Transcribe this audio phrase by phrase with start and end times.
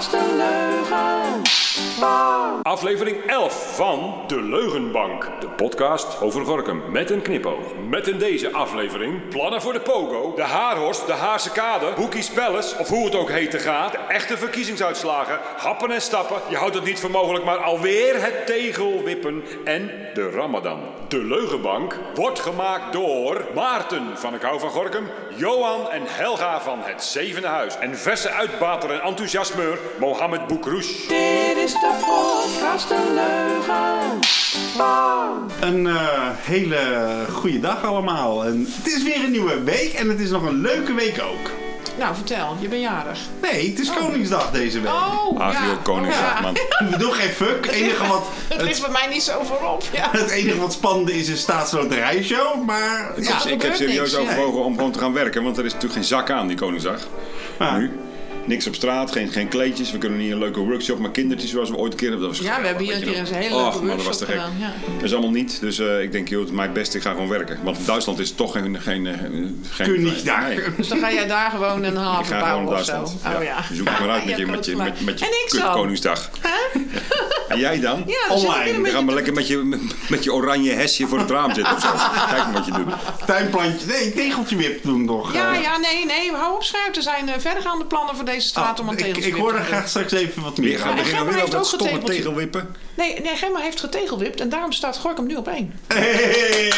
[0.00, 1.49] podcast een leugen.
[2.62, 5.30] Aflevering 11 van De Leugenbank.
[5.40, 6.82] De podcast over Gorkum.
[6.90, 7.64] Met een knipoog.
[7.88, 12.78] Met in deze aflevering plannen voor de Pogo, de Haarhorst, de Haarse Kade, Hoekie's Palace,
[12.78, 13.90] of hoe het ook heet te gaan.
[13.90, 16.36] De echte verkiezingsuitslagen, happen en stappen.
[16.48, 20.80] Je houdt het niet voor mogelijk, maar alweer het tegelwippen en de Ramadan.
[21.08, 26.78] De Leugenbank wordt gemaakt door Maarten van Ik Hou van Gorkum, Johan en Helga van
[26.82, 27.78] Het Zevende Huis.
[27.78, 31.08] En verse uitbater en enthousiasmeur Mohammed Boukrouche.
[31.08, 34.18] Dit is de podcast een leugen.
[35.60, 36.78] Een eh, hele
[37.32, 38.44] goede dag allemaal.
[38.44, 41.50] En het is weer een nieuwe week en het is nog een leuke week ook.
[41.98, 43.18] Nou, vertel, je bent jarig.
[43.42, 44.92] Nee, het is Koningsdag deze week.
[44.92, 45.66] Oh, Ach ja.
[45.66, 46.40] joh, Koningsdag Ja.
[46.40, 46.54] man.
[46.90, 47.64] We doen geen fuck.
[47.66, 49.82] Het enige wat, Het ligt bij mij niet zo voorop.
[49.92, 50.08] Ja.
[50.20, 52.64] het enige wat spannend is een staatsloterijshow.
[52.64, 55.72] Maar ja, ik heb serieus niks, overwogen om gewoon te gaan werken, want er is
[55.72, 57.00] natuurlijk geen zak aan die Koningsdag.
[57.58, 57.90] Nu.
[58.50, 59.92] Niks op straat, geen, geen kleedjes.
[59.92, 62.28] We kunnen niet een leuke workshop met kindertjes zoals we ooit een keer hebben.
[62.28, 64.06] Dat was Ja, we hebben hier een keer eens een hele leuke Och, maar dat
[64.06, 64.58] was te workshop gek.
[64.60, 64.92] gedaan, ja.
[64.94, 65.60] Dat is allemaal niet.
[65.60, 67.58] Dus eh, ik denk, joh, het mijn best, ik ga gewoon werken.
[67.62, 68.80] Want in Duitsland is het toch geen...
[68.80, 69.14] geen, eh,
[69.70, 70.48] geen Koningsdag.
[70.48, 70.60] Nee.
[70.76, 72.92] Dus dan ga jij daar gewoon een Ik haven ga gewoon bouwen naar of zo.
[72.92, 73.36] Duitsland.
[73.36, 73.64] Oh ja.
[73.72, 75.72] Zoek het maar uit met Ja, je, met je, met, met je En ik.
[75.72, 76.30] Koningsdag.
[77.50, 78.02] En jij dan?
[78.06, 78.64] Ja, dan ik Online.
[78.64, 81.74] weer Dan gaan we lekker met je, met je oranje hesje voor het raam zitten
[81.74, 81.88] of zo.
[82.28, 82.94] Kijk maar wat je doet.
[83.26, 83.86] tuinplantje.
[83.86, 85.34] Nee, tegeltje wip doen toch.
[85.34, 86.96] Ja, ja, nee, nee, hou op scherp.
[86.96, 89.64] Er zijn eh, verdergaande plannen voor deze straat Oh, om een ik, ik hoor er
[89.64, 92.14] graag straks even wat meer beginnen Gemma weer heeft ook stomme getegeltje.
[92.22, 92.76] tegelwippen.
[92.94, 95.80] Nee, nee, Gemma heeft getegelwipt en daarom staat Gorkum nu op één.
[95.86, 96.72] Hey.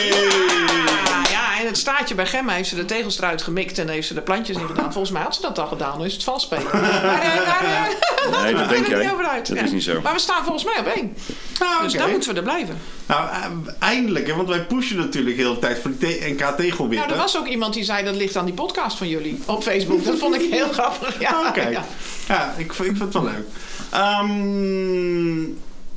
[1.04, 4.06] Ah, ja, en het staatje bij Gemma heeft ze de tegels eruit gemikt en heeft
[4.06, 4.92] ze de plantjes in gedaan.
[4.92, 6.64] Volgens mij had ze dat al gedaan, dan is het vals spelen.
[6.72, 6.82] Maar
[7.22, 9.02] eh, daar, eh, Nee, dat denk ik jij.
[9.02, 9.46] niet over uit.
[9.48, 9.62] Dat Ja.
[9.64, 10.00] is niet zo.
[10.00, 11.16] Maar we staan volgens mij op één.
[11.60, 12.80] Nou, Dus daar moeten we er blijven.
[13.12, 16.56] Nou, eh, eindelijk, hè, want wij pushen natuurlijk heel de tijd voor die te- NK
[16.56, 16.98] tegelwippen.
[16.98, 19.62] Nou, er was ook iemand die zei dat ligt aan die podcast van jullie op
[19.62, 20.04] Facebook.
[20.04, 21.20] Dat vond ik heel grappig.
[21.20, 21.68] Ja, Oké.
[21.68, 21.84] ja.
[22.28, 23.46] Ja, ik, ik vind het wel leuk.
[23.90, 25.44] Ehm,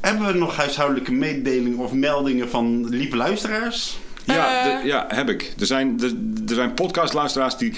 [0.01, 3.97] hebben we nog huishoudelijke mededelingen of meldingen van lieve luisteraars?
[4.23, 4.81] Ja, Eh.
[4.81, 5.53] de- ja, heb ik.
[5.59, 6.13] Er zijn, er,
[6.49, 7.73] er zijn podcastluisteraars die,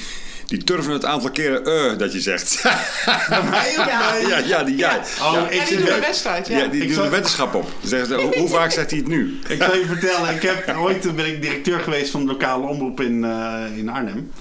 [0.48, 2.64] die turven het aantal keren eh dat je zegt.
[3.50, 4.16] Mij Ja.
[4.28, 5.00] ja, ja, die, ja.
[5.22, 5.44] Oh, ja.
[5.44, 6.48] ik die zit doen een er- wedstrijd.
[6.48, 6.58] Ja.
[6.58, 7.70] Ja, die Ik doen zal- een wetenschap op.
[7.84, 9.40] Zeggen ze, hoe, hoe vaak zegt hij het nu?
[9.48, 13.02] Ik zal je vertellen, ik heb ooit ben ik directeur geweest van de lokale omroep
[13.02, 14.32] in, eh, in Arnhem.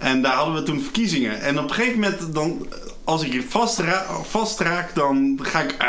[0.00, 1.40] En daar hadden we toen verkiezingen.
[1.40, 2.66] En op een gegeven moment, dan,
[3.04, 5.74] als ik hier vast, ra vast raak, dan ga ik.
[5.78, 5.88] eh.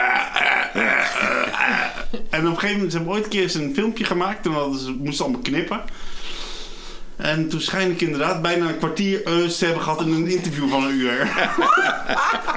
[2.30, 4.44] En op een gegeven moment ze hebben ooit een keer eens een filmpje gemaakt.
[4.44, 5.81] Toen hadden ze, moesten allemaal knippen.
[7.24, 10.70] En toen schijn ik inderdaad bijna een kwartier eus te hebben gehad in een interview
[10.70, 11.28] van een uur.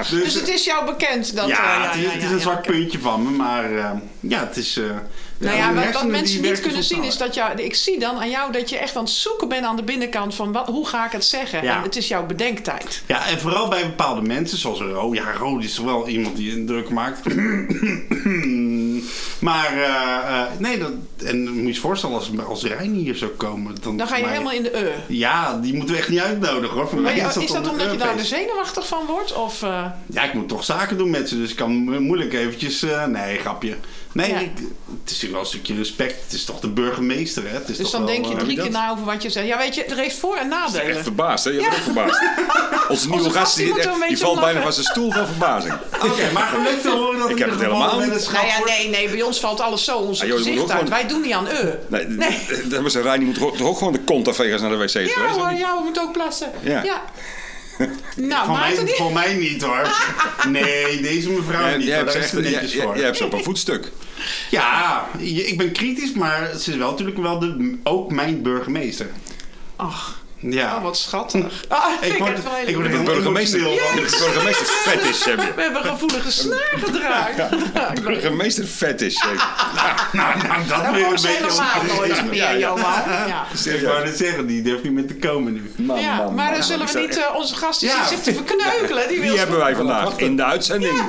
[0.09, 1.47] Dus het is jou bekend dat...
[1.47, 4.39] ja, eh, het, is, het is ja, een zwak puntje van me, maar eh, ja,
[4.39, 4.77] het is.
[4.77, 4.83] eh,
[5.37, 8.51] Nou ja, wat, mensen niet kunnen zien is dat jou, ik zie dan aan jou
[8.51, 11.11] dat je echt aan het zoeken bent aan de binnenkant van wat, hoe ga ik
[11.11, 11.63] het zeggen.
[11.63, 11.75] Ja.
[11.75, 13.03] En het is jouw bedenktijd.
[13.05, 16.51] Ja, en vooral bij bepaalde mensen, zoals oh ja, Rode is toch wel iemand die
[16.51, 17.19] indruk maakt.
[19.51, 20.91] maar eh, nee, dat,
[21.25, 23.75] en moet je je voorstellen als, als Rijn hier zou komen.
[23.81, 24.91] Dan, Dan ga je mij- helemaal in de e.
[25.07, 26.87] Ja, die moeten we echt niet uitnodigen hoor.
[26.87, 28.27] Voor Maar mij is dat, is dat dan omdat je een daar feest.
[28.27, 29.33] zenuwachtig van wordt?
[29.33, 32.33] Of, eh, Ja, ik moet toch zaken doen met ze, dus ik kan mo- moeilijk
[32.33, 32.85] eventjes...
[33.07, 33.75] nee, grapje.
[34.11, 34.39] Nee, Ja.
[34.39, 34.65] ik, het
[35.05, 36.23] is natuurlijk wel een stukje respect.
[36.23, 37.53] Het is toch de burgemeester, hè?
[37.53, 39.29] Het is dus toch dan wel, denk je eh, drie keer na over wat je
[39.29, 39.47] zegt.
[39.47, 41.03] Ja, weet je, er heeft voor- en Echt nadelen.
[41.03, 41.49] verbaasd, hè?
[41.51, 42.21] Je bent ook verbaasd.
[42.89, 43.73] Onze nieuwe gast, die
[44.07, 45.73] die, valt bijna van zijn stoel van verbazing.
[46.05, 48.29] Oké, maar gelukkig te horen dat Ik in heb het helemaal niet.
[48.31, 50.71] Nou ja, nee, nee, bij ons valt alles zo ons Ah, joh, gezicht uit.
[50.71, 51.73] gewoon- Wij doen niet aan e.
[51.87, 52.37] Nee, Nee.
[52.65, 54.89] dat was een Rijn, die moet toch ook gewoon de kont afvegen naar de wc
[54.89, 55.49] Ja geweest.
[55.49, 55.59] niet?
[55.59, 56.51] ja, we moeten ook plassen.
[56.61, 57.01] Ja.
[58.15, 58.95] Nou, Voor mij, die...
[58.95, 59.87] voor mij niet hoor.
[60.51, 61.87] Nee, deze mevrouw niet.
[61.87, 62.09] jij hoor.
[62.11, 62.95] hebt ze netjes voor.
[62.95, 63.91] jij hebt ze op een voetstuk.
[64.49, 69.09] Ja, ik ben kritisch, maar ze is wel natuurlijk wel de, ook mijn burgemeester.
[69.75, 70.75] Ach, Ja.
[70.75, 71.63] oh, wat schattig.
[71.67, 74.67] Ah, ik, word- ik word De er burgemeester, burgemeester
[75.25, 75.53] heb je.
[75.55, 77.37] We hebben een gevoelige snaar gedraaid.
[77.95, 79.15] De burgemeester fetish.
[79.21, 79.39] heb je.
[80.17, 82.83] Nou, nou, dat Dat weer een komt ze beetje helemaal nooit meer, Johan.
[83.27, 83.45] Ja.
[83.73, 85.71] Ik wou net zeggen, die durft niet meer te komen nu.
[85.77, 86.53] Man, Ja, man, maar man.
[86.53, 88.07] dan zullen we niet eh, onze gast die Ja.
[88.07, 89.07] zit te verkneukelen.
[89.07, 91.01] Die wil Wie hebben wij vandaag in de uitzending?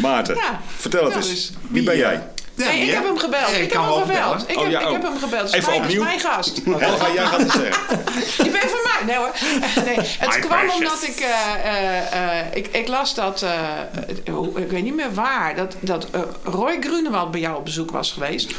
[0.00, 0.60] Maarten, Ja.
[0.76, 1.50] vertel het Ja, eens.
[1.68, 2.22] Wie ben jij?
[2.64, 3.56] Ja, Nee, ik heb hem gebeld.
[3.56, 4.50] Ik heb hem gebeld.
[4.50, 4.92] Ik, Oh, heb, ik oh.
[4.92, 5.52] heb hem gebeld.
[5.52, 6.02] Even mijn, opnieuw.
[6.02, 6.60] mijn gast.
[6.64, 7.98] Helga, jij gaat het zeggen.
[8.44, 9.04] Je bent van mij.
[9.06, 9.32] Nee hoor.
[9.84, 12.66] Nee, het kwam omdat ik, eh, eh, eh, ik...
[12.66, 13.44] Ik las dat...
[14.54, 15.56] ik weet niet meer waar.
[15.56, 16.06] Dat, dat
[16.42, 18.54] Roy Grunewald bij jou op bezoek was geweest.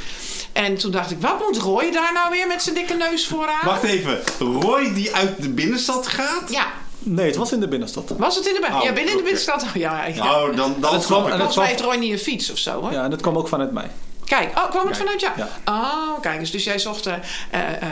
[0.54, 3.66] En toen dacht ik, wat moet Roy daar nou weer met zijn dikke neus vooraan?
[3.66, 6.52] Wacht even, Roy die uit de binnenstad gaat?
[6.52, 6.66] Ja,
[7.04, 8.14] Nee, het was in de binnenstad.
[8.18, 8.82] was het in de binnenstad?
[8.82, 9.64] Oh, ja, binnen in de binnenstad.
[9.64, 10.24] Oh, ja, ja.
[10.24, 11.36] Nou, dan, dan dat snap kwam- het.
[11.36, 12.92] Volgens mij heeft Roy niet een fiets of zo, hoor.
[12.92, 13.90] Ja, en dat kwam ook vanuit mij.
[14.26, 15.34] Kijk, oh, kwam het Kijk, vanuit jou?
[15.38, 15.48] ja.
[15.66, 16.52] Oh, kijk eens.
[16.52, 17.14] Dus jij zocht eh,
[17.52, 17.90] eh, eh,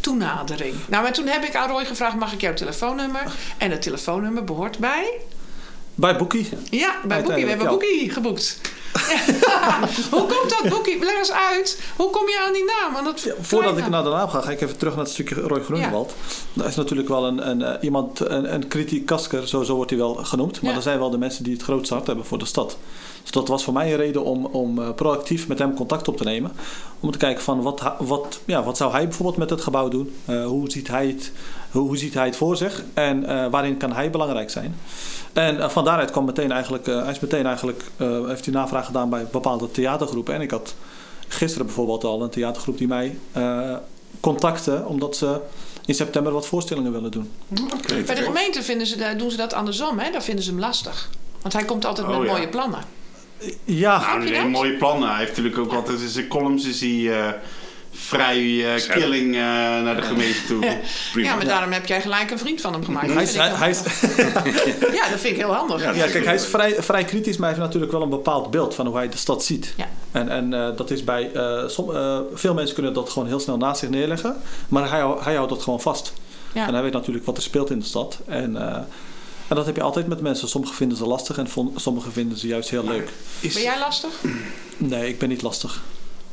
[0.00, 0.74] toenadering.
[0.88, 3.22] Nou, maar toen heb ik aan Roy gevraagd, mag ik jouw telefoonnummer?
[3.58, 5.10] En het telefoonnummer behoort bij...
[5.94, 6.48] Bij Boekie.
[6.70, 7.42] Ja, bij Boekie.
[7.42, 8.60] We hebben Boekie geboekt.
[10.10, 10.98] Hoe komt dat Boekie?
[11.04, 11.82] Leg eens uit.
[11.96, 13.04] Hoe kom je aan die naam?
[13.04, 15.60] Dat Voordat ik naar de naam ga, ga ik even terug naar het stukje Roy
[15.60, 16.14] Groenewald.
[16.52, 19.98] Dat is natuurlijk wel een, een, eh, iemand, een, een kritiekasker, zo, zo wordt hij
[19.98, 20.62] wel genoemd.
[20.62, 22.76] Maar er zijn wel de mensen die het grootste hart hebben voor de stad.
[23.30, 26.16] Dus dat was voor mij een reden om, om eh, proactief met hem contact op
[26.16, 26.52] te nemen.
[27.00, 30.14] Om te kijken van wat, wat, ja, wat zou hij bijvoorbeeld met het gebouw doen?
[30.24, 31.32] Eh, hoe, ziet hij het,
[31.70, 32.82] hoe, hoe ziet hij het voor zich?
[32.94, 34.74] En eh, waarin kan hij belangrijk zijn?
[35.32, 38.86] En van daaruit kwam meteen eigenlijk, eh, hij is meteen eigenlijk, eh, heeft hij navraag
[38.86, 40.34] gedaan bij bepaalde theatergroepen.
[40.34, 40.74] En ik had
[41.28, 43.74] gisteren bijvoorbeeld al een theatergroep die mij eh,
[44.20, 45.40] contacten omdat ze
[45.86, 47.30] in september wat voorstellingen willen doen.
[48.06, 49.98] Bij de gemeente vinden ze, doen ze dat andersom.
[49.98, 50.10] Hè?
[50.10, 51.10] Daar vinden ze hem lastig.
[51.42, 52.32] Want hij komt altijd Oh, met ja.
[52.32, 52.84] mooie plannen.
[53.64, 54.50] Ja, Nou, je nee, dat?
[54.50, 55.08] mooie plannen.
[55.08, 57.32] Hij heeft natuurlijk ook altijd in zijn columns is hij eh,
[57.92, 58.98] vrij eh, Scherp.
[58.98, 59.40] killing eh,
[59.82, 60.58] naar de gemeente toe.
[61.12, 61.28] Prima.
[61.28, 63.12] Ja, maar daarom heb jij gelijk een vriend van hem gemaakt.
[63.12, 63.82] Hij is, hij, is,
[64.98, 65.82] ja, dat vind ik heel handig.
[65.82, 68.50] Ja, ja, kijk, hij is vrij, vrij kritisch, maar hij heeft natuurlijk wel een bepaald
[68.50, 69.74] beeld van hoe hij de stad ziet.
[69.76, 69.88] Ja.
[70.10, 71.30] En, en eh, dat is bij
[71.66, 71.90] som,
[72.34, 74.36] veel mensen kunnen dat gewoon heel snel naast zich neerleggen,
[74.68, 76.12] maar hij, hij houdt dat gewoon vast.
[76.52, 76.66] Ja.
[76.66, 78.18] En hij weet natuurlijk wat er speelt in de stad.
[78.26, 78.78] En, eh,
[79.50, 80.48] en dat heb je altijd met mensen.
[80.48, 83.08] Sommigen vinden ze lastig en sommigen vinden ze juist heel leuk.
[83.40, 84.20] Is, Ben jij lastig?
[84.76, 85.82] Nee, ik ben niet lastig.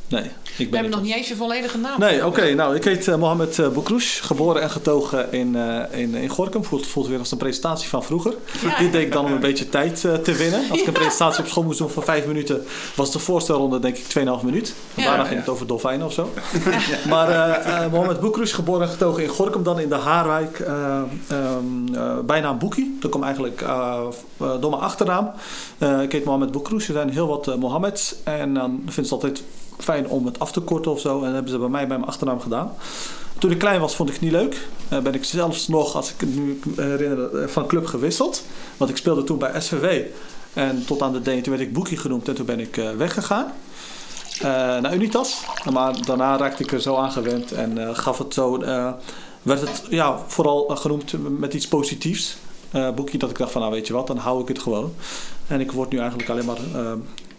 [0.08, 2.00] Nee, ik We ben hebben niet nog niet eens je volledige naam.
[2.00, 2.54] Nee, oké.
[2.54, 3.66] nou, ik heet eh, Mohamed uh,
[4.20, 6.64] geboren en getogen in, eh, in, in Gorkum.
[6.64, 8.34] Voelt, voelt weer als een presentatie van vroeger.
[8.62, 8.78] Ja.
[8.78, 10.70] Dit deed ik dan om een beetje tijd te winnen.
[10.70, 12.64] Als ik een presentatie op school moest doen van vijf minuten,
[12.94, 14.74] was de voorstelronde denk ik 2,5 minuut.
[14.94, 15.04] Ja.
[15.04, 16.32] daarna ging het over dolfijnen of zo.
[17.08, 20.60] Maar Mohamed Boukrouche, geboren en getogen in Gorkum, dan in de Haarwijk.
[20.60, 22.96] eh ehm, eh, bijnaam Boekie.
[23.00, 23.64] Dat komt eigenlijk
[24.38, 25.30] door mijn achternaam.
[26.00, 26.86] Ik heet Mohamed Boukrouche.
[26.86, 28.14] Er zijn heel wat Mohammeds.
[28.24, 29.42] En dan vinden ze altijd
[29.78, 31.16] fijn om het af te korten of zo.
[31.18, 32.72] En dat hebben ze bij mij bij mijn achternaam gedaan.
[33.38, 34.66] Toen ik klein was, vond ik het niet leuk.
[34.88, 38.42] Eh, ben ik zelfs nog, als ik het nu herinner, eh, van club gewisseld.
[38.76, 39.84] Want ik speelde toen bij SVW.
[40.52, 41.24] En tot aan de D.
[41.24, 43.52] Toen werd ik Boekie genoemd en toen ben ik eh, weggegaan.
[44.40, 44.44] Eh,
[44.78, 45.44] naar Unitas.
[45.72, 48.56] Maar daarna raakte ik er zo aan gewend en eh, gaf het zo.
[48.60, 48.92] eh,
[49.42, 52.36] werd het ja, vooral eh, genoemd met iets positiefs.
[52.70, 54.94] Eh, boekie dat ik dacht van nou weet je wat, dan hou ik het gewoon.
[55.46, 56.92] En ik word nu eigenlijk alleen maar eh,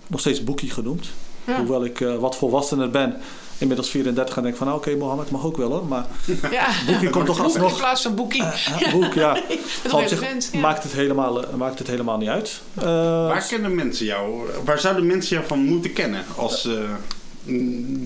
[0.08, 1.08] nog steeds Boekie genoemd.
[1.50, 1.58] Ja.
[1.58, 3.16] Hoewel ik eh, wat volwassener ben.
[3.58, 5.86] Inmiddels 34 en denk van nou, oké Mohammed mag ook wel hoor.
[5.86, 6.06] Maar
[6.52, 6.68] Ja.
[6.88, 7.78] Boekie komt toch Boek in alsnog.
[7.78, 8.44] plaats van boekie.
[8.44, 9.38] eh, Boek, ja.
[10.08, 10.52] Zich.
[10.52, 10.60] Ja.
[10.60, 12.62] maakt, het helemaal, eh, maakt het helemaal niet uit.
[12.78, 12.84] Eh,
[13.28, 14.42] Waar kennen mensen jou?
[14.66, 16.86] Waar zouden mensen jou van moeten kennen als ze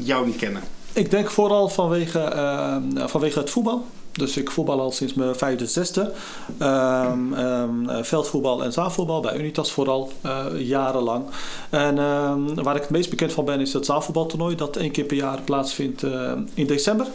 [0.03, 0.61] jou niet kennen?
[0.93, 3.85] Ik denk vooral vanwege, eh, vanwege het voetbal.
[4.13, 6.11] Dus ik voetbal al sinds mijn vijfde, zesde.
[6.57, 11.25] Ehm, eh, veldvoetbal en zaalvoetbal, bij Unitas vooral, eh, jarenlang.
[11.69, 14.55] En ehm, waar ik het meest bekend van ben is het zaalvoetbaltoernooi...
[14.55, 17.07] dat één keer per jaar plaatsvindt eh, in december.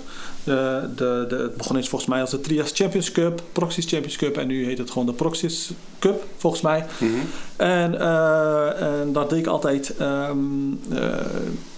[0.44, 4.36] De, de, het begon eens volgens mij als de Trias Champions Cup, Proxys Champions Cup...
[4.36, 6.87] en nu heet het gewoon de Proxys Cup, volgens mij.
[7.56, 9.96] En, eh, en dat deed ik altijd.
[9.96, 10.38] ehm,
[10.90, 11.08] eh,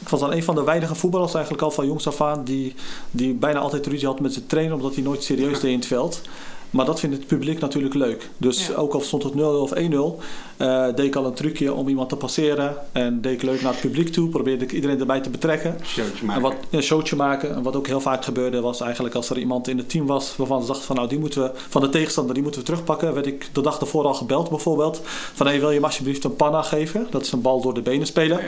[0.01, 2.75] ik was dan een van de weinige voetballers eigenlijk al van jongs af aan die,
[3.11, 5.87] die bijna altijd ruzie had met zijn trainer omdat hij nooit serieus deed in het
[5.87, 6.21] veld.
[6.71, 8.31] Maar dat vindt het publiek natuurlijk leuk.
[8.37, 8.75] Dus Ja.
[8.75, 10.19] ook al stond het 0 of 1-0,
[10.57, 12.77] eh, deed ik al een trucje om iemand te passeren.
[12.93, 14.29] En deed ik leuk naar het publiek toe.
[14.29, 15.77] Probeerde ik iedereen erbij te betrekken.
[15.85, 16.43] Showtje En maken.
[16.43, 17.55] wat een showtje maken.
[17.55, 20.37] En wat ook heel vaak gebeurde was eigenlijk als er iemand in het team was
[20.37, 23.15] waarvan ze dachten van nou die moeten we van de tegenstander die moeten we terugpakken.
[23.15, 25.01] Werd ik de dag ervoor al gebeld bijvoorbeeld.
[25.05, 27.07] Van hey, wil je me alsjeblieft een panna geven?
[27.11, 28.41] Dat is een bal door de benen spelen.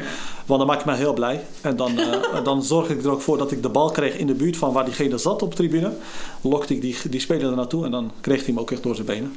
[0.47, 1.45] Want dan maak ik me heel blij.
[1.61, 4.27] En dan, eh, dan zorg ik er ook voor dat ik de bal kreeg in
[4.27, 5.93] de buurt van waar diegene zat op de tribune.
[6.41, 8.95] Lokte ik die, die speler er naartoe en dan kreeg hij hem ook echt door
[8.95, 9.37] zijn benen.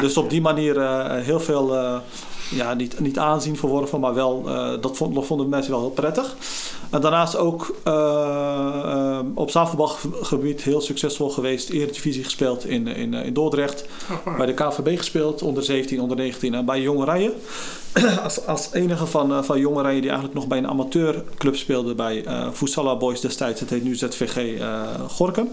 [0.00, 1.96] dus op die manier eh, heel veel, eh,
[2.50, 6.36] ja, niet, niet aanzien verworven, maar wel, eh, dat vond, vonden mensen wel heel prettig.
[6.90, 11.68] En daarnaast ook eh, eh, op zaalvoetbalgebied heel succesvol geweest.
[11.68, 13.84] Eredivisie gespeeld in, in, in Dordrecht.
[14.36, 17.32] Bij de KVB gespeeld, onder 17, onder 19 en bij Jonge Rijen.
[18.24, 22.24] als, als enige van, van Jonge Rijen die eigenlijk nog bij een amateurclub speelde bij
[22.52, 23.60] Fusala Boys destijds.
[23.60, 24.62] Het heet nu ZVG
[25.08, 25.48] Gorkum.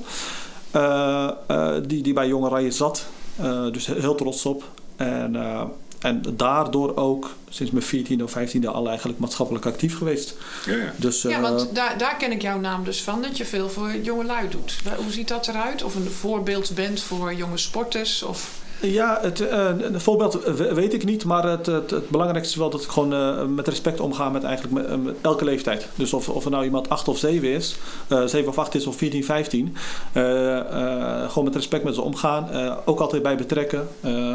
[0.71, 3.05] Eh, eh, die, die bij Jonge Rijen zat.
[3.35, 4.63] Eh, dus heel trots op.
[4.95, 5.63] En, eh,
[5.99, 10.35] en daardoor ook sinds mijn 14e of 15e al eigenlijk maatschappelijk actief geweest.
[10.65, 10.93] Ja, ja.
[10.95, 13.95] Dus, Ja, want daar, daar ken ik jouw naam dus van, dat je veel voor
[13.95, 14.77] jonge lui doet.
[15.03, 15.83] Hoe ziet dat eruit?
[15.83, 18.23] Of een voorbeeld bent voor jonge sporters?
[18.23, 18.59] Of...
[18.81, 22.69] Ja, het eh, een voorbeeld we- weet ik niet, maar het, het, belangrijkste is wel
[22.69, 25.87] dat ik gewoon eh, met respect omga met eigenlijk met, eh, elke leeftijd.
[25.95, 27.75] Dus of, of er nou iemand 8 of 7 is,
[28.07, 29.75] eh 7 of 8 is of 14, 15,
[30.13, 32.49] eh, eh, gewoon met respect met ze omgaan.
[32.49, 33.87] Eh, ook altijd bij betrekken.
[34.01, 34.33] Eh,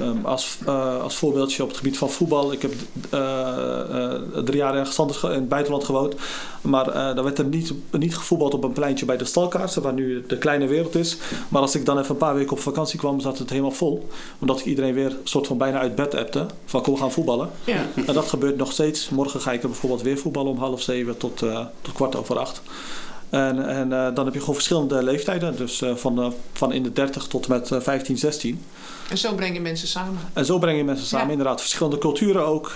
[0.00, 2.52] ehm, als, eh, als voorbeeldje op het gebied van voetbal.
[2.52, 2.72] Ik heb
[3.10, 4.86] eh, eh, drie jaar in
[5.30, 6.14] het buitenland gewoond.
[6.60, 9.92] Maar eh dan werd er niet, niet gevoetbald op een pleintje bij de Stalkaarsen, waar
[9.92, 11.16] nu de kleine wereld is.
[11.48, 14.08] Maar als ik dan even een paar weken op vakantie kwam, zat het helemaal vol.
[14.38, 16.46] Omdat ik iedereen weer soort van bijna uit bed appte.
[16.64, 17.50] Van kom gaan voetballen.
[17.64, 17.86] Ja.
[18.06, 19.08] En dat gebeurt nog steeds.
[19.08, 22.38] Morgen ga ik er bijvoorbeeld weer voetballen om half zeven tot, eh, tot kwart over
[22.38, 22.62] acht.
[23.30, 25.56] En, en eh, dan heb je gewoon verschillende leeftijden.
[25.56, 28.64] Dus eh, van, van in de 30 tot met eh, 15, 16.
[29.10, 30.18] En zo breng je mensen samen.
[30.32, 31.26] En zo breng je mensen samen.
[31.26, 31.32] Ja.
[31.32, 32.74] Inderdaad, verschillende culturen ook.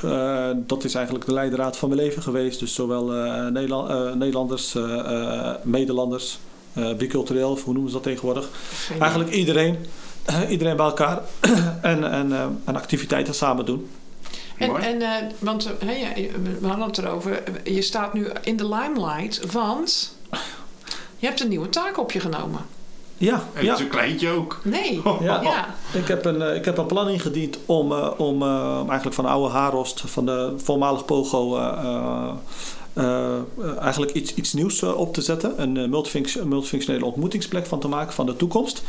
[0.57, 2.61] Dat is eigenlijk de leidraad van mijn leven geweest.
[2.61, 3.05] Dus zowel
[3.51, 4.75] Nederland, Nederlanders,
[5.63, 6.39] Nederlanders,
[6.75, 8.49] eh, bicultureel, of hoe noemen ze dat tegenwoordig?
[8.99, 9.77] Eigenlijk iedereen.
[10.25, 11.21] Eh, iedereen bij elkaar
[11.83, 13.91] en, en, eh, en activiteiten samen doen.
[14.59, 16.09] En, en eh, want ja,
[16.61, 17.43] we hadden het erover.
[17.65, 20.17] Je staat nu in de limelight, want
[21.19, 22.61] je hebt een nieuwe taak op je genomen.
[23.19, 23.77] Ja, En ja.
[23.77, 24.61] zo'n kleintje ook.
[24.65, 25.03] Nee.
[25.21, 25.43] Ja.
[25.43, 25.75] ja.
[25.93, 29.31] Ik heb een, ik heb een plan ingediend om, eh, om eh, eigenlijk van de
[29.31, 31.59] oude Harost, van de voormalig Pogo,
[32.95, 35.63] eh, eh, eigenlijk iets, iets nieuws eh, op te zetten.
[35.63, 38.83] Een multifunc- een multifunctionele ontmoetingsplek van te maken van de toekomst.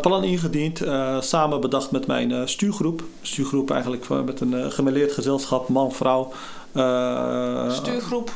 [0.00, 0.82] Plan ingediend,
[1.20, 3.02] samen bedacht met mijn stuurgroep.
[3.22, 6.32] Stuurgroep eigenlijk met een gemêleerd gezelschap, man, vrouw.
[6.78, 8.30] Eh, Stuurgroep,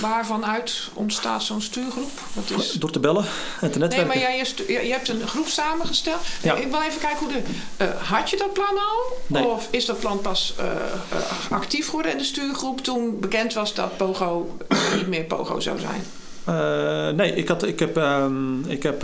[0.00, 2.10] waarvan uit ontstaat zo'n stuurgroep?
[2.32, 2.72] Wat is...
[2.72, 3.24] Door te bellen
[3.60, 4.06] en te Nee, netwerken.
[4.06, 6.20] maar jij, je, hebt een groep samengesteld.
[6.42, 6.54] Ja.
[6.54, 7.42] Ik wil even kijken hoe de.
[7.76, 9.16] eh, had je dat plan al?
[9.26, 9.46] Nee.
[9.46, 10.66] Of is dat plan pas eh,
[11.50, 14.56] actief geworden in de stuurgroep toen bekend was dat Pogo
[14.96, 16.04] niet meer Pogo zou zijn?
[17.16, 19.00] Nee, ik, had, ik heb, ehm, ik heb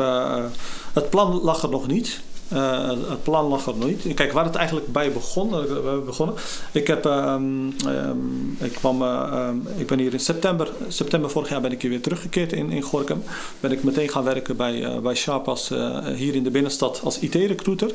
[0.92, 2.20] het plan lag er nog niet.
[2.48, 4.14] Eh, het plan lag er nog niet.
[4.14, 6.34] Kijk, waar het eigenlijk bij begon, eh, we begonnen.
[6.72, 11.48] Ik, heb, ehm, ehm, ik, kwam, eh, ehm, ik ben hier in september, september vorig
[11.48, 13.22] jaar ben ik hier weer teruggekeerd in, in Gorkum.
[13.60, 15.68] Ben ik meteen gaan werken bij, eh, bij Sharp als,
[16.16, 17.90] hier in de binnenstad als IT-recruiter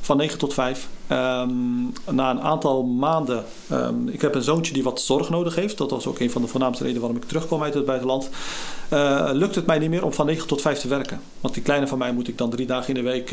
[0.00, 0.88] van 9 tot 5.
[1.06, 1.50] Ehm,
[2.10, 3.44] na een aantal maanden,
[4.06, 5.78] ik heb een zoontje die wat zorg nodig heeft.
[5.78, 8.30] Dat was ook een van de voornaamste redenen waarom ik terugkwam uit het buitenland.
[9.32, 11.20] Lukt het mij niet meer om van 9 tot 5 te werken.
[11.40, 13.30] Want die kleine van mij moet ik dan drie dagen in de week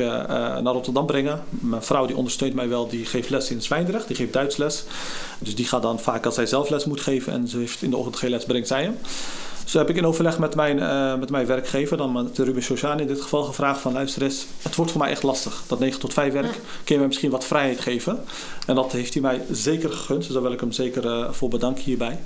[0.63, 1.43] naar Rotterdam brengen.
[1.49, 4.83] Mijn vrouw die ondersteunt mij wel, die geeft les in Zwijndrecht, die geeft Duits les.
[5.39, 7.89] Dus die gaat dan vaak als zij zelf les moet geven en ze heeft in
[7.89, 8.97] de ochtend geen les, brengt zij hem.
[9.71, 12.99] Dus heb ik in overleg met mijn, eh, met mijn werkgever, dan met Ruben Sociaan
[12.99, 15.63] in dit geval, gevraagd van luister eens, het wordt voor mij echt lastig.
[15.67, 18.23] Dat 9 tot 5 werk, kun je mij misschien wat vrijheid geven?
[18.65, 21.49] En dat heeft hij mij zeker gegund, dus daar wil ik hem zeker eh, voor
[21.49, 22.19] bedanken hierbij.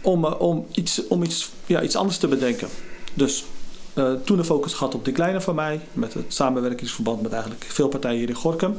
[0.00, 2.68] Om, eh, om, iets, om iets, ja, iets anders te bedenken.
[3.14, 3.44] Dus
[3.96, 7.64] eh, toen de focus gehad op die kleine van mij, met het samenwerkingsverband met eigenlijk
[7.68, 8.76] veel partijen hier in Gorkum.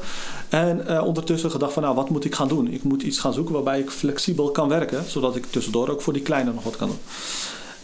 [0.50, 2.67] En eh, ondertussen gedacht van nou, wat moet ik gaan doen?
[2.67, 6.13] Ik moet iets gaan zoeken waarbij ik flexibel kan werken, zodat ik tussendoor ook voor
[6.13, 7.00] die kleine nog wat kan doen.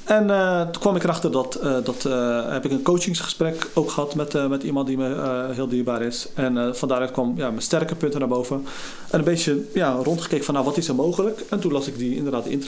[0.03, 2.03] En eh, toen kwam ik erachter dat, dat
[2.51, 6.27] heb ik een coachingsgesprek ook gehad met, met iemand die me heel dierbaar is.
[6.33, 8.65] En van daaruit kwam ja, mijn sterke punten naar boven.
[9.09, 11.43] En een beetje ja, rondgekeken van nou, wat is er mogelijk?
[11.49, 12.59] En toen las ik die, inderdaad die,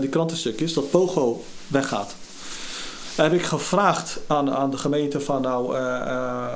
[0.00, 2.14] die krantenstukjes dat Pogo weggaat.
[3.22, 6.46] Heb ik gevraagd aan, aan de gemeente van nou, eh, eh,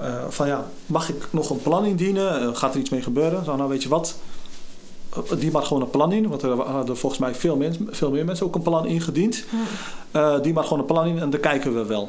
[0.00, 2.56] eh, van ja, mag ik nog een plan indienen?
[2.56, 3.44] Gaat er iets mee gebeuren?
[3.44, 4.16] Zo, nou weet je wat,
[5.38, 8.24] die maar gewoon een plan in, want er hadden volgens mij veel, mensen, veel meer
[8.24, 9.44] mensen ook een plan ingediend.
[10.42, 12.08] Die maar gewoon een plan in en daar kijken we wel.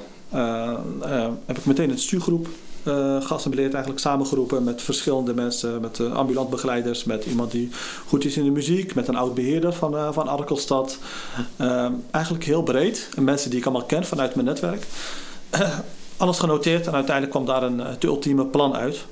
[1.46, 2.48] Heb ik meteen een stuurgroep
[3.20, 7.70] geassembleerd, eigenlijk samengeroepen met verschillende mensen, met eh, ambulant begeleiders, met iemand die
[8.08, 10.98] goed is in de muziek, met een oud beheerder van, eh, van Arkelstad.
[11.56, 13.10] Eh, eigenlijk heel breed.
[13.16, 14.84] En mensen die ik allemaal ken vanuit mijn netwerk.
[16.18, 19.06] alles genoteerd en uiteindelijk kwam daar een, het ultieme plan uit.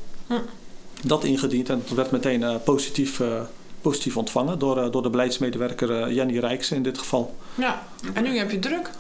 [1.03, 3.21] Dat ingediend en dat werd meteen positief,
[3.81, 7.35] positief ontvangen door, door de beleidsmedewerker Jenny Rijks in dit geval.
[7.55, 7.83] Ja,
[8.13, 8.91] en nu heb je druk.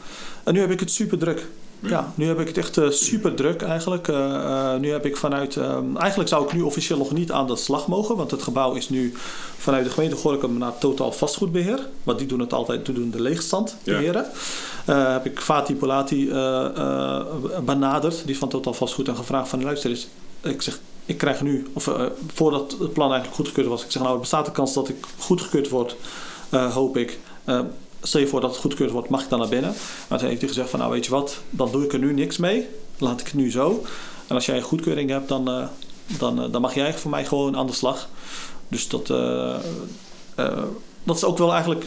[0.43, 1.47] En nu heb ik het super druk.
[1.79, 4.07] Ja, nu heb ik het echt eh, super druk eigenlijk.
[4.07, 5.55] Eh, eh, nu heb ik vanuit.
[5.57, 8.73] eh, eigenlijk zou ik nu officieel nog niet aan de slag mogen, want het gebouw
[8.73, 9.13] is nu
[9.57, 11.87] vanuit de gemeente Gorkum naar totaal vastgoedbeheer.
[12.03, 13.97] Want die doen het altijd, die doen de leegstand Ja.
[13.97, 14.25] beheren.
[14.85, 16.25] Eh, heb ik Fatih Polati
[17.65, 20.07] benaderd, die is van totaal vastgoed, en gevraagd van luister eens.
[20.41, 21.89] Ik zeg, ik krijg nu, of
[22.33, 24.95] voordat het plan eigenlijk goedgekeurd was, ik zeg nou, er bestaat de kans dat ik
[25.17, 25.95] goedgekeurd word,
[26.49, 27.19] hoop ik.
[28.07, 29.73] Stel je voor dat het goedgekeurd wordt, mag ik dan naar binnen?
[30.07, 32.13] Maar toen heeft hij gezegd van nou weet je wat, dan doe ik er nu
[32.13, 32.67] niks mee.
[32.97, 33.83] Laat ik het nu zo.
[34.27, 35.67] En als jij een goedkeuring hebt, dan, eh,
[36.17, 38.09] dan, eh, dan mag jij voor mij gewoon aan de slag.
[38.67, 39.55] Dus dat, eh,
[41.03, 41.85] dat is ook wel eigenlijk.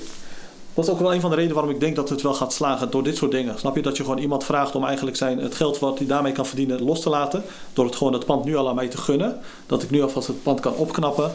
[0.75, 2.53] Dat is ook wel een van de redenen waarom ik denk dat het wel gaat
[2.53, 3.59] slagen door dit soort dingen.
[3.59, 6.33] Snap je dat je gewoon iemand vraagt om eigenlijk zijn, het geld wat hij daarmee
[6.33, 7.43] kan verdienen los te laten.
[7.73, 9.41] Door het gewoon het pand nu al aan mij te gunnen.
[9.67, 11.33] Dat ik nu alvast het pand kan opknappen.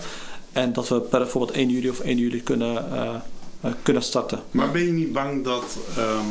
[0.51, 2.86] En dat we per bijvoorbeeld 1 juli of 1 juli kunnen,
[3.84, 4.40] kunnen starten.
[4.52, 5.78] Maar ben je niet bang dat.
[5.98, 6.26] ehm,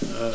[0.00, 0.26] eh,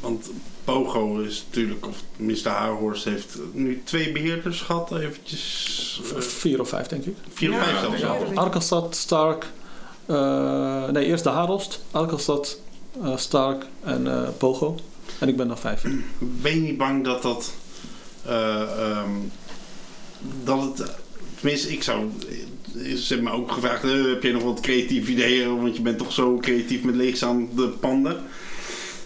[0.00, 0.30] want
[0.64, 2.48] Pogo is natuurlijk, of Mr.
[2.48, 6.00] Haarhorst heeft nu twee beheerders gehad, eventjes.
[6.16, 7.16] eh, Vier of vijf, denk ik.
[7.32, 8.00] vier of Ja, vijf zelfs.
[8.00, 8.16] ja.
[8.34, 9.46] Arkelstad, Stark.
[10.06, 12.58] eh, nee, eerst de Harost, Arkelstad,
[13.02, 14.76] eh, Stark en eh, Pogo.
[15.18, 15.82] En ik ben dan vijf.
[16.18, 17.52] Ben je niet bang dat dat.
[18.26, 19.10] eh, ehm,
[20.44, 20.94] dat het,
[21.40, 22.10] tenminste, ik zou,
[22.96, 25.60] ze hebben me ook gevraagd, eh, heb je nog wat creatieve ideeën?
[25.62, 28.22] Want je bent toch zo creatief met leegstaande panden.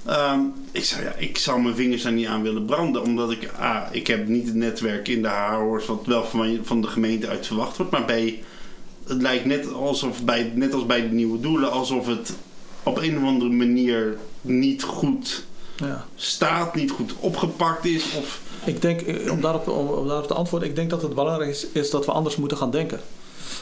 [0.04, 0.40] Ehm,
[0.73, 3.82] ik, zou, ja, ik zou mijn vingers er niet aan willen branden, omdat ik, ah,
[3.90, 7.46] ik heb niet het netwerk in de Haarhorst wat wel van, van de gemeente uit
[7.46, 8.42] verwacht wordt, maar bij,
[9.06, 12.32] het lijkt net alsof bij, net als bij de nieuwe doelen, alsof het
[12.82, 15.44] op een of andere manier niet goed
[15.76, 16.04] Ja.
[16.14, 18.04] staat, niet goed opgepakt is.
[18.18, 21.50] Of, Ik denk, eh, om daarop, om daarop te antwoorden, ik denk dat het belangrijk
[21.50, 23.00] is, is dat we anders moeten gaan denken.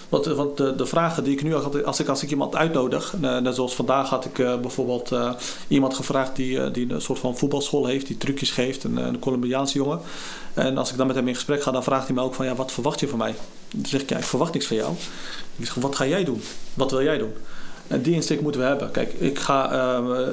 [0.09, 2.57] Want, eh, want de, de vragen die ik nu had, als ik, als ik iemand
[2.57, 5.13] uitnodig, eh, net zoals vandaag had ik eh, bijvoorbeeld
[5.69, 9.79] iemand gevraagd die, die een soort van voetbalschool heeft, die trucjes geeft, een, een Colombiaanse
[9.79, 10.01] jongen.
[10.55, 12.47] En als ik dan met hem in gesprek ga, dan vraagt hij me ook van,
[12.47, 13.35] ja, wat verwacht je van mij?
[13.71, 14.93] Dan zeg ik, ja, ik verwacht niks van jou.
[15.57, 16.43] Ik zeg, wat ga jij doen?
[16.75, 17.33] Wat wil jij doen?
[17.89, 18.91] En die insteek moeten we hebben.
[18.91, 20.27] Kijk, ik ga, eh,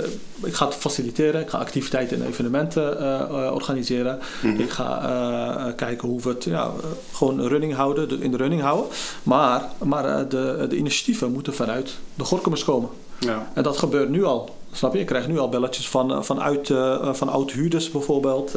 [0.43, 1.41] ik ga het faciliteren.
[1.41, 4.19] Ik ga activiteiten en evenementen eh, eh, organiseren.
[4.57, 6.71] Ik ga kijken hoe we het ja,
[7.13, 8.85] gewoon running houden, de- in de running houden.
[9.23, 12.89] Maar, maar de, de initiatieven moeten vanuit de Gorkumers komen.
[13.19, 13.51] ja.
[13.53, 14.55] En dat gebeurt nu al.
[14.71, 14.99] Snap je?
[14.99, 16.67] Ik krijg nu al belletjes van, vanuit,
[17.11, 18.53] van oud-huurders bijvoorbeeld.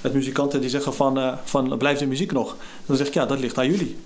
[0.00, 2.56] met muzikanten die zeggen van, eh, van blijft de muziek nog?
[2.86, 3.96] Dan zeg ik ja, dat ligt aan jullie.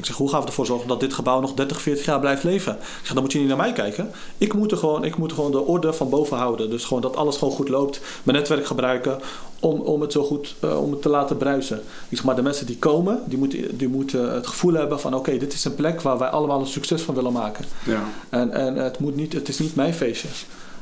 [0.00, 2.42] Ik zeg, hoe gaan we ervoor zorgen dat dit gebouw nog 30, 40 jaar blijft
[2.42, 2.72] leven?
[2.72, 4.10] Ik zeg, dan moet je niet naar mij kijken.
[4.38, 6.70] Ik moet er gewoon, ik moet gewoon de orde van boven houden.
[6.70, 8.00] Dus gewoon dat alles gewoon goed loopt.
[8.22, 9.20] Mijn netwerk gebruiken
[9.60, 11.76] om, om het zo goed eh, om het te laten bruisen.
[12.08, 15.14] Ik zeg maar, de mensen die komen, die moeten, die moeten het gevoel hebben van...
[15.14, 17.64] oké, dit is een plek waar wij allemaal een succes van willen maken.
[17.84, 18.04] ja.
[18.28, 20.28] En, en het, moet niet, het is niet mijn feestje.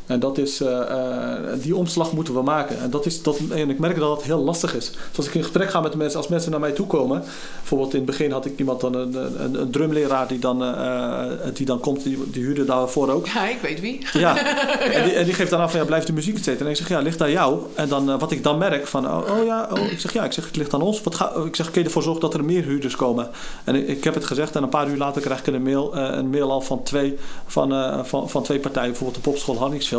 [0.08, 2.78] En dat is, eh, eh, die omslag moeten we maken.
[2.78, 4.90] En, dat is, dat, en ik merk dat het heel lastig is.
[4.90, 7.22] Dus als ik in gesprek ga met mensen, als mensen naar mij toe komen.
[7.58, 11.24] Bijvoorbeeld in het begin had ik iemand dan, een, een, een drumleraar die dan, eh,
[11.52, 13.26] die dan komt, die, die huurde daarvoor ook.
[13.26, 14.06] Ja, ik weet wie.
[14.12, 14.36] Ja,
[14.96, 16.64] en die, en die geeft dan aan van ja, blijft de muziek cetera.
[16.64, 17.60] En ik zeg ja, ligt aan jou.
[17.74, 20.32] En dan wat ik dan merk van oh, oh ja, oh, ik zeg ja, ik
[20.32, 21.02] zeg het ligt aan ons.
[21.02, 23.30] Wat ga, ik zeg kun je ervoor zorgen dat er meer huurders komen?
[23.64, 25.96] En ik, ik heb het gezegd en een paar uur later krijg ik een mail,
[25.96, 29.56] een mail al van twee, van, van, van twee partijen, bijvoorbeeld de popschool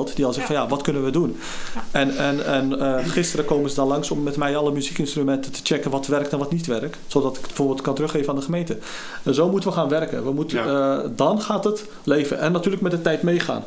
[0.07, 1.38] Die al zeggen van ja, wat kunnen we doen?
[1.91, 5.59] En, en, en eh, gisteren komen ze dan langs om met mij alle muziekinstrumenten te
[5.63, 6.97] checken wat werkt en wat niet werkt.
[7.07, 8.77] Zodat ik het bijvoorbeeld kan teruggeven aan de gemeente.
[9.23, 10.23] En zo moeten we gaan werken.
[10.23, 10.97] We moeten, Ja.
[11.03, 12.39] eh, dan gaat het leven.
[12.39, 13.63] En natuurlijk met de tijd meegaan.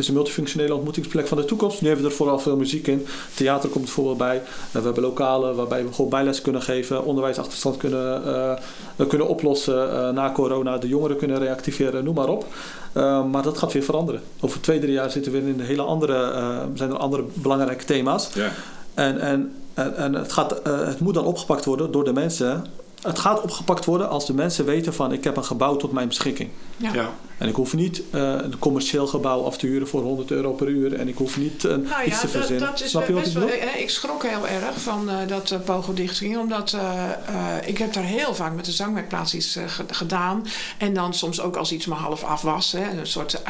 [0.00, 1.80] Het is een multifunctionele ontmoetingsplek van de toekomst.
[1.80, 3.06] Nu hebben we er vooral veel muziek in.
[3.34, 4.36] Theater komt bijvoorbeeld bij.
[4.36, 7.04] Eh, We hebben lokalen waarbij we gewoon bijles kunnen geven.
[7.04, 8.24] Onderwijsachterstand kunnen,
[8.96, 10.78] eh, kunnen oplossen eh, na corona.
[10.78, 12.46] De jongeren kunnen reactiveren, noem maar op.
[13.30, 14.20] Maar dat gaat weer veranderen.
[14.40, 16.32] Over twee, drie jaar zitten we in een hele andere,
[16.74, 18.30] zijn er andere belangrijke thema's.
[18.34, 18.50] Ja.
[18.94, 22.64] En, en, en, en het, gaat, het moet dan opgepakt worden door de mensen.
[23.02, 26.08] Het gaat opgepakt worden als de mensen weten van ik heb een gebouw tot mijn
[26.08, 26.50] beschikking.
[26.76, 26.92] Ja.
[26.92, 27.10] ja.
[27.38, 30.68] En ik hoef niet eh, een commercieel gebouw af te huren voor 100 euro per
[30.68, 30.94] uur.
[30.94, 32.66] En ik hoef niet een, Nou iets ja, te dat, verzinnen.
[32.70, 33.46] dat is Snap je wat ik best wel.
[33.58, 33.68] bedoel?
[33.74, 36.38] eh, Ik schrok heel erg van eh, dat Pogo dicht ging.
[36.38, 40.46] Omdat eh, eh, ik heb daar heel vaak met de zangwerkplaats iets eh, ge- gedaan.
[40.78, 42.72] En dan soms ook als iets maar half af was.
[42.72, 43.42] Hè, een soort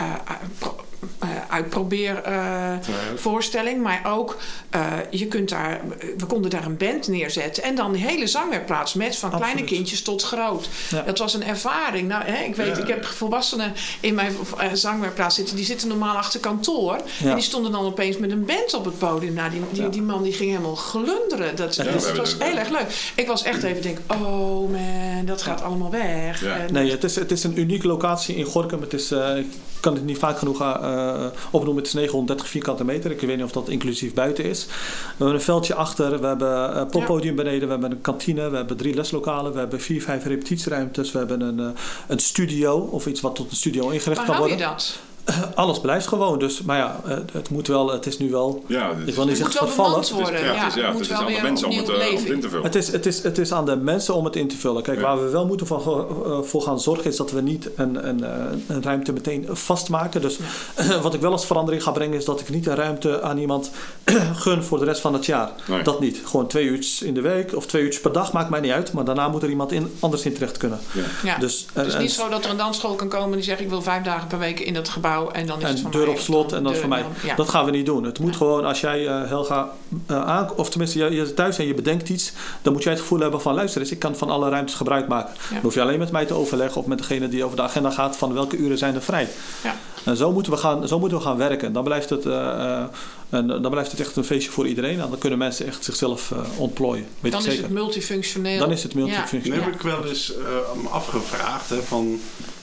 [1.18, 1.28] eh,
[1.68, 2.72] pro- eh,
[3.16, 3.82] voorstelling.
[3.82, 4.36] Maar ook,
[4.70, 5.80] eh, je kunt daar,
[6.18, 7.62] we konden daar een band neerzetten.
[7.62, 10.68] En dan de hele zangwerkplaats met van kleine kindjes tot groot.
[10.90, 11.02] Ja.
[11.02, 12.08] Dat was een ervaring.
[12.08, 12.82] Nou, hè, ik weet, Ja.
[12.82, 14.32] ik heb volwassenen in mijn
[14.72, 15.56] zangwerkplaats zitten.
[15.56, 17.00] Die zitten normaal achter kantoor.
[17.22, 17.28] Ja.
[17.28, 19.34] En die stonden dan opeens met een band op het podium.
[19.34, 19.88] Nou, die, die, Ja.
[19.88, 21.56] die man die ging helemaal glunderen.
[21.56, 23.12] Dat, Ja, dat, was heel erg leuk.
[23.14, 26.40] Ik was echt even denk, oh man, dat gaat allemaal weg.
[26.44, 26.56] Ja.
[26.56, 28.80] En- Nee, het is, het is een unieke locatie in Gorkum.
[28.80, 29.34] Het is, eh,
[29.80, 31.76] kan het niet vaak genoeg eh, opnoemen.
[31.82, 33.10] Het is 930 vierkante meter.
[33.10, 34.66] Ik weet niet of dat inclusief buiten is.
[34.66, 34.72] We
[35.16, 36.20] hebben een veldje achter.
[36.20, 37.62] We hebben een poppodium beneden.
[37.62, 38.50] We hebben een kantine.
[38.50, 39.52] We hebben drie leslokalen.
[39.52, 41.12] We hebben vier, vijf repetitieruimtes.
[41.12, 42.76] We hebben een, eh, een studio.
[42.76, 44.72] Of iets wat tot een studio ingericht Waar kan hou je worden.
[44.72, 44.98] dat?
[45.54, 46.38] Alles blijft gewoon.
[46.38, 47.92] Dus, maar ja, eh, het moet wel.
[47.92, 48.64] Het is nu wel...
[48.66, 49.94] Ja, is- niet Het wel vervallen.
[49.94, 50.44] het is- worden.
[50.44, 52.10] ja, het is, ja, het is wel aan de mensen om het, eh, om het
[52.10, 52.34] leven.
[52.34, 52.64] in te vullen.
[52.64, 54.82] Het is, het, is, het is aan de mensen om het in te vullen.
[54.82, 55.02] Kijk, Ja.
[55.02, 55.80] waar we wel moeten van,
[56.24, 58.30] eh, voor gaan zorgen is dat we niet een, een, eh,
[58.66, 60.20] een ruimte meteen vastmaken.
[60.20, 60.38] Dus
[61.02, 63.70] wat ik wel als verandering ga brengen is dat ik niet een ruimte aan iemand
[64.34, 65.50] gun voor de rest van het jaar.
[65.68, 65.82] Nee.
[65.82, 66.20] Dat niet.
[66.24, 68.92] Gewoon twee uurtjes in de week of twee uurtjes per dag maakt mij niet uit.
[68.92, 70.78] Maar daarna moet er iemand in, anders in terecht kunnen.
[70.92, 71.02] Ja.
[71.24, 71.38] Ja.
[71.38, 73.68] Dus, het is en- niet zo dat er een dansschool kan komen die zegt ik
[73.68, 76.10] wil vijf dagen per week in dat gebouw en dan is het van deur mij.
[76.14, 77.02] op slot en dat voor mij.
[77.02, 77.34] dan- ja.
[77.34, 78.04] Dat gaan we niet doen.
[78.04, 79.70] Het moet gewoon als jij eh, Helga
[80.06, 82.92] eh, aan, of tenminste je, je zit thuis en je bedenkt iets, dan moet jij
[82.92, 85.34] het gevoel hebben van luister eens, ik kan van alle ruimtes gebruik maken.
[85.50, 87.90] Dan hoef je alleen met mij te overleggen of met degene die over de agenda
[87.90, 89.28] gaat van welke uren zijn er vrij.
[89.62, 89.74] Ja.
[90.04, 91.72] En zo moeten we gaan, zo moeten we gaan werken.
[91.72, 92.32] Dan blijft, het, eh,
[92.80, 92.82] eh,
[93.30, 95.00] en dan blijft het echt een feestje voor iedereen.
[95.00, 97.06] En dan kunnen mensen echt zichzelf eh, ontplooien.
[97.20, 97.68] Weet Dan ik is zeker.
[97.68, 98.58] het multifunctioneel.
[98.58, 99.62] dan is het Nu multifunctioneel.
[99.62, 102.20] heb ik wel eens eh, afgevraagd hè, van...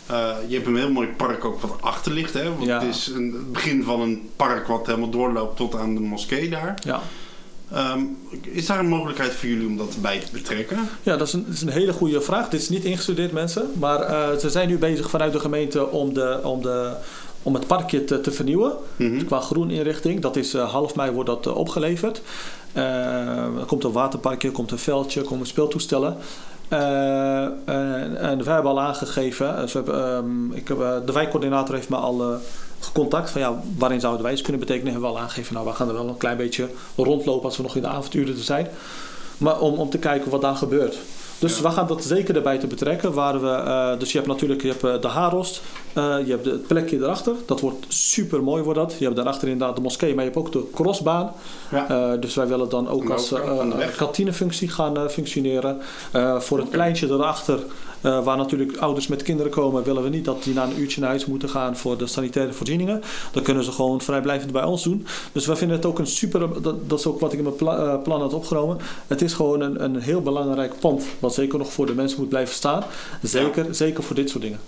[0.08, 2.34] eh, je hebt een heel mooi park ook wat achter ligt.
[2.34, 2.44] Hè?
[2.44, 2.80] Want Ja.
[2.80, 6.50] Het is een, het begin van een park wat helemaal doorloopt tot aan de moskee
[6.50, 6.80] daar.
[6.84, 7.02] Ja.
[7.72, 8.00] Ehm,
[8.42, 10.78] is daar een mogelijkheid voor jullie om dat erbij te betrekken?
[11.04, 12.50] Ja, dat is, een, dat is een hele goede vraag.
[12.50, 13.72] Dit is niet ingestudeerd, mensen.
[13.80, 16.94] Maar eh, ze zijn nu bezig vanuit de gemeente om, de, om, de,
[17.44, 18.74] om het parkje te, te vernieuwen.
[18.96, 20.22] Dus qua groeninrichting.
[20.22, 22.22] Dat is eh, half mei wordt dat opgeleverd.
[22.74, 26.18] Er komt een waterparkje, er komt een veldje, er komen speeltoestellen.
[26.68, 31.90] Eh, en, en wij hebben al aangegeven, hebben, ehm, ik heb, eh, de wijkcoördinator heeft
[31.90, 32.38] me al eh,
[32.80, 34.92] gecontact van ja, waarin zou het wijs kunnen betekenen.
[34.92, 37.64] Hebben we al aangegeven, nou we gaan er wel een klein beetje rondlopen als we
[37.64, 38.68] nog in de avonturen zijn.
[39.38, 40.98] Maar om, om te kijken wat daar gebeurt.
[41.40, 43.14] Dus we gaan dat zeker erbij te betrekken.
[43.14, 45.62] Waar we, eh, dus je hebt natuurlijk je hebt, eh, de Harost,
[45.94, 47.34] eh, je hebt het plekje erachter.
[47.46, 48.96] Dat wordt super mooi wordt dat.
[48.98, 51.32] Je hebt daarachter inderdaad de moskee, maar je hebt ook de crossbaan.
[51.72, 52.16] Ja.
[52.16, 53.34] Dus wij willen dan ook als
[53.96, 55.82] kantinefunctie gaan functioneren.
[56.38, 57.60] Voor het pleintje daarachter,
[58.08, 61.00] eh, waar natuurlijk ouders met kinderen komen, willen we niet dat die na een uurtje
[61.00, 63.02] naar huis moeten gaan voor de sanitaire voorzieningen.
[63.32, 65.06] Dan kunnen ze gewoon vrijblijvend bij ons doen.
[65.32, 67.56] Dus wij vinden het ook een super, dat, dat is ook wat ik in mijn
[67.56, 68.78] pla- eh, plan had opgenomen.
[69.08, 72.30] Het is gewoon een, een heel belangrijk pand, wat zeker nog voor de mensen moet
[72.30, 72.84] blijven staan.
[73.22, 74.60] Zeker, zeker voor dit soort dingen.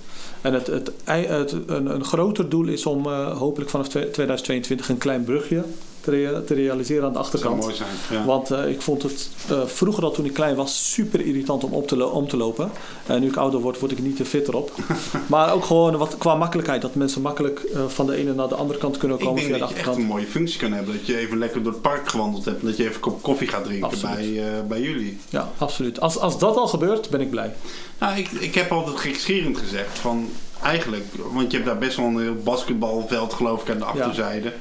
[0.41, 4.97] En het, het, een, een groter doel is om eh, hopelijk vanaf twe- 2022 een
[4.97, 5.63] klein brugje
[6.01, 7.61] te, rea- te realiseren aan de Dat zou achterkant.
[7.61, 8.19] mooi zijn.
[8.19, 8.25] Ja.
[8.25, 11.73] Want eh, ik vond het eh, vroeger al toen ik klein was super irritant om
[11.73, 12.71] op te, om te lopen.
[13.05, 14.71] En nu ik ouder word, word ik niet te fitter op.
[15.27, 16.81] maar ook gewoon wat, qua makkelijkheid.
[16.81, 19.53] Dat mensen makkelijk eh, van de ene naar de andere kant kunnen Ik komen denk
[19.55, 20.15] via de dat je echt een achterkant.
[20.19, 20.93] mooie functie kan hebben.
[20.97, 22.61] Dat je even lekker door het park gewandeld hebt.
[22.61, 24.15] En dat je even een kop koffie gaat drinken Absoluut.
[24.35, 25.17] bij, bij jullie.
[25.29, 25.99] Ja, absoluut.
[25.99, 27.53] Als, als dat al gebeurt, ben ik blij.
[27.99, 30.29] Nou, ik, ik heb altijd gekscherend gezegd van
[30.63, 34.53] eigenlijk, want je hebt daar best wel een heel basketbalveld geloof ik aan de achterzijde.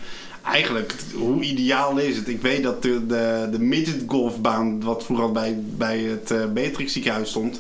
[0.53, 2.29] Eigenlijk, hoe ideaal is het?
[2.29, 6.93] Ik weet dat de, de, de midget golfbaan, wat vroeger bij, bij het uh, Beatrix
[6.93, 7.59] ziekenhuis stond,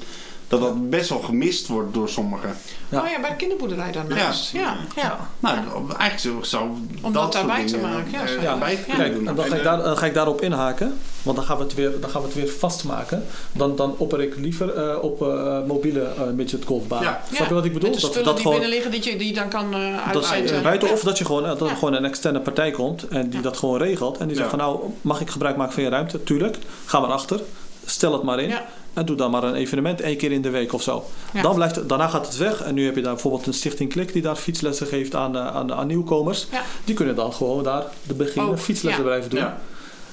[0.49, 2.57] dat dat best wel gemist wordt door sommigen.
[2.89, 3.01] Ja.
[3.03, 4.53] Oh ja, bij de kinderboerderij daarnaast.
[4.53, 5.19] Ja, ja.
[5.41, 5.57] Nou,
[5.99, 6.69] eigenlijk zou, zou
[7.03, 9.29] Om dat dat daarbij te maken, ja, eh, Ja, bij Kijk, doen.
[9.29, 10.99] en dan ga, ik daar, dan ga ik daarop inhaken.
[11.23, 13.25] Want dan gaan we het weer, dan gaan we het weer vastmaken.
[13.53, 17.03] Dan, dan opper ik liever eh, op eh, mobiele eh midget golfbaan.
[17.03, 17.21] Ja.
[17.33, 17.91] Snap je wat ik bedoel?
[17.91, 20.31] Met de spullen die binnen liggen, die je die je dan kan eh Dat
[20.63, 20.95] buiten Ja.
[20.95, 21.75] of dat je gewoon, dat er Ja.
[21.75, 23.43] gewoon een externe partij komt en die Ja.
[23.45, 24.19] dat gewoon regelt.
[24.19, 24.57] En die zegt Ja.
[24.57, 26.23] van nou, mag ik gebruik maken van je ruimte?
[26.23, 26.57] Tuurlijk.
[26.85, 27.41] Ga maar achter.
[27.85, 28.49] Stel het maar in.
[28.49, 28.65] Ja.
[28.99, 31.05] En doe dan maar een evenement één keer in de week of zo.
[31.33, 31.43] Ja.
[31.43, 32.63] Dan blijft, het- daarna gaat het weg.
[32.63, 35.47] En nu heb je daar bijvoorbeeld een stichting Klik die daar fietslessen geeft aan, eh,
[35.47, 36.47] aan, aan nieuwkomers.
[36.53, 36.63] Ja.
[36.85, 39.09] Die kunnen dan gewoon daar de beginnen Ook, fietslessen ja.
[39.09, 39.39] blijven doen.
[39.39, 39.61] Ja.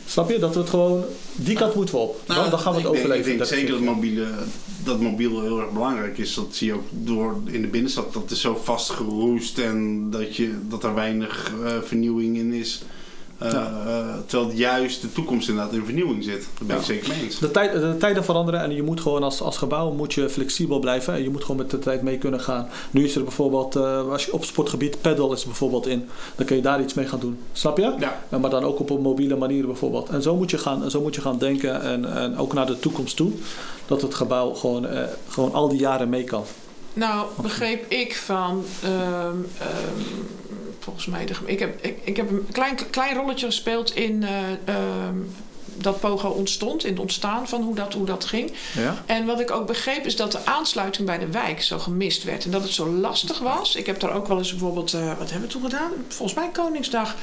[0.08, 0.40] Snap je?
[0.40, 1.04] Dat we het gewoon,
[1.36, 2.22] die kant moeten we op.
[2.28, 3.32] Nou, dan, dan gaan we het ik denk- overleven.
[3.32, 4.26] Ik denk Dat zeker dat mobiele,
[4.84, 6.34] dat mobiel heel erg belangrijk is.
[6.34, 8.14] Dat zie je ook door in de binnenstad.
[8.14, 12.82] Dat is zo vastgeroest en dat, je, dat er weinig eh, vernieuwing in is.
[13.38, 13.72] Eh, Ja.
[14.26, 16.42] terwijl juist de toekomst inderdaad in vernieuwing zit.
[16.58, 16.88] Daar ben ik Ja.
[16.88, 17.40] zeker mee eens.
[17.40, 20.80] De, tijd, de tijden veranderen en je moet gewoon als, als gebouw moet je flexibel
[20.80, 21.14] blijven.
[21.14, 22.68] En je moet gewoon met de tijd mee kunnen gaan.
[22.92, 26.06] Nu is er bijvoorbeeld, eh, als je op sportgebied, paddle is er bijvoorbeeld in.
[26.36, 27.38] Dan kun je daar iets mee gaan doen.
[27.54, 27.94] Snap je?
[28.00, 28.20] Ja.
[28.40, 30.10] Maar dan ook op een mobiele manier bijvoorbeeld.
[30.10, 32.80] En zo moet je gaan, zo moet je gaan denken en, en ook naar de
[32.80, 33.32] toekomst toe.
[33.86, 36.44] Dat het gebouw gewoon, eh, gewoon al die jaren mee kan.
[36.94, 38.64] Nou, begreep ik van.
[38.84, 38.92] ehm,
[39.60, 40.02] ehm,
[40.86, 41.26] volgens mij.
[41.26, 44.24] De, ik, heb, ik, ik heb een klein, klein rolletje gespeeld in.
[44.24, 45.18] eh, ehm,
[45.78, 48.52] dat Pogo ontstond, in het ontstaan van hoe dat, hoe dat ging.
[48.76, 49.04] Ja?
[49.06, 52.46] En wat ik ook begreep is dat de aansluiting bij de wijk zo gemist werd.
[52.46, 53.76] En dat het zo lastig was.
[53.76, 55.92] Ik heb daar ook wel eens bijvoorbeeld, eh, wat hebben we toen gedaan?
[56.08, 57.16] Volgens mij Koningsdag.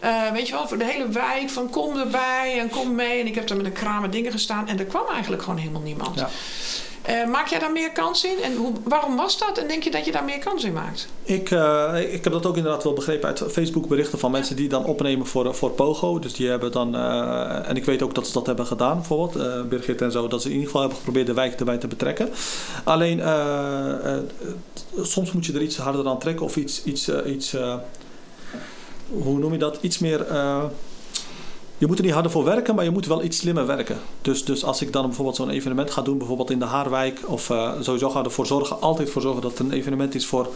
[0.00, 3.20] Eh, weet je wel, voor de hele wijk van kom erbij en kom mee.
[3.20, 4.68] En ik heb daar met een kramen dingen gestaan.
[4.68, 6.18] En er kwam eigenlijk gewoon helemaal niemand.
[6.18, 6.30] Ja.
[7.08, 8.42] Eh, maak jij daar meer kans in?
[8.42, 9.58] En hoe, waarom was dat?
[9.58, 11.08] En denk je dat je daar meer kans in maakt?
[11.22, 14.68] Ik, eh, ik heb dat ook inderdaad wel begrepen uit Facebook berichten van mensen die
[14.68, 16.18] dan opnemen voor, voor Pogo.
[16.18, 19.68] Dus die hebben dan, eh, en ik weet ook dat ze dat hebben gedaan bijvoorbeeld,
[19.68, 22.30] Birgit en zo, dat ze in ieder geval hebben geprobeerd de wijk erbij te betrekken.
[22.84, 23.22] Alleen,
[25.02, 27.56] soms moet je er iets harder aan trekken of iets, iets, iets
[29.08, 30.26] hoe noem je dat, iets meer...
[31.78, 33.98] je moet er niet harder voor werken, maar je moet wel iets slimmer werken.
[34.22, 37.50] Dus, dus als ik dan bijvoorbeeld zo'n evenement ga doen, bijvoorbeeld in de Haarwijk, of
[37.50, 40.48] eh, sowieso we ervoor zorgen, altijd voor zorgen dat het een evenement is voor,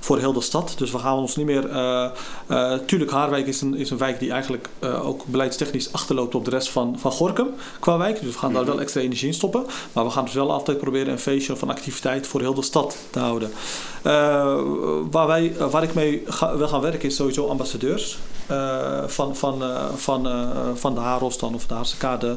[0.00, 0.74] voor heel de stad.
[0.76, 1.70] Dus we gaan ons niet meer.
[1.70, 2.10] eh
[2.46, 6.44] eh, tuurlijk, Haarwijk is een, is een wijk die eigenlijk eh, ook beleidstechnisch achterloopt op
[6.44, 7.48] de rest van, van Gorkum
[7.80, 8.20] qua wijk.
[8.20, 9.66] Dus we gaan daar wel extra energie in stoppen.
[9.92, 12.96] Maar we gaan dus wel altijd proberen een feestje een activiteit voor heel de stad
[13.10, 13.50] te houden.
[15.10, 18.18] Waar, wij, waar ik mee ga, wil gaan werken is sowieso ambassadeurs.
[19.06, 19.62] van, van,
[19.96, 20.28] van,
[20.74, 22.36] van de Haros dan of de Haarse Kade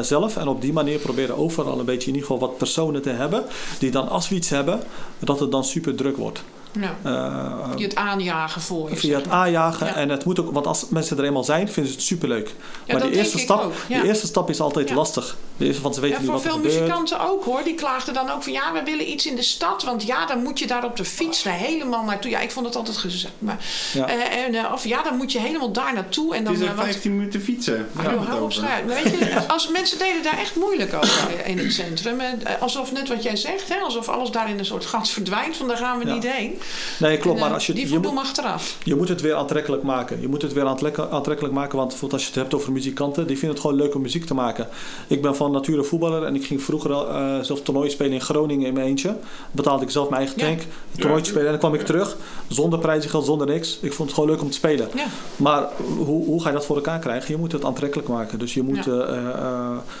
[0.00, 0.36] zelf.
[0.36, 3.44] En op die manier proberen overal een beetje in ieder geval wat personen te hebben.
[3.78, 4.80] Die dan als we iets hebben,
[5.18, 6.42] dat het dan super druk wordt.
[6.80, 6.96] Ja.
[7.02, 8.96] Eh, Die het aanjagen voor je.
[8.96, 9.86] via het aanjagen.
[9.86, 9.94] Ja.
[9.94, 12.54] En het moet ook, want als mensen er eenmaal zijn, vinden ze het superleuk.
[12.84, 14.94] Ja, maar de eerste, stap, de eerste stap is altijd Ja.
[14.94, 15.36] lastig.
[15.56, 16.80] De eerste van ze weten Ja, niet voor wat er veel gebeurt.
[16.82, 17.62] muzikanten ook hoor.
[17.64, 19.82] Die klaagden dan ook van ja, we willen iets in de stad.
[19.84, 22.30] Want ja, dan moet je daar op de fiets naar helemaal naartoe.
[22.30, 23.32] Ja, ik vond het altijd gezegd.
[23.38, 23.58] Maar,
[23.92, 24.08] Ja.
[24.08, 26.34] eh, en, eh, of ja, dan moet je helemaal daar naartoe.
[26.34, 27.88] En dan, Het is eh, er want- 15 minuten fietsen.
[27.96, 28.54] Ah, joh, hou op.
[28.60, 32.20] Maar weet je, als mensen deden daar echt moeilijk over in het centrum.
[32.60, 35.56] Alsof net wat jij zegt, hè, alsof alles daar in een soort gat verdwijnt.
[35.56, 36.14] Van daar gaan we Ja.
[36.14, 36.58] niet heen.
[37.00, 37.34] Nee, klopt.
[37.36, 38.76] En, Maar eh, als je, die je, voldoen moet, achteraf.
[38.82, 40.20] je moet het weer aantrekkelijk maken.
[40.20, 41.76] Je moet het weer aantrekkelijk, maken.
[41.76, 44.24] Want bijvoorbeeld als je het hebt over muzikanten, die vinden het gewoon leuk om muziek
[44.26, 44.68] te maken.
[45.06, 48.20] Ik ben van nature voetballer en ik ging vroeger al, eh, zelf toernooien spelen in
[48.20, 49.16] Groningen in mijn eentje.
[49.50, 50.46] Betaalde ik zelf mijn eigen Ja.
[50.46, 50.62] tank.
[50.98, 52.16] Toernooitje spelen en dan kwam ik terug.
[52.48, 53.78] Zonder prijzengeld, zonder niks.
[53.82, 54.88] Ik vond het gewoon leuk om te spelen.
[54.94, 55.06] Ja.
[55.36, 57.30] Maar hoe, hoe ga je dat voor elkaar krijgen?
[57.34, 58.38] Je moet het aantrekkelijk maken.
[58.38, 58.84] Dus je moet...
[58.84, 58.92] Ja.
[58.92, 59.34] eh, eh,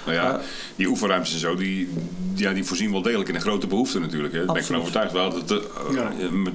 [0.04, 0.40] Nou ja, eh,
[0.76, 1.88] die oefenruimtes en zo, die,
[2.34, 4.32] ja, die voorzien wel degelijk in een grote behoefte natuurlijk.
[4.32, 4.38] Hè.
[4.38, 5.12] Daar ben ik van overtuigd.
[5.12, 5.56] We hadden het er,
[5.88, 6.10] eh, Ja.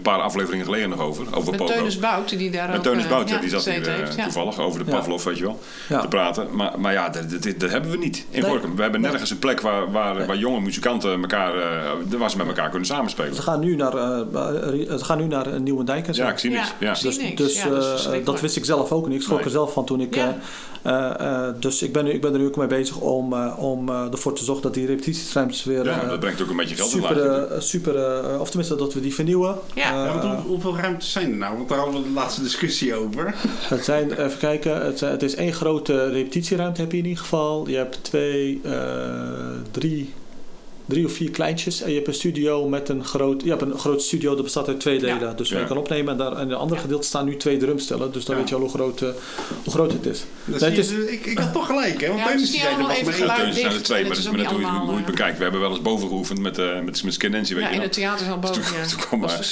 [0.06, 1.26] Een paar afleveringen geleden nog over.
[1.36, 1.68] Over Met.
[1.68, 3.94] Teunis Bout, die daar Met ook Teunis eh, Bout, ja, ja, die zat hier eh,
[3.96, 4.16] heeft.
[4.16, 4.24] Ja.
[4.24, 4.92] toevallig over de.
[4.92, 5.60] Pavlov, weet je wel,
[5.90, 6.02] Ja.
[6.02, 6.48] te praten.
[6.56, 8.50] Maar, maar ja, dat, dat, dat hebben we niet in Nee.
[8.50, 8.76] Gorkum.
[8.76, 9.10] We hebben Nee.
[9.10, 12.88] nergens een plek waar, waar, waar jonge muzikanten elkaar, eh, waar ze met elkaar kunnen
[12.88, 13.36] samenspelen.
[13.36, 16.24] ze gaan nu naar, ze gaan nu naar een nieuwe dijk en zo.
[16.24, 16.74] Ja, ik zie niks.
[16.80, 19.16] Ja, Dus, dus Ja, dat eh, dat wist ik zelf ook niet.
[19.18, 19.46] Ik schrok Nee.
[19.46, 20.16] er zelf van toen ik.
[20.16, 20.38] Ja.
[20.82, 23.34] eh, eh, eh, dus ik ben, nu, ik ben er nu ook mee bezig om,
[23.34, 25.86] eh, om eh, ervoor te zorgen dat die repetitieruimtes weer.
[25.86, 29.14] Ja, dat brengt ook een beetje geld in super, super of tenminste dat we die
[29.14, 29.56] vernieuwen.
[29.74, 29.89] Ja.
[29.90, 31.56] Eh, Ja, want hoe- hoeveel ruimtes zijn er nou?
[31.58, 33.36] Want daar hadden we de laatste discussie over.
[33.76, 37.20] het zijn, even kijken, het, zijn- het is één grote repetitieruimte heb je in ieder
[37.24, 37.68] geval.
[37.70, 38.72] Je hebt twee, eh,
[39.72, 40.14] drie,
[40.90, 41.82] drie of vier kleintjes.
[41.82, 44.68] En je hebt een studio met een groot, je hebt een groot studio dat bestaat
[44.68, 45.18] uit twee Ja.
[45.18, 45.36] delen.
[45.38, 46.12] Dus je kan opnemen.
[46.12, 48.12] En daar in de andere gedeelte staan nu twee drumstellen.
[48.12, 48.42] Dus dan Ja.
[48.42, 49.10] weet je al hoe groot, eh,
[49.64, 50.24] hoe groot het is.
[50.46, 52.08] Nee, het je, is- ik, ik had toch gelijk, hè?
[52.08, 53.14] Want Ja, het is zei er maar één.
[53.14, 53.56] geluid.
[53.56, 54.96] Zijn er twee, maar het dat is is maar net hoe je, niet hoe je
[54.98, 55.38] het bekijkt.
[55.38, 57.94] We hebben wel eens boven geoefend met, eh met, met weet Ja, je in het
[57.94, 58.62] theaterzaal boven.
[58.62, 58.86] Toen, ja.
[58.88, 59.00] toen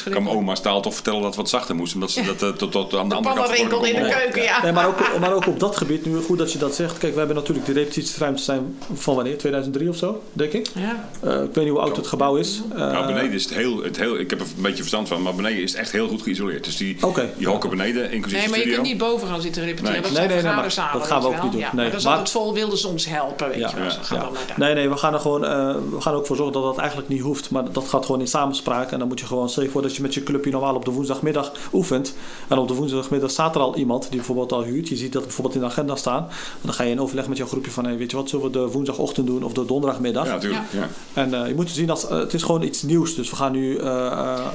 [0.10, 1.94] kwam, eh, oma Staal toch vertellen dat het wat zachter moest.
[1.94, 4.44] Omdat ze dat eh, tot, tot aan de, De andere kant rinkelde in de keuken,
[4.44, 4.62] ja.
[4.64, 6.98] Nee, maar, ook, maar ook op dat gebied, nu goed dat je dat zegt.
[6.98, 9.38] Kijk, we hebben natuurlijk de repetitieruimtes zijn van wanneer?
[9.38, 10.68] 2003 of zo, denk ik.
[10.76, 11.10] Ja.
[11.28, 12.62] Eh, ik weet niet hoe oud het gebouw is.
[12.72, 15.22] Eh, Nou, beneden is het heel, het heel, ik heb er een beetje verstand van,
[15.22, 16.64] maar beneden is het echt heel goed geïsoleerd.
[16.64, 17.30] Dus die, Oké.
[17.38, 18.82] die hokken beneden, inclusief Nee, maar je studio.
[18.82, 19.92] kunt niet boven gaan zitten repeteren.
[19.92, 20.02] Nee.
[20.02, 21.62] Dat Nee, zijn nee, nee, maar vergaderzalen, dat gaan we ook niet doen.
[21.62, 23.70] Ja, Nee, maar dat is maar- altijd vol, wilden ze ons helpen, weet Ja.
[23.70, 23.90] je wel.
[24.02, 24.30] Gaan Ja.
[24.58, 27.10] Nee, nee, we gaan er gewoon, eh, we gaan ook voor zorgen dat dat eigenlijk
[27.10, 27.50] niet hoeft.
[27.52, 28.92] Maar dat gaat gewoon in samenspraak.
[28.92, 30.86] En dan moet je gewoon, stel je voor dat je met je clubje normaal op
[30.86, 32.16] de woensdagmiddag oefent.
[32.48, 34.88] En op de woensdagmiddag staat er al iemand die bijvoorbeeld al huurt.
[34.88, 36.24] Je ziet dat bijvoorbeeld in de agenda staan.
[36.30, 38.46] En dan ga je in overleg met jouw groepje van, hey, weet je wat, zullen
[38.46, 40.26] we de woensdagochtend doen of de donderdagmiddag?
[40.26, 40.62] Ja, natuurlijk.
[40.72, 40.88] Ja.
[41.18, 43.16] En eh, je moet zien dat het is gewoon iets nieuws.
[43.16, 43.78] Dus we gaan nu.
[43.78, 44.12] eh, eh,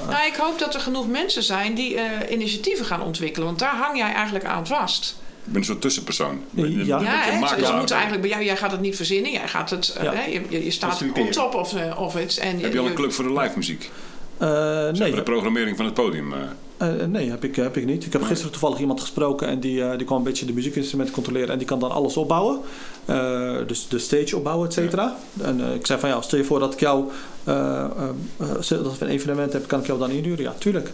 [0.09, 3.47] Nou, ik hoop dat er genoeg mensen zijn die eh, initiatieven gaan ontwikkelen.
[3.47, 5.15] Want daar hang jij eigenlijk aan vast.
[5.45, 6.41] Ik ben een soort tussenpersoon.
[6.53, 6.99] Ja.
[7.39, 7.65] Makelaar.
[7.65, 9.31] ze moeten eigenlijk bij jou, jij gaat het niet verzinnen.
[9.31, 10.13] Jij gaat het, eh, Ja.
[10.13, 11.31] hè, je, je- je staat on Faciliteren.
[11.31, 12.37] top of, eh, of het.
[12.37, 13.91] En Heb je al een je- club voor de live muziek?
[14.37, 14.47] eh,
[14.89, 16.33] nee, Voor de programmering van het podium.
[16.77, 17.05] Eh.
[17.07, 18.05] Nee, heb ik, heb ik niet.
[18.05, 21.15] Ik heb gisteren toevallig iemand gesproken en die, eh, die kwam een beetje de muziekinstrumenten
[21.15, 22.59] controleren en die kan dan alles opbouwen.
[23.05, 25.15] Eh, dus de stage opbouwen, et cetera.
[25.41, 27.05] En ik zei van ja, stel je voor dat ik jou,
[27.43, 30.43] dat we een evenement hebben, kan ik jou dan inhuren?
[30.43, 30.91] Ja, tuurlijk.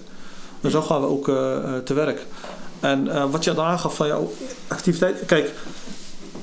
[0.61, 1.25] En zo gaan we ook
[1.85, 2.25] te werk.
[2.79, 4.31] En wat je dan aangaf van jouw
[4.67, 5.25] activiteit.
[5.25, 5.53] Kijk,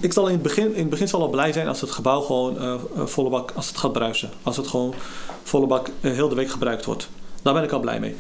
[0.00, 2.20] ik zal in het begin, in het begin zal al blij zijn als het gebouw
[2.20, 4.30] gewoon volle bak, als het gaat bruisen.
[4.42, 4.94] Als het gewoon
[5.42, 7.08] volle bak heel de week gebruikt wordt.
[7.42, 8.16] Daar ben ik al blij mee.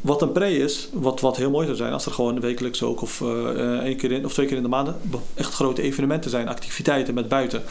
[0.00, 3.02] Wat een pre is, wat, wat heel mooi zou zijn als er gewoon wekelijks ook
[3.02, 4.96] of eh, één keer in of twee keer in de maanden
[5.34, 7.62] echt grote evenementen zijn, activiteiten met buiten.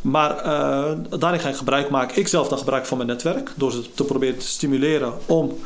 [0.00, 3.72] Maar eh, daarin ga ik gebruik maken, ik zelf dan gebruik van mijn netwerk, door
[3.72, 5.58] ze te proberen te stimuleren om,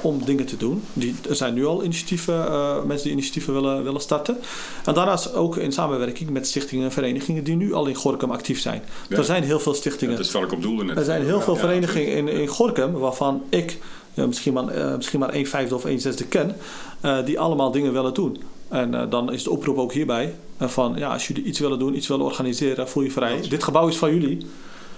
[0.00, 0.82] om dingen te doen.
[0.92, 2.46] Die, er zijn nu al initiatieven,
[2.86, 4.36] mensen die initiatieven willen, willen starten.
[4.84, 8.60] En daarnaast ook in samenwerking met stichtingen en verenigingen die nu al in Gorkum actief
[8.60, 8.82] zijn.
[9.08, 9.16] Ja.
[9.16, 10.16] Er zijn heel veel stichtingen.
[10.16, 10.96] Dat is waar ik op doelde net.
[10.96, 13.78] Er zijn heel veel Ja, verenigingen in, in Gorkum waarvan ik
[14.18, 16.56] ja, misschien, maar, eh, misschien maar een vijfde of een zesde ken,
[17.00, 18.42] eh, die allemaal dingen willen doen.
[18.68, 21.96] En eh, dan is de oproep ook hierbij van ja, als jullie iets willen doen,
[21.96, 23.40] iets willen organiseren, voel je vrij.
[23.48, 24.46] Dit gebouw is van jullie.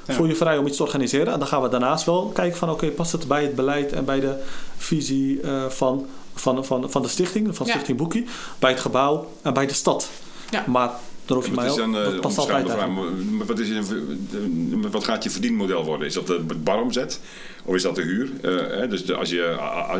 [0.07, 0.15] Ja.
[0.15, 1.33] Voel je vrij om iets te organiseren.
[1.33, 4.05] En dan gaan we daarnaast wel kijken van oké, past het bij het beleid en
[4.05, 4.35] bij de
[4.77, 7.73] visie eh, van, van, van, van de stichting, van Ja.
[7.73, 8.27] Stichting Boekie,
[8.59, 10.11] bij het gebouw en bij de stad.
[10.51, 10.65] Ja.
[10.67, 10.91] Maar
[11.25, 13.19] dan hoef je Wat mij is ook, dan, dat past altijd onbeschrijfbare eigenlijk.
[13.19, 16.07] vraag, maar wat, is een, wat gaat je verdienmodel worden?
[16.07, 17.21] Is dat het baromzet?
[17.65, 18.29] Of is dat de huur?
[18.43, 19.57] Eh, hè, dus de- als, je,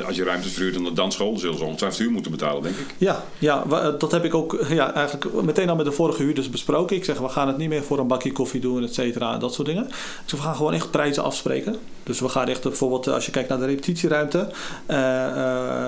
[0.07, 2.87] als je ruimtes verhuurt aan de dansschool, zullen ze ongetwijfeld huur moeten betalen, denk ik.
[2.99, 6.51] Ja, ja eh, dat heb ik ook ja, eigenlijk meteen al met de vorige huurders
[6.51, 6.97] besproken.
[6.97, 9.55] Ik zeg, we gaan het niet meer voor een bakje koffie doen, et cetera, dat
[9.55, 9.87] soort dingen.
[10.25, 11.77] Dus we gaan gewoon echt prijzen afspreken.
[12.03, 14.49] Dus we gaan echt bijvoorbeeld, eh, als je kijkt naar de repetitieruimte.
[14.87, 15.09] eh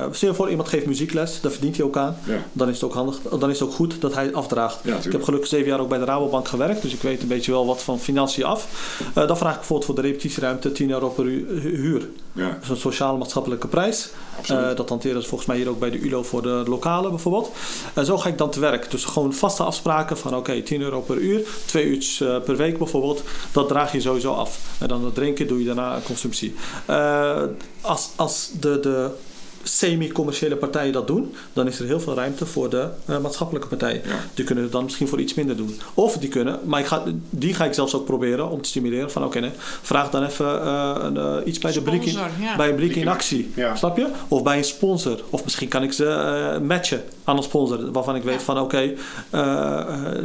[0.02, 2.16] eh, stel je voor, iemand geeft muziekles, daar verdient hij ook aan.
[2.24, 2.37] Ja.
[2.52, 4.78] Dan is het ook handig, dan is het ook goed dat hij afdraagt.
[4.85, 7.28] Ja, ik heb gelukkig zeven jaar ook bij de Rabobank gewerkt, dus ik weet een
[7.28, 8.66] beetje wel wat van financiën af.
[9.14, 12.08] Eh, dan vraag ik bijvoorbeeld voor de repetitieruimte 10 euro per uur, huur.
[12.32, 12.48] Ja.
[12.48, 14.11] Dat is een sociale maatschappelijke prijs.
[14.46, 17.50] Eh, dat hanteren ze volgens mij hier ook bij de ULO voor de lokale bijvoorbeeld.
[17.94, 18.90] En zo ga ik dan te werk.
[18.90, 22.78] Dus gewoon vaste afspraken van oké, 10 euro per uur, twee uurtjes eh, per week
[22.78, 23.22] bijvoorbeeld.
[23.52, 24.58] Dat draag je sowieso af.
[24.78, 26.54] En dan het drinken doe je daarna consumptie.
[26.87, 27.42] Eh,
[27.80, 29.11] als, als de, de
[29.62, 34.03] semi-commerciële partijen dat doen, dan is er heel veel ruimte voor de eh, maatschappelijke partijen.
[34.05, 34.14] Ja.
[34.35, 35.81] Die kunnen het dan misschien voor iets minder doen.
[35.94, 39.11] Of die kunnen, maar ik ga, die ga ik zelfs ook proberen om te stimuleren
[39.11, 39.51] van oké, nee,
[39.83, 42.57] vraag dan even eh, een, eh, iets bij de Brik in, ja.
[42.57, 43.51] bij een Brik in actie.
[43.55, 43.77] Ja.
[43.77, 44.07] Snap je?
[44.29, 45.20] Of bij een sponsor.
[45.31, 47.92] Of misschien kan ik ze eh, matchen aan een sponsor.
[47.92, 48.40] Waarvan ik weet Ja.
[48.40, 48.94] van oké,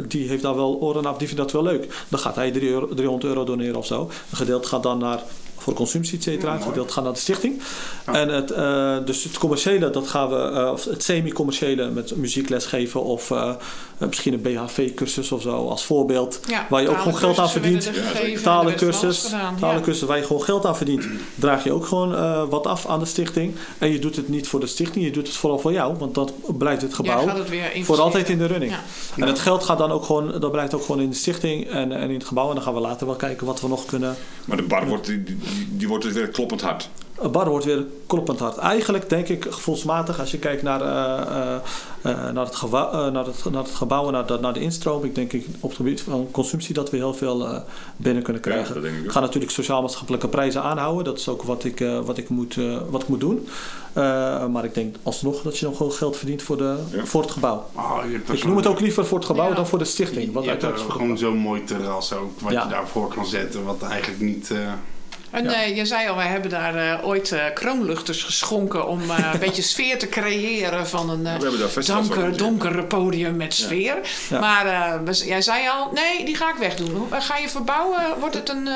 [0.08, 2.04] die heeft daar wel oren af, die vindt dat wel leuk.
[2.08, 4.10] Dan gaat hij 3 euro, 300 euro doneren of zo.
[4.30, 5.22] Een gedeelte gaat dan naar
[5.68, 6.54] voor consumptie, et cetera.
[6.54, 7.62] Een gedeelte gaat naar de stichting.
[8.04, 12.66] En het, eh, dus het commerciële, dat gaan we, eh, of het semi-commerciële met muziekles
[12.66, 13.54] geven of eh,
[13.98, 16.40] misschien een BHV-cursus of zo als voorbeeld.
[16.46, 17.86] Ja, waar je ook gewoon geld aan verdient.
[17.86, 19.54] er er Talencursus, ja.
[19.60, 23.06] talencursus waar je gewoon geld aan verdient, draag je ook gewoon wat af aan de
[23.06, 23.54] stichting.
[23.78, 26.14] En je doet het niet voor de stichting, je doet het vooral voor jou, want
[26.14, 28.72] dat blijft het gebouw het voor altijd in de running.
[28.72, 28.80] Ja.
[29.16, 31.92] En het geld gaat dan ook gewoon, dat blijft ook gewoon in de stichting en,
[31.92, 32.48] en in het gebouw.
[32.48, 34.16] En dan gaan we later wel kijken wat we nog kunnen.
[34.44, 35.38] Maar de bar wordt, die, die,
[35.70, 36.88] die wordt dus weer kloppend hard.
[37.18, 38.56] Een bar wordt weer kloppend hard.
[38.56, 41.54] Eigenlijk denk ik gevoelsmatig, als je kijkt naar, eh, eh,
[42.02, 44.60] eh, naar, het, gebouw, eh, naar, het, naar het gebouw en naar de, naar de
[44.60, 45.04] instroom.
[45.04, 47.60] Ik denk ik op het gebied van consumptie dat we heel veel eh,
[47.96, 48.74] binnen kunnen Ja, krijgen.
[48.74, 51.04] dat denk ik ga natuurlijk sociaal-maatschappelijke prijzen aanhouden.
[51.04, 53.48] Dat is ook wat ik, eh, wat ik, moet, eh, wat ik moet doen.
[53.92, 57.04] Eh, maar ik denk alsnog dat je nog gewoon geld verdient voor, de, Ja.
[57.04, 57.64] voor het gebouw.
[57.76, 57.98] Oh,
[58.32, 59.54] Ik noem het ook liever voor het gebouw Ja.
[59.54, 60.32] dan voor de stichting.
[60.32, 62.62] Want Je hebt gewoon zo'n mooi terras ook, wat Ja.
[62.62, 64.52] je daarvoor kan zetten, wat eigenlijk niet...
[65.30, 65.52] En Ja.
[65.64, 69.38] eh, je zei al, wij hebben daar eh, ooit eh, kroonluchters geschonken om eh, een
[69.46, 71.26] beetje sfeer te creëren van een
[71.86, 73.96] donker, over donker podium met sfeer.
[74.28, 74.38] Ja.
[74.40, 77.06] Maar jij zei al, nee, die ga ik wegdoen.
[77.12, 78.00] Ga je verbouwen?
[78.20, 78.68] Wordt het een,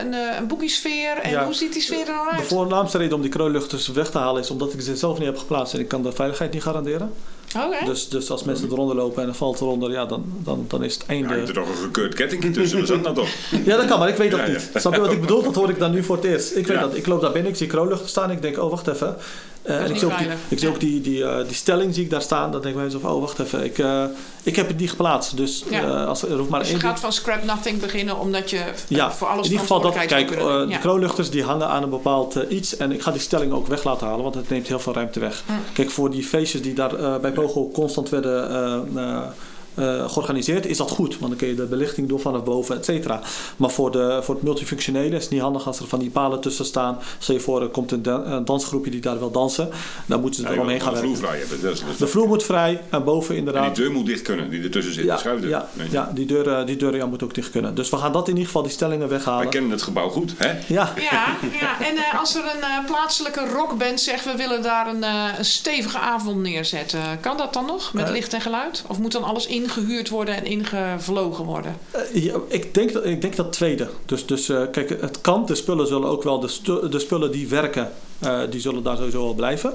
[0.00, 1.16] een, een boekiesfeer?
[1.18, 2.46] En hoe ziet die sfeer er De uit?
[2.46, 5.38] voornaamste reden om die kroonluchters weg te halen is omdat ik ze zelf niet heb
[5.38, 7.14] geplaatst en ik kan de veiligheid niet garanderen.
[7.56, 7.84] Oké.
[7.84, 10.94] Dus, dus als mensen eronder lopen en er valt eronder, ja, dan, dan, dan is
[10.94, 11.34] het Ja, je einde.
[11.36, 13.28] hebt er toch een gekeurd kettingje tussen, dat is dat nou toch?
[13.64, 14.52] Ja, dat kan, maar ik weet dat Ja, ja.
[14.52, 14.70] niet.
[14.74, 15.42] Snap je wat ik bedoel?
[15.42, 16.56] Dat hoor ik dan nu voor het eerst.
[16.56, 16.82] Ik weet Ja.
[16.82, 16.96] dat.
[16.96, 19.16] Ik loop daar binnen, ik zie kroonluchten staan en ik denk, oh wacht even.
[19.68, 20.38] Eh, en ik zie ook, die, veilig.
[20.48, 22.50] ik zie ook die, die, eh, die stelling zie ik daar staan.
[22.52, 23.64] Dan denk ik bij mezelf, oh wacht even.
[23.64, 24.04] Ik, eh,
[24.42, 25.36] ik heb het niet geplaatst.
[25.36, 26.04] Dus Ja.
[26.04, 29.12] als er hoeft maar Dus je één gaat van scrap nothing beginnen omdat je Ja,
[29.12, 30.68] voor alles in ieder geval dat, kijk, nemen.
[30.68, 33.84] de kroonluchters die hangen aan een bepaald iets en ik ga die stelling ook weg
[33.84, 35.42] laten halen, want het neemt heel veel ruimte weg.
[35.46, 35.52] Hm.
[35.72, 38.88] Kijk, voor die feestjes die daar bij Pogo constant werden
[39.78, 42.84] eh, georganiseerd, is dat goed, want dan kun je de belichting doen vanaf boven, et
[42.84, 43.20] cetera.
[43.56, 46.40] Maar voor, de, voor het multifunctionele is het niet handig als er van die palen
[46.40, 46.98] tussen staan.
[47.18, 49.68] Stel je voor, er komt een, dan- een dansgroepje die daar wil dansen,
[50.06, 51.28] dan moeten ze Ja, eromheen gaan de vloer werken.
[51.28, 51.60] vrij hebben.
[51.62, 53.74] Dat is, dat is- De vloer moet vrij en boven en inderdaad.
[53.74, 55.04] die deur moet dicht kunnen, die ertussen zit.
[55.04, 55.48] ja, de schuifdeur.
[55.50, 55.88] ja, Nee.
[55.90, 57.74] ja, die deur, eh, die deur ja, moet ook dicht kunnen.
[57.74, 59.48] Dus we gaan dat in ieder geval, die stellingen Wij weghalen.
[59.48, 60.48] kennen het gebouw goed, hè?
[60.48, 61.80] Ja, Ja, ja.
[61.86, 64.24] en eh, als er een eh, plaatselijke rockband zegt...
[64.24, 67.00] we willen daar een, eh, een stevige avond neerzetten...
[67.20, 68.84] kan dat dan nog met licht en geluid?
[68.86, 71.76] Of moet dan alles ingehuurd worden en ingevlogen worden?
[71.90, 73.88] Eh, ja, ik, denk dat, ik denk dat tweede.
[74.06, 75.46] Dus, dus eh, kijk, het kan.
[75.46, 78.96] De spullen zullen ook wel, de, stu- de spullen die werken, eh, die zullen daar
[78.96, 79.72] sowieso wel blijven.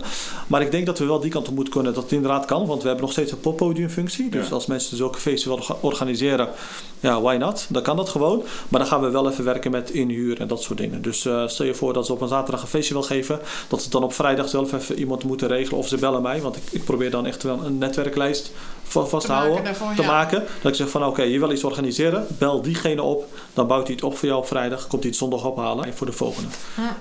[0.47, 2.65] Maar ik denk dat we wel die kant op moeten kunnen dat het inderdaad kan.
[2.65, 4.29] Want we hebben nog steeds een poppodiumfunctie.
[4.29, 4.53] Dus Ja.
[4.53, 6.49] als mensen zulke feesten willen ga- organiseren,
[6.99, 7.65] ja, why not?
[7.69, 8.43] Dan kan dat gewoon.
[8.69, 11.01] Maar dan gaan we wel even werken met inhuur en dat soort dingen.
[11.01, 13.39] Dus eh, stel je voor dat ze op een zaterdag een feestje wil geven.
[13.67, 15.79] Dat ze dan op vrijdag zelf even iemand moeten regelen.
[15.79, 16.41] Of ze bellen mij.
[16.41, 18.51] Want ik, ik probeer dan echt wel een netwerklijst
[18.93, 20.08] va- vast te, Te maken daarvoor, te ja.
[20.08, 20.43] maken.
[20.62, 22.27] Dat ik zeg van oké, je wil iets organiseren.
[22.38, 23.27] Bel diegene op.
[23.53, 24.88] Dan bouwt hij het op voor jou op vrijdag.
[24.88, 26.49] Komt hij het zondag ophalen voor de volgende.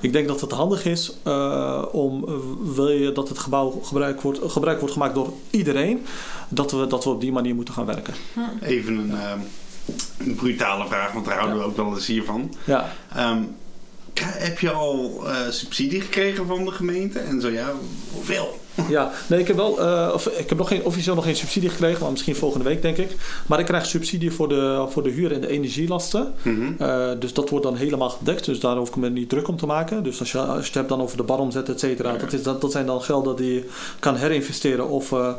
[0.00, 2.34] Ik denk dat het handig is uh, om, uh,
[2.74, 6.06] wil je dat het gebouw gebruik wordt, gebruik wordt gemaakt door iedereen.
[6.48, 8.14] Dat we, dat we op die manier moeten gaan werken.
[8.60, 9.32] Even een, uh,
[10.18, 11.62] een brutale vraag, want daar houden ja.
[11.62, 12.54] we ook wel eens hier van.
[12.64, 12.92] Ja.
[13.18, 13.56] Um,
[14.20, 17.18] heb je al uh, subsidie gekregen van de gemeente?
[17.18, 17.72] En zo ja,
[18.12, 18.60] hoeveel?
[18.88, 21.70] Ja, nee, ik heb wel, uh, of, ik heb nog geen, officieel nog geen subsidie
[21.70, 23.16] gekregen, maar misschien volgende week denk ik.
[23.46, 26.32] Maar ik krijg subsidie voor de, voor de huur en de energielasten.
[26.42, 26.50] Mhm.
[26.54, 26.86] Mm -hmm.
[26.86, 29.56] uh, dus dat wordt dan helemaal gedekt, dus daar hoef ik me niet druk om
[29.56, 30.02] te maken.
[30.02, 32.42] Dus als je, als je het hebt dan over de baromzet, et cetera, dat, is,
[32.42, 35.32] dat, dat zijn dan gelden die je kan herinvesteren of, uh,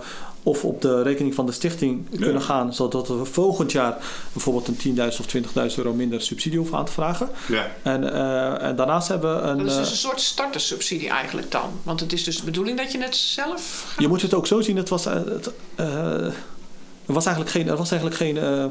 [0.44, 2.20] of op de rekening van de stichting ja.
[2.20, 3.98] kunnen gaan, zodat we volgend jaar
[4.34, 5.26] bijvoorbeeld een 10.000 of
[5.72, 7.30] 20.000 euro minder subsidie hoeven aan te vragen.
[7.48, 7.72] Ja.
[7.84, 9.58] En, uh, en daarnaast hebben we een.
[9.58, 11.70] Dat is dus een soort startersubsidie eigenlijk dan.
[11.84, 13.86] Want het is dus de bedoeling dat je het zelf.
[13.88, 14.02] Gaat.
[14.02, 15.52] Je moet het ook zo zien, het was, uh, het,
[17.06, 17.68] er was eigenlijk geen.
[17.68, 18.66] Er was eigenlijk geen uh,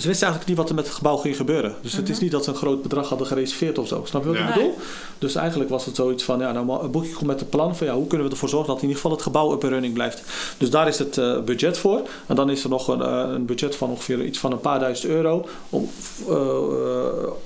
[0.00, 1.74] ze wisten eigenlijk niet wat er met het gebouw ging gebeuren.
[1.80, 4.02] Dus het is niet dat ze een groot bedrag hadden gereserveerd of zo.
[4.04, 4.48] Snap je wat ja.
[4.48, 4.78] ik bedoel?
[5.18, 7.94] Dus eigenlijk was het zoiets van, ja, nou boek ik met een plan van ja,
[7.94, 10.22] hoe kunnen we ervoor zorgen dat in ieder geval het gebouw up and running blijft.
[10.58, 12.00] Dus daar is het uh, budget voor.
[12.26, 14.78] En dan is er nog een, uh, een, budget van ongeveer iets van een paar
[14.80, 15.88] duizend euro om,
[16.28, 16.36] uh,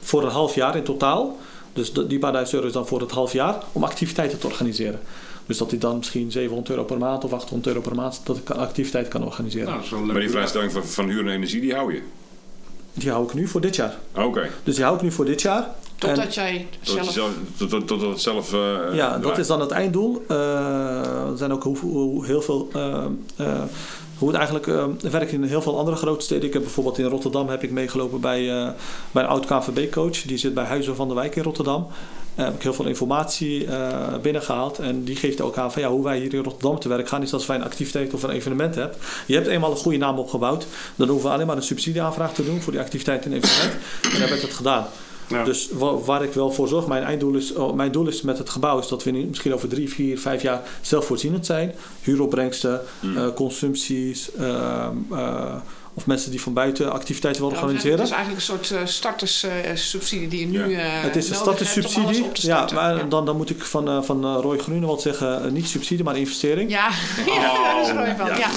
[0.01, 1.37] voor een half jaar in totaal.
[1.73, 4.47] Dus de- die paar duizend euro is dan voor het half jaar om activiteiten te
[4.47, 5.01] organiseren.
[5.47, 8.37] Dus dat hij dan misschien 700 euro per maand of 800 euro per maand dat
[8.37, 9.67] ik activiteiten kan organiseren.
[9.67, 10.33] Nou, dat is wel Maar die leuk.
[10.33, 12.03] vrijstelling van, van huur en energie, die hou je.
[12.97, 13.95] Die hou ik nu voor dit jaar.
[14.15, 14.49] Oké.
[14.65, 15.69] Dus die hou ik nu voor dit jaar.
[15.99, 17.11] Totdat En- jij zelf...
[17.13, 18.53] zelf- tot, tot, tot het zelf.
[18.53, 20.25] eh, Ja, dat is dan het einddoel.
[20.29, 21.65] Eh, er zijn ook
[22.27, 22.69] heel veel.
[24.19, 26.47] Hoe het eigenlijk eh, werkt in heel veel andere grote steden.
[26.47, 28.69] Ik heb bijvoorbeeld in Rotterdam heb ik meegelopen bij, eh,
[29.11, 30.23] bij een oud KVB-coach.
[30.23, 31.87] Die zit bij Huizen van de Wijk in Rotterdam.
[32.35, 34.79] Daar heb ik heel veel informatie eh, binnengehaald.
[34.79, 37.23] En die geeft ook aan van ja, hoe wij hier in Rotterdam te werk gaan.
[37.23, 38.97] Is als wij een activiteit of een evenement hebben.
[39.27, 40.67] Je hebt eenmaal een goede naam opgebouwd.
[40.97, 43.77] Dan hoeven we alleen maar een subsidieaanvraag te doen voor die activiteit en evenement.
[44.03, 44.87] En dan werd het gedaan.
[45.29, 45.45] Ja.
[45.45, 48.39] Dus wa- waar ik wel voor zorg, mijn einddoel is, oh, mijn doel is met
[48.39, 51.75] het gebouw is dat we nu misschien over drie, vier, vijf jaar zelfvoorzienend zijn.
[52.03, 53.17] Huuropbrengsten, Hmm.
[53.17, 55.55] eh, consumpties, ehm, eh,
[55.95, 57.99] of mensen die van buiten activiteiten willen organiseren.
[57.99, 60.79] Het is eigenlijk een soort starterssubsidie die je nu Ja.
[60.79, 63.03] eh het is een te Ja, maar ja.
[63.03, 66.17] Dan, dan moet ik van, eh, van eh, Roy Groenewald zeggen, eh, niet subsidie, maar
[66.17, 66.71] investering.
[66.71, 66.89] Ja,
[67.27, 68.27] ja, dat is er wel van.
[68.27, 68.49] ja.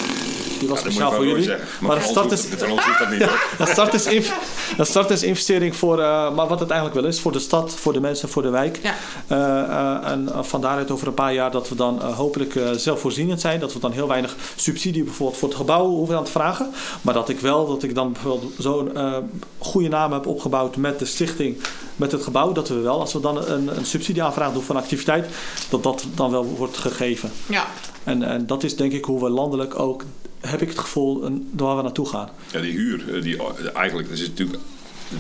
[0.59, 1.43] Die was Ja, speciaal voor jullie.
[1.43, 1.67] zeggen.
[1.79, 2.67] Maar een van start is, dat
[3.09, 3.29] niet
[3.69, 4.31] start is,
[4.79, 7.93] start is investering voor, eh, maar wat het eigenlijk wel is, voor de stad, voor
[7.93, 8.79] de mensen, voor de wijk.
[8.83, 8.95] Ja.
[9.27, 12.71] Eh, eh, en uh, van daaruit over een paar jaar dat we dan hopelijk eh,
[12.71, 13.59] zelfvoorzienend zijn.
[13.59, 16.69] Dat we dan heel weinig subsidie bijvoorbeeld voor het gebouw hoeven aan te vragen.
[17.01, 19.17] Maar dat ik wel, dat ik dan bijvoorbeeld zo'n eh,
[19.57, 21.57] goede naam heb opgebouwd met de stichting,
[21.95, 22.51] met het gebouw.
[22.51, 25.27] Dat we wel, als we dan een, een subsidieaanvraag doen voor een activiteit,
[25.69, 27.31] dat dat dan wel wordt gegeven.
[27.45, 27.65] ja.
[28.03, 30.03] En, en dat is denk ik hoe we landelijk ook,
[30.41, 32.29] heb ik het gevoel, een, waar we naartoe gaan.
[32.51, 33.43] Ja, die huur, eh, die, eh,
[33.75, 34.59] eigenlijk, dat is natuurlijk.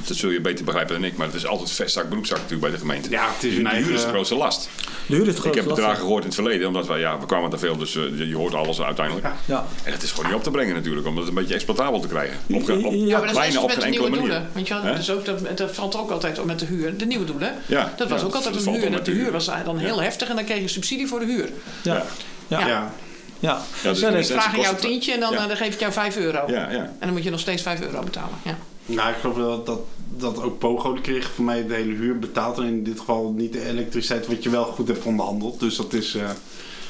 [0.07, 2.71] Dat zul je beter begrijpen dan ik, maar het is altijd vestzak, broekzak natuurlijk bij
[2.71, 3.09] de gemeente.
[3.09, 4.69] Ja, het is de, een de huur is de grootste last.
[5.07, 5.75] De huur is de Ik grootste heb last.
[5.79, 8.35] bedragen gehoord in het verleden, omdat wij, ja, we kwamen te veel, dus eh, je-
[8.35, 9.27] hoort alles uiteindelijk.
[9.45, 9.65] Ja.
[9.83, 12.07] En het is gewoon niet op te brengen natuurlijk, om het een beetje exploitabel te
[12.07, 12.37] krijgen.
[12.49, 14.09] Op, op, Ja, maar dat is bijna net op zoals met geen de enkele nieuwe
[14.09, 14.19] manier.
[14.21, 14.49] doelen.
[14.53, 14.95] Weet je Hè?
[14.95, 16.97] dus ook, dat, dat valt ook altijd met de huur.
[16.97, 17.53] De nieuwe doelen.
[17.65, 18.85] Ja, Dat was ja, ook altijd een huur.
[18.93, 19.31] En de huur.
[19.31, 21.49] was dan heel heftig en dan kreeg je subsidie voor de huur.
[21.81, 22.05] Ja.
[22.47, 22.93] Ja.
[23.39, 23.61] Ja.
[23.83, 23.89] Ja.
[23.91, 25.37] Dus Ja, kost jou tientje en dan, Ja.
[25.41, 26.43] eh, dan geef ik jou 5 euro.
[26.47, 26.77] Ja, ja.
[26.77, 28.37] En dan moet je nog steeds 5 euro betalen.
[28.43, 28.57] Ja.
[28.85, 29.79] Nou, ik geloof wel dat,
[30.09, 32.57] dat ook Pogo die kreeg voor mij de hele huur betaald.
[32.57, 35.59] En in dit geval niet de elektriciteit, wat je wel goed hebt onderhandeld.
[35.59, 36.15] Dus dat is...
[36.15, 36.29] eh,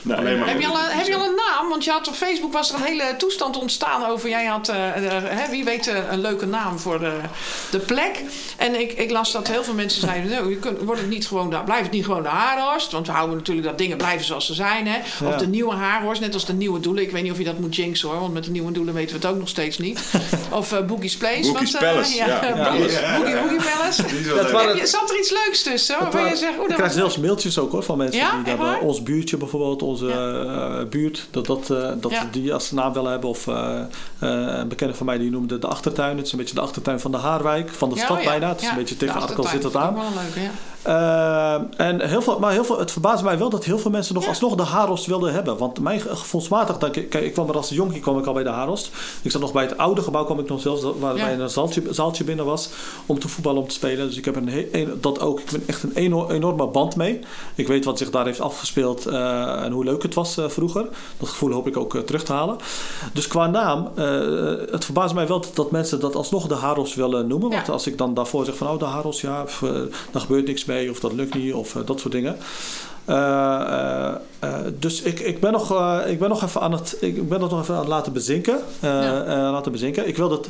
[0.01, 1.69] Nee, Alleen maar- nee, Heb je, al een, heb je al een naam?
[1.69, 4.29] Want je had op Facebook was er een hele toestand ontstaan over.
[4.29, 4.77] Jij had, eh,
[5.23, 7.11] hè, wie weet, eh, een leuke naam voor de,
[7.71, 8.23] de plek.
[8.57, 11.27] En ik, ik las dat heel veel mensen zeiden: nou, je kunt, wordt het niet
[11.27, 12.91] gewoon, de- blijft het niet gewoon de haarhorst?
[12.91, 14.87] Want we houden natuurlijk dat dingen blijven zoals ze zijn.
[14.87, 14.97] Hè?
[14.99, 15.37] Of Ja.
[15.37, 17.03] de nieuwe haarhorst, net als de nieuwe doelen.
[17.03, 19.19] Ik weet niet of je dat moet jinxen hoor, want met de nieuwe doelen weten
[19.19, 19.99] we het ook nog steeds niet.
[20.51, 21.51] Of eh Boogie's Place.
[21.51, 22.39] Boogie's want, Palace, ja.
[22.71, 24.03] Boogie, Boogie Palace.
[24.35, 25.95] Dat waren- je- Zat er iets leuks tussen?
[25.95, 28.47] Het Waarvan je zegt, ik dat krijg zelfs mailtjes ook hoor, van mensen Ja, die
[28.47, 28.79] hebben waar?
[28.79, 32.27] ons buurtje bijvoorbeeld, onze eh, buurt, dat, dat, eh, dat Ja.
[32.31, 33.29] die als naam willen hebben.
[33.29, 33.81] Of eh,
[34.19, 36.17] een bekende van mij die noemde de achtertuin.
[36.17, 38.49] Het is een beetje de achtertuin van de Haarwijk, van de Ja, stad oh bijna.
[38.49, 39.93] Het is een beetje tegen Arkel zit dat aan.
[39.93, 40.51] Wel een leuke, ja.
[40.81, 44.13] Eh, en heel veel, maar heel veel, het verbaasde mij wel dat heel veel mensen
[44.13, 44.29] nog Ja.
[44.29, 45.57] alsnog de Harost wilden hebben.
[45.57, 48.33] Want mijn ge- gevoelsmatig, dat ik, kijk, ik kwam er als jonkie kwam ik al
[48.33, 48.91] bij de Harost.
[49.21, 51.39] Ik zat nog bij het oude gebouw, kwam ik nog zelfs, waarbij Ja.
[51.43, 52.69] een zaaltje, zaaltje binnen was
[53.05, 54.07] om te voetballen, om te spelen.
[54.07, 57.19] Dus ik heb een, dat ook, ik ben echt een eno- enorme band mee.
[57.55, 60.85] Ik weet wat zich daar heeft afgespeeld eh, en hoe leuk het was eh, vroeger.
[61.17, 62.57] Dat gevoel hoop ik ook eh, terug te halen.
[63.13, 64.05] Dus qua naam, eh,
[64.71, 67.49] het verbaast mij wel dat, dat mensen dat alsnog de Haros willen noemen.
[67.49, 67.73] Want Ja.
[67.73, 69.69] als ik dan daarvoor zeg van, oh de Haros, ja, pff, eh,
[70.11, 72.37] daar gebeurt niks mee of dat lukt niet of eh, dat soort dingen.
[73.05, 74.07] Eh,
[74.39, 77.39] eh, dus ik, ik, ben nog, eh, ik ben nog even aan het, ik ben
[77.39, 78.59] dat nog even aan het laten bezinken.
[78.79, 79.23] Eh, Ja.
[79.23, 80.07] eh, laten bezinken.
[80.07, 80.47] Ik wil dat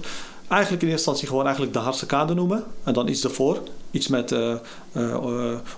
[0.47, 2.63] eigenlijk in eerste instantie gewoon eigenlijk de Hartse Kade noemen.
[2.83, 3.57] En dan iets ervoor.
[3.91, 4.57] Iets met eh, eh,
[5.13, 5.21] eh,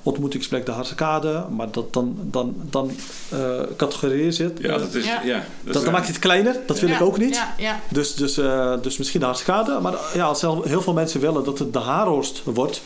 [0.03, 1.43] ontmoetingsplek de Hartse Kade.
[1.55, 2.91] Maar dat dan, dan, dan
[3.29, 3.39] eh
[3.77, 4.59] categorieer zit.
[4.61, 5.21] Ja, dat is, Ja.
[5.23, 5.35] ja.
[5.37, 6.55] dat dan, is- dan maak je het kleiner.
[6.65, 7.35] Dat wil Ja, ik ook niet.
[7.35, 7.79] Ja, ja.
[7.89, 9.79] Dus, dus, eh, dus misschien de Hartskade.
[9.81, 12.81] Maar ja, als heel heel veel mensen willen dat het de Haarhorst wordt.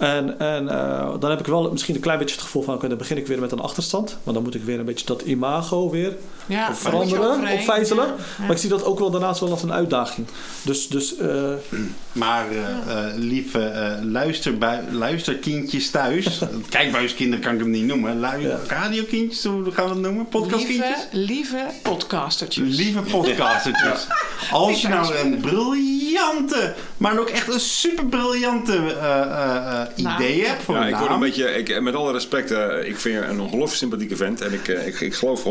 [0.00, 2.74] En, en eh, dan heb ik wel misschien een klein beetje het gevoel van...
[2.74, 4.18] oké, dan begin ik weer met een achterstand.
[4.22, 6.16] Maar dan moet ik weer een beetje dat imago weer
[6.50, 6.74] ja.
[6.74, 7.40] veranderen.
[7.40, 8.16] Ja, ja.
[8.38, 10.26] Maar ik zie dat ook wel daarnaast wel als een uitdaging.
[10.62, 11.52] Dus, dus eh,
[12.12, 16.40] Maar eh, eh, lieve eh, luisterbui- luisterkindjes thuis.
[16.68, 18.20] Kijkbuiskinderen kan ik hem niet noemen.
[18.20, 18.58] Lu Ja.
[18.68, 20.28] Radiokindjes, hoe gaan we het noemen?
[20.28, 20.96] Podcastkindjes?
[21.12, 22.76] Lieve, lieve podcastertjes.
[22.76, 24.06] Lieve podcastertjes.
[24.50, 30.44] Als je nou een briljante, maar ook echt een super briljante eh, eh, eh, idee
[30.46, 32.50] hebt voor Ja, een ik word een beetje, ik, met alle respect,
[32.84, 34.40] ik vind je een ongelooflijk sympathieke vent.
[34.40, 35.46] En ik, ik, ik geloof 100%.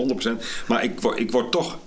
[0.67, 1.77] Maar ik, word- ik word toch,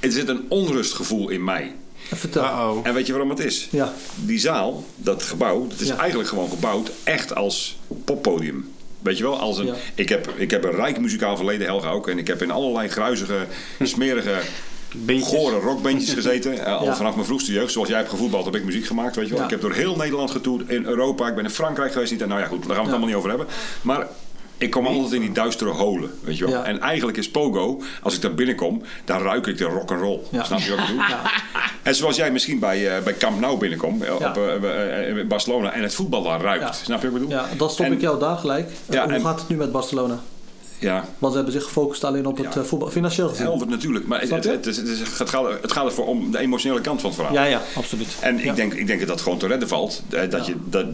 [0.00, 1.74] er zit een onrustgevoel in mij.
[2.14, 2.42] vertel.
[2.42, 2.86] Uh-oh.
[2.86, 3.68] En weet je waarom het is?
[3.70, 3.92] Ja.
[4.14, 5.96] Die zaal, dat gebouw, dat is Ja.
[5.96, 8.72] eigenlijk gewoon gebouwd echt als poppodium.
[9.02, 9.74] Weet je wel, als een, Ja.
[9.94, 12.08] ik, heb, ik heb een rijk muzikaal verleden, Helga ook.
[12.08, 13.46] En ik heb in allerlei gruizige,
[13.82, 14.34] smerige
[14.96, 15.28] Beentjes.
[15.28, 16.64] gore rockbandjes gezeten.
[16.66, 16.96] eh, al Ja.
[16.96, 17.72] vanaf mijn vroegste jeugd.
[17.72, 19.16] Zoals jij hebt gevoetbald, heb ik muziek gemaakt.
[19.16, 19.38] Weet je wel.
[19.40, 19.44] Ja.
[19.44, 20.68] Ik heb door heel Nederland getoerd.
[20.68, 21.28] In Europa.
[21.28, 22.12] Ik ben in Frankrijk geweest.
[22.12, 22.22] Niet.
[22.22, 22.66] En nou ja, goed.
[22.66, 22.90] Daar gaan we het Ja.
[22.90, 23.46] allemaal niet over hebben.
[23.82, 24.06] Maar
[24.60, 26.10] ik kom altijd in die duistere holen.
[26.22, 26.52] Weet je wel.
[26.54, 26.64] Ja.
[26.64, 30.18] En eigenlijk is Pogo, als ik daar binnenkom, dan ruik ik de rock'n'roll.
[30.30, 30.44] Ja.
[30.44, 31.02] Snap je wat ik bedoel?
[31.82, 34.02] En zoals jij misschien bij, eh, bij Camp Nou binnenkomt.
[34.02, 34.28] eh, Ja.
[34.30, 35.72] Op eh, Barcelona.
[35.72, 36.62] En het voetbal daar ruikt.
[36.64, 36.72] Ja.
[36.72, 37.38] Snap je wat ik bedoel?
[37.42, 38.70] Ja, dan stop En- ik jou daar gelijk.
[38.90, 40.18] Ja, Hoe en- gaat het nu met Barcelona?
[40.78, 42.62] Ja, Want ze hebben zich gefocust alleen op het Ja.
[42.64, 42.90] voetbal.
[42.90, 43.44] Financieel gezien.
[43.46, 44.06] helder natuurlijk.
[44.06, 47.34] Maar het, het, het, gaat, het gaat ervoor om de emotionele kant van het verhaal.
[47.34, 48.08] Ja, ja, absoluut.
[48.20, 48.52] En ik, Ja.
[48.54, 50.02] denk, ik denk dat dat gewoon te redden valt.
[50.08, 50.42] Dat, Ja.
[50.46, 50.86] je, dat,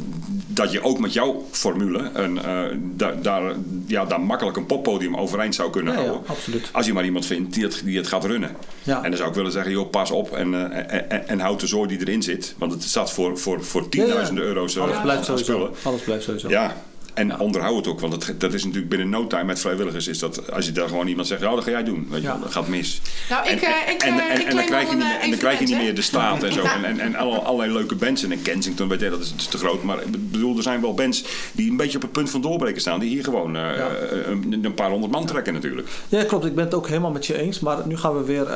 [0.56, 3.52] dat je ook met jouw formule een, eh, da- daar,
[3.86, 6.28] ja, daar makkelijk een poppodium overeind zou kunnen Ja, ja, houden.
[6.28, 6.68] absoluut.
[6.72, 8.50] Als je maar iemand vindt die het, die het gaat runnen.
[8.82, 8.96] Ja.
[9.02, 11.60] En dan zou ik willen zeggen, joh, pas op en, eh, en, en, en houd
[11.60, 12.54] de zooi die erin zit.
[12.58, 15.52] Want het staat voor, voor, voor tienduizenden euro's eh, Alles blijft aan sowieso.
[15.52, 15.70] spullen.
[15.82, 16.48] Alles blijft sowieso.
[16.48, 16.76] Ja.
[17.16, 20.06] En onderhoud het ook, want het, dat is natuurlijk binnen no time met vrijwilligers.
[20.08, 22.06] Is dat als je daar gewoon iemand zegt, ja, dat ga jij doen.
[22.10, 22.32] Weet je, Ja.
[22.32, 23.00] wel, dat gaat mis.
[23.30, 25.08] Nou, ik, en, eh, ik, en, eh, en, ik en dan krijg je niet, een,
[25.08, 26.62] meer- eh, en dan krijg je niet meer de straat en zo.
[26.62, 28.22] En, en, en alle- allerlei leuke bands.
[28.22, 29.82] En in Kensington, weet je, dat is, dat is te groot.
[29.82, 32.80] Maar ik bedoel, er zijn wel bands die een beetje op het punt van doorbreken
[32.80, 33.00] staan.
[33.00, 33.88] Die hier gewoon eh, Ja.
[33.88, 35.88] eh, een, een paar honderd man trekken natuurlijk.
[36.08, 36.44] Ja, klopt.
[36.44, 37.60] Ik ben het ook helemaal met je eens.
[37.60, 38.46] Maar nu gaan we weer.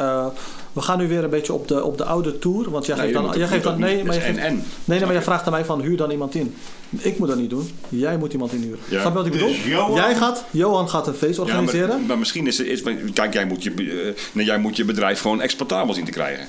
[0.73, 2.71] We gaan nu weer een beetje op de, op de oude tour.
[2.71, 3.33] Want jij geeft dan.
[3.37, 4.55] Jij geeft dan nee, maar je Dat is geeft, en- en.
[4.85, 5.23] nee, nee, maar je?
[5.23, 6.55] vraagt aan mij van huur dan iemand in.
[6.99, 7.71] Ik moet dat niet doen.
[7.89, 8.79] Jij moet iemand inhuren.
[8.89, 9.01] Ja.
[9.01, 9.49] Snap je wat ik bedoel?
[9.49, 11.89] Dus Johan- Jij gaat, Johan gaat een feest Ja, organiseren.
[11.89, 12.67] maar, maar misschien is het.
[12.67, 16.11] Is, kijk, jij moet, je, eh, nee, jij moet je bedrijf gewoon exploitabel zien te
[16.11, 16.47] krijgen.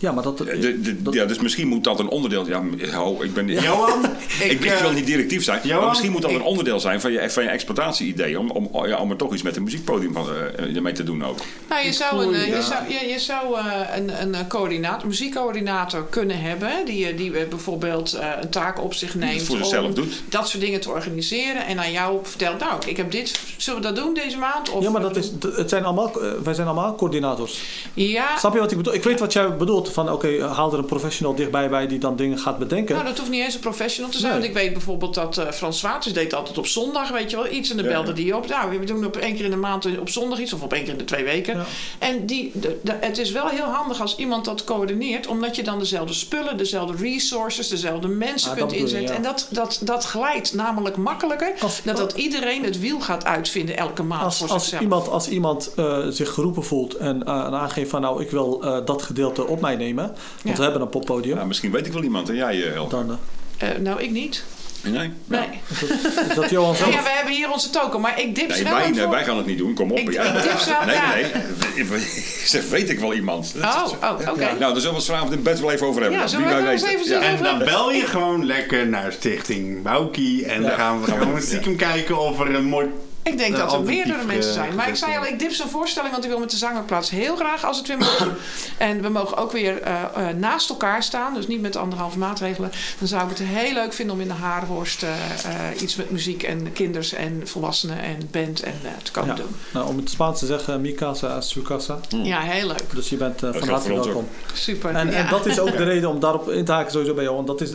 [0.00, 0.40] Ja, maar dat.
[0.40, 2.46] Eh, de- de- dat- ja, dus misschien moet dat een onderdeel.
[2.48, 3.46] Ja, ho, ik ben.
[3.62, 4.04] Johan,
[4.40, 6.42] Ik, ik, ik eh, wil niet directief zijn, Johan, maar misschien moet dat ik- een
[6.42, 8.38] onderdeel zijn van je, van je exploitatie-idee.
[8.38, 10.26] Om, om, ja, om er toch iets met een muziekpodium van,
[10.56, 11.38] eh, ermee te doen ook.
[11.68, 13.64] Nou, je zou, een, eh, je- zou, je, je zou eh,
[13.96, 16.70] een, een eh, coördinator, muziekcoördinator kunnen hebben.
[16.84, 19.42] Die, eh, die eh, bijvoorbeeld eh, een taak op zich neemt.
[19.42, 20.22] voor zichzelf om doet.
[20.28, 21.66] Dat soort dingen te organiseren.
[21.66, 23.40] En aan jou vertelt, nou, ik heb dit.
[23.56, 24.70] Zullen we dat doen deze maand?
[24.70, 27.60] Of, ja, maar dat is, het zijn allemaal, eh, wij zijn allemaal coördinators.
[27.94, 28.94] Ja, Snap je wat ik bedoel?
[28.94, 29.87] Ik weet wat jij bedoelt.
[29.92, 32.94] Van oké, haal er een professional dichtbij bij die dan dingen gaat bedenken.
[32.94, 34.32] Nou, dat hoeft niet eens een professional te zijn.
[34.32, 34.40] Nee.
[34.40, 37.48] Want ik weet bijvoorbeeld dat eh, Frans Waters deed altijd op zondag, weet je wel,
[37.52, 37.70] iets.
[37.70, 38.14] En dan Ja, belde ja.
[38.14, 38.48] die op.
[38.48, 40.52] Nou, we doen op één keer in de maand op zondag iets.
[40.52, 41.56] Of op één keer in de twee weken.
[41.56, 41.64] Ja.
[41.98, 45.26] En die, de, de- het is wel heel handig als iemand dat coördineert.
[45.26, 49.14] Omdat je dan dezelfde spullen, dezelfde resources, dezelfde mensen Ah, kunt inzetten.
[49.16, 51.52] En dat, dat, dat glijdt namelijk makkelijker.
[51.60, 54.82] Als- dan dat iedereen het wiel gaat uitvinden elke maand Als, voor als zichzelf.
[54.82, 58.62] iemand, als iemand eh, zich geroepen voelt en eh, en aangeeft van nou ik wil
[58.62, 60.54] eh, dat gedeelte op mij nemen, want Ja.
[60.54, 62.28] we hebben een poppodium, Ja, misschien weet ik wel iemand.
[62.28, 62.90] En jij, eh, Elke?
[62.96, 63.18] dan
[63.58, 64.44] eh, nou, ik niet.
[64.82, 65.10] Nee?
[65.24, 65.48] Nee.
[65.70, 65.78] is,
[66.14, 66.94] dat, is dat Johan zelf.
[66.94, 68.00] Ja, we hebben hier onze token.
[68.00, 69.74] Maar ik dip Nee, snel wij, nee, wij gaan het niet doen.
[69.74, 69.98] Kom op.
[69.98, 70.22] Ik- Ja.
[70.22, 72.00] ik dip zo, nee, nee, nee.
[72.44, 73.54] Zeg, weet ik wel iemand.
[73.54, 74.44] Dat Oh, oh oké.
[74.44, 74.52] Ja.
[74.52, 76.20] Nou, daar zullen we het vanavond in bed wel even over hebben.
[76.20, 77.20] Ja, zullen we het wel even Ja.
[77.20, 80.46] En dan bel je gewoon lekker naar Stichting Boukie.
[80.46, 82.86] En dan gaan we gewoon stiekem kijken of er een mooi...
[83.28, 84.74] Ik denk Eh, dat er meerdere mensen zijn.
[84.74, 87.36] Maar ik zei al, ik dip zo'n voorstelling, want ik wil met de zangerplaats heel
[87.36, 88.28] graag als het weer mag.
[88.78, 92.70] en we mogen ook weer eh, eh, naast elkaar staan, dus niet met anderhalve maatregelen.
[92.98, 96.10] Dan zou ik het heel leuk vinden om in de Haarhorst eh, eh, iets met
[96.10, 99.42] muziek en kinders en volwassenen en band en eh, te komen Ja.
[99.42, 99.54] doen.
[99.72, 101.98] Nou, om het Spaans te zeggen, mi casa es su casa.
[102.08, 102.84] Ja, heel leuk.
[102.94, 104.28] Dus je bent van harte welkom.
[104.54, 104.94] Super.
[104.94, 105.12] En, ja.
[105.12, 107.34] en dat is ook de reden om daarop in te haken sowieso bij jou.
[107.36, 107.70] Want dat is,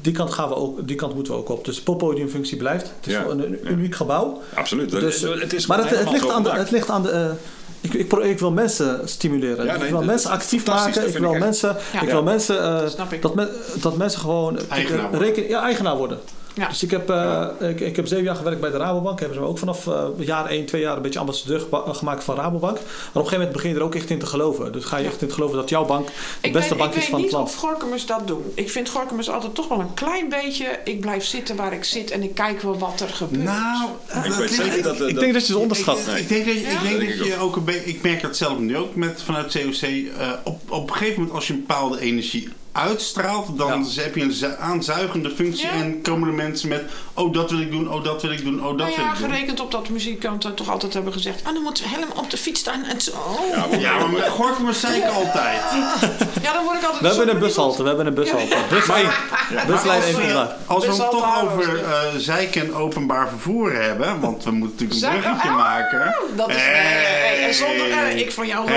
[0.00, 1.64] die, kant gaan we ook, die kant moeten we ook op.
[1.64, 2.92] Dus de poppodiumfunctie blijft.
[2.96, 3.24] Het is Ja.
[3.24, 3.70] een, Ja.
[3.70, 4.42] uniek gebouw.
[4.54, 4.87] Absoluut.
[4.90, 7.10] Dus, het is maar gewoon het, het, ligt aan de, het ligt aan de...
[7.10, 7.26] eh,
[7.80, 9.64] ik, ik, wil mensen stimuleren.
[9.64, 11.08] Ja, ik wil mensen actief maken.
[11.08, 12.00] Ik wil mensen, Ja.
[12.02, 13.22] ik wil mensen eh, Snap ik.
[13.22, 15.28] dat, me- dat mensen gewoon eh, Eigenaar eh, worden.
[15.28, 16.18] reken- ja, eigenaar worden.
[16.58, 16.68] Ja.
[16.68, 19.18] Dus ik heb, eh, ik, ik heb zeven jaar gewerkt bij de Rabobank.
[19.18, 22.24] Hebben ze me ook vanaf eh, jaar 1, 2 jaar een beetje ambassadeur geba- gemaakt
[22.24, 22.74] van Rabobank.
[22.76, 24.72] Maar op een gegeven moment begin je er ook echt in te geloven.
[24.72, 25.08] Dus ga je Ja.
[25.10, 27.10] echt in te geloven dat jouw bank de Ik beste weet, bank ik is weet
[27.10, 27.48] van het niet land.
[27.48, 28.42] of Gorkumers dat doen.
[28.54, 30.66] Ik vind Gorkumers altijd toch wel een klein beetje...
[30.84, 33.44] Ik blijf zitten waar ik zit en ik kijk wel wat er gebeurt.
[33.44, 33.88] Nou,
[34.24, 35.00] Ik weet zeker dat...
[35.00, 35.98] Ik denk dat je ze onderschat.
[35.98, 36.20] Ik, Nee.
[36.20, 36.70] ik denk dat, je- ik, Ja?
[36.70, 37.84] denk Dat dat denk ik je ook een beetje.
[37.90, 39.82] Ik merk dat zelf nu ook met, vanuit COC.
[39.82, 44.22] eh, op, op een gegeven moment, als je een bepaalde energie uitstraalt, dan heb je
[44.22, 45.66] een zu- aanzuigende functie.
[45.66, 45.72] Ja.
[45.72, 46.82] En komen er mensen met:
[47.14, 49.12] Oh, dat wil ik doen, oh, dat wil ik doen, oh, dat nou wil ja,
[49.12, 49.30] ik doen.
[49.30, 51.40] gerekend op dat de muzikanten toch altijd hebben gezegd...
[51.44, 53.12] Ah, dan moeten we helemaal op de fiets staan en zo.
[53.52, 55.60] Ja, maar- Ja, maar met Gorkumers zei ik altijd.
[56.42, 57.00] Ja, dan word ik altijd...
[57.00, 58.56] We hebben een bushalte, we hebben een bushalte.
[58.68, 59.06] Bus 1.
[59.66, 61.80] Buslijn 1 Als, eh, als we Dus het toch over dus.
[61.80, 66.14] eh zeiken en openbaar vervoer hebben, want we moeten natuurlijk een bruggetje Ah, maken.
[66.36, 66.56] Dat is...
[67.46, 67.90] En zonder...
[67.90, 68.70] eh, ik van jou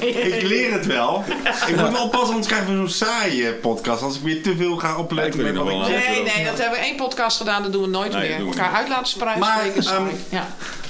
[0.00, 1.24] ik leer het wel.
[1.66, 4.02] Ik moet wel oppassen, anders krijgen we zo'n saaie podcast.
[4.02, 6.08] Als ik weer te veel ga opletten met wat ik zeg.
[6.08, 7.62] Nee, nee, dat hebben we één podcast gedaan.
[7.62, 8.38] Dat doen we nooit Nee, meer.
[8.38, 8.76] we Elkaar niet.
[8.78, 9.38] uit laten.
[9.38, 9.98] Maar, spreken, saai.
[10.04, 10.46] ehm, ja.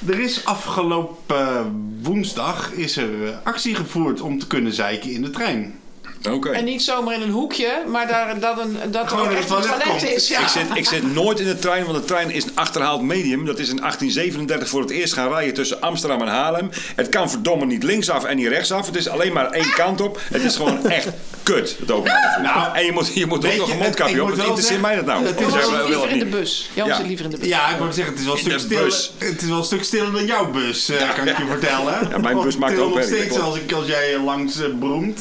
[0.09, 1.73] Er is afgelopen
[2.03, 5.80] woensdag is er eh, actie gevoerd om te kunnen zeiken in de trein.
[6.29, 6.49] Oké.
[6.51, 9.47] En niet zomaar in een hoekje, maar daar, dat, een, dat er ook echt een
[9.47, 10.03] toilet toilet komt.
[10.11, 10.29] is.
[10.29, 10.41] Ja.
[10.41, 13.45] Ik zit, ik zit nooit in de trein, want de trein is een achterhaald medium.
[13.47, 16.71] Dat is in 1837 voor het eerst gaan rijden tussen Amsterdam en Haarlem.
[16.97, 18.87] Het kan verdomme niet linksaf en niet rechtsaf.
[18.87, 20.21] Het is alleen maar één kant op.
[20.31, 21.09] Het is gewoon echt
[21.43, 22.43] kut, het openbaar vervoer.
[22.63, 24.29] Nou, en je moet, je moet ook nog een mondkapje op.
[24.29, 25.27] Wat interesseert mij dat nou?
[25.27, 26.71] het Johan is wel- liever in de bus.
[26.75, 26.97] Johan Ja.
[26.97, 27.49] zit liever in de bus.
[27.49, 29.09] Ja, ik wou zeggen, het is wel een stuk stiller.
[29.31, 32.09] Het is wel een stuk stiller dan jouw bus, eh, kan ik je vertellen.
[32.11, 34.67] Ja, mijn bus maakt het ook nog steeds dat als, ik, als jij langs eh,
[34.79, 35.21] broemt.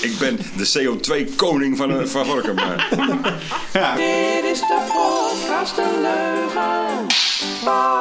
[0.00, 2.56] Ik ben de CO2-koning van, eh, van Gorkum.
[3.72, 3.94] Ja.
[4.04, 7.06] Dit is de podcast een leugen.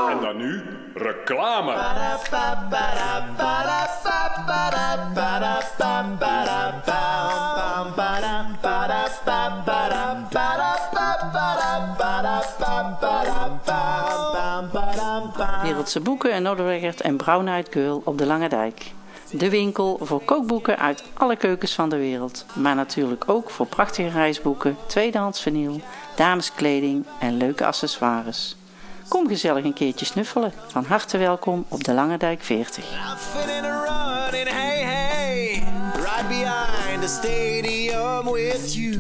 [0.09, 0.61] En dan nu
[0.93, 1.73] reclame.
[15.63, 18.91] Wereldse Boeken en Noorderweggert en Brown Eyed Girl op de Lange Dijk.
[19.32, 22.45] De winkel voor kookboeken uit alle keukens van de wereld.
[22.53, 25.82] Maar natuurlijk ook voor prachtige reisboeken, tweedehands vinyl,
[26.15, 28.55] dameskleding en leuke accessoires.
[29.07, 30.53] Kom gezellig een keertje snuffelen.
[30.67, 32.91] Van harte welkom op de Lange Dijk 40.
[32.91, 35.63] Laughing and running, hey, hey,
[35.95, 38.99] right behind the stadium with you.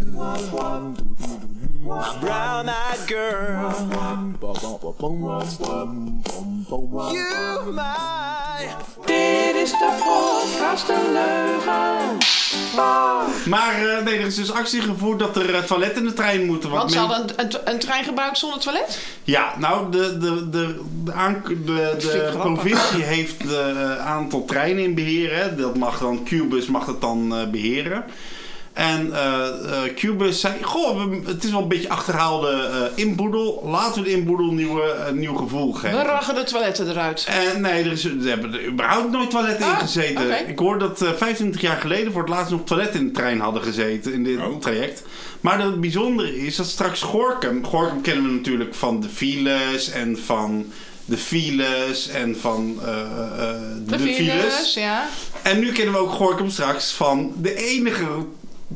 [1.83, 3.47] My brown-eyed girl.
[9.05, 12.17] Dit is de podcast een leugen.
[13.45, 16.45] Maar eh, nee, er is dus actie gevoerd dat er eh, toiletten in de trein
[16.45, 16.69] moeten.
[16.69, 18.99] Want ze men- hadden een, een, een trein gebouwd zonder toilet?
[19.23, 22.41] Ja, nou, de, de, de, de, aank- de, vind ik de grappig.
[22.53, 25.35] provincie heeft een aantal treinen in beheer.
[25.35, 25.55] Hè.
[25.55, 28.03] Dat mag dan, Qbus mag het dan eh, beheren.
[28.77, 33.61] En eh eh, Qbus zei, goh, we- het is wel een beetje achterhaalde eh inboedel.
[33.65, 36.03] Laten we de inboedel nieuwe, een nieuw gevoel We geven.
[36.03, 37.27] raggen de toiletten eruit.
[37.53, 40.25] En nee, er, is, er hebben er überhaupt nooit toiletten in Ah, gezeten.
[40.25, 40.35] oké.
[40.47, 43.39] Ik hoorde dat eh 25 jaar geleden voor het laatst nog toiletten in de trein
[43.39, 44.59] hadden gezeten in dit Oh.
[44.59, 45.03] traject.
[45.41, 50.17] Maar het bijzondere is dat straks Gorkum, Gorkum kennen we natuurlijk van de files en
[50.25, 50.65] van
[51.05, 53.55] de files en van eh, eh,
[53.85, 55.07] de, De files, ja.
[55.43, 58.05] En nu kennen we ook Gorkum straks van de enige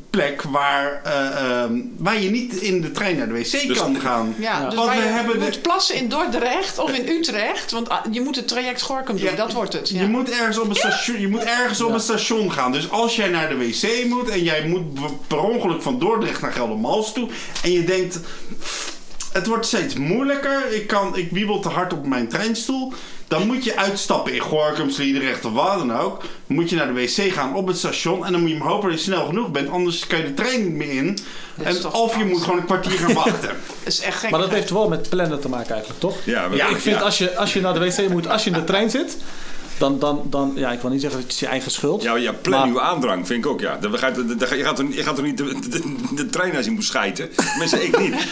[0.10, 4.00] plek waar, eh, ehm, waar je niet in de trein naar de wc Dus- kan
[4.00, 4.36] gaan.
[4.40, 7.72] Ja, dus Want waar we je hebben de- moet plassen in Dordrecht of in Utrecht.
[7.72, 9.90] Want ah, je moet het traject Gorkum doen, Ja, dat wordt het.
[9.90, 10.02] Ja.
[10.02, 12.72] Je moet ergens op een station, je moet ergens op een station gaan.
[12.72, 14.84] Dus als jij naar de wc moet en jij moet
[15.28, 17.28] per ongeluk van Dordrecht naar Geldermals toe
[17.64, 18.20] en je denkt
[19.34, 22.94] het wordt steeds moeilijker, ik, kan, ik wiebel te hard op mijn treinstoel,
[23.32, 26.20] dan moet je uitstappen in Gorkum, Sliedrecht of waar dan ook.
[26.20, 28.68] Dan moet je naar de wc gaan op het station en dan moet je maar
[28.68, 31.18] hopen dat je snel genoeg bent, anders kan je de trein niet meer in.
[31.64, 33.50] En, of je moet gewoon een kwartier gaan wachten.
[33.84, 34.30] Dat is echt gek.
[34.30, 36.18] Maar dat heeft wel met plannen te maken eigenlijk, toch?
[36.24, 37.02] Ja, Ik vind ja.
[37.02, 39.18] als, je, als je naar de wc moet, als je in de trein zit,
[39.82, 42.02] dan, dan, dan ja, ik wil niet zeggen dat het je eigen schuld.
[42.04, 43.78] Ja, ja plan Maar- uw aandrang, vind ik ook, ja.
[43.82, 46.72] Dat- dat- Je gaat er, je gaat er niet de, de, de trein als je
[46.72, 47.30] moet schijten.
[47.36, 48.16] Tenminste, ik niet.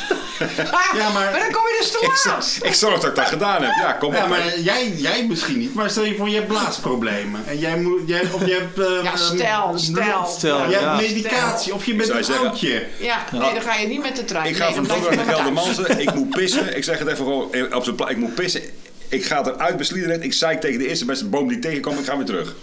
[0.97, 2.57] Ja, maar- dan kom je dus te laat.
[2.61, 3.71] ik zorg dat ik dat gedaan heb.
[3.75, 4.29] Ja, kom Ja, op.
[4.29, 5.73] maar jij, jij misschien niet.
[5.73, 7.41] Maar stel je voor, je hebt blaasproblemen.
[7.47, 8.79] En jij moet, jij, of je hebt...
[8.79, 10.25] eh, Ja, stel, stel.
[10.25, 10.95] Stel, Je hebt ja.
[10.95, 12.85] medicatie, of je bent een zeggen- oudje.
[12.99, 14.45] Ja, nee, dan ga je niet met de trein.
[14.49, 15.25] Ik ga nee, van dan je naar.
[15.25, 15.99] Geldermalsen.
[15.99, 16.77] Ik moet pissen.
[16.77, 18.11] Ik zeg het even gewoon eh, op zijn plaats.
[18.11, 18.61] Ik moet pissen.
[19.09, 20.23] Ik ga eruit bij Sliedrecht.
[20.23, 21.97] Ik zei tegen de eerste beste boom die ik tegenkom.
[21.97, 22.55] Ik ga weer terug.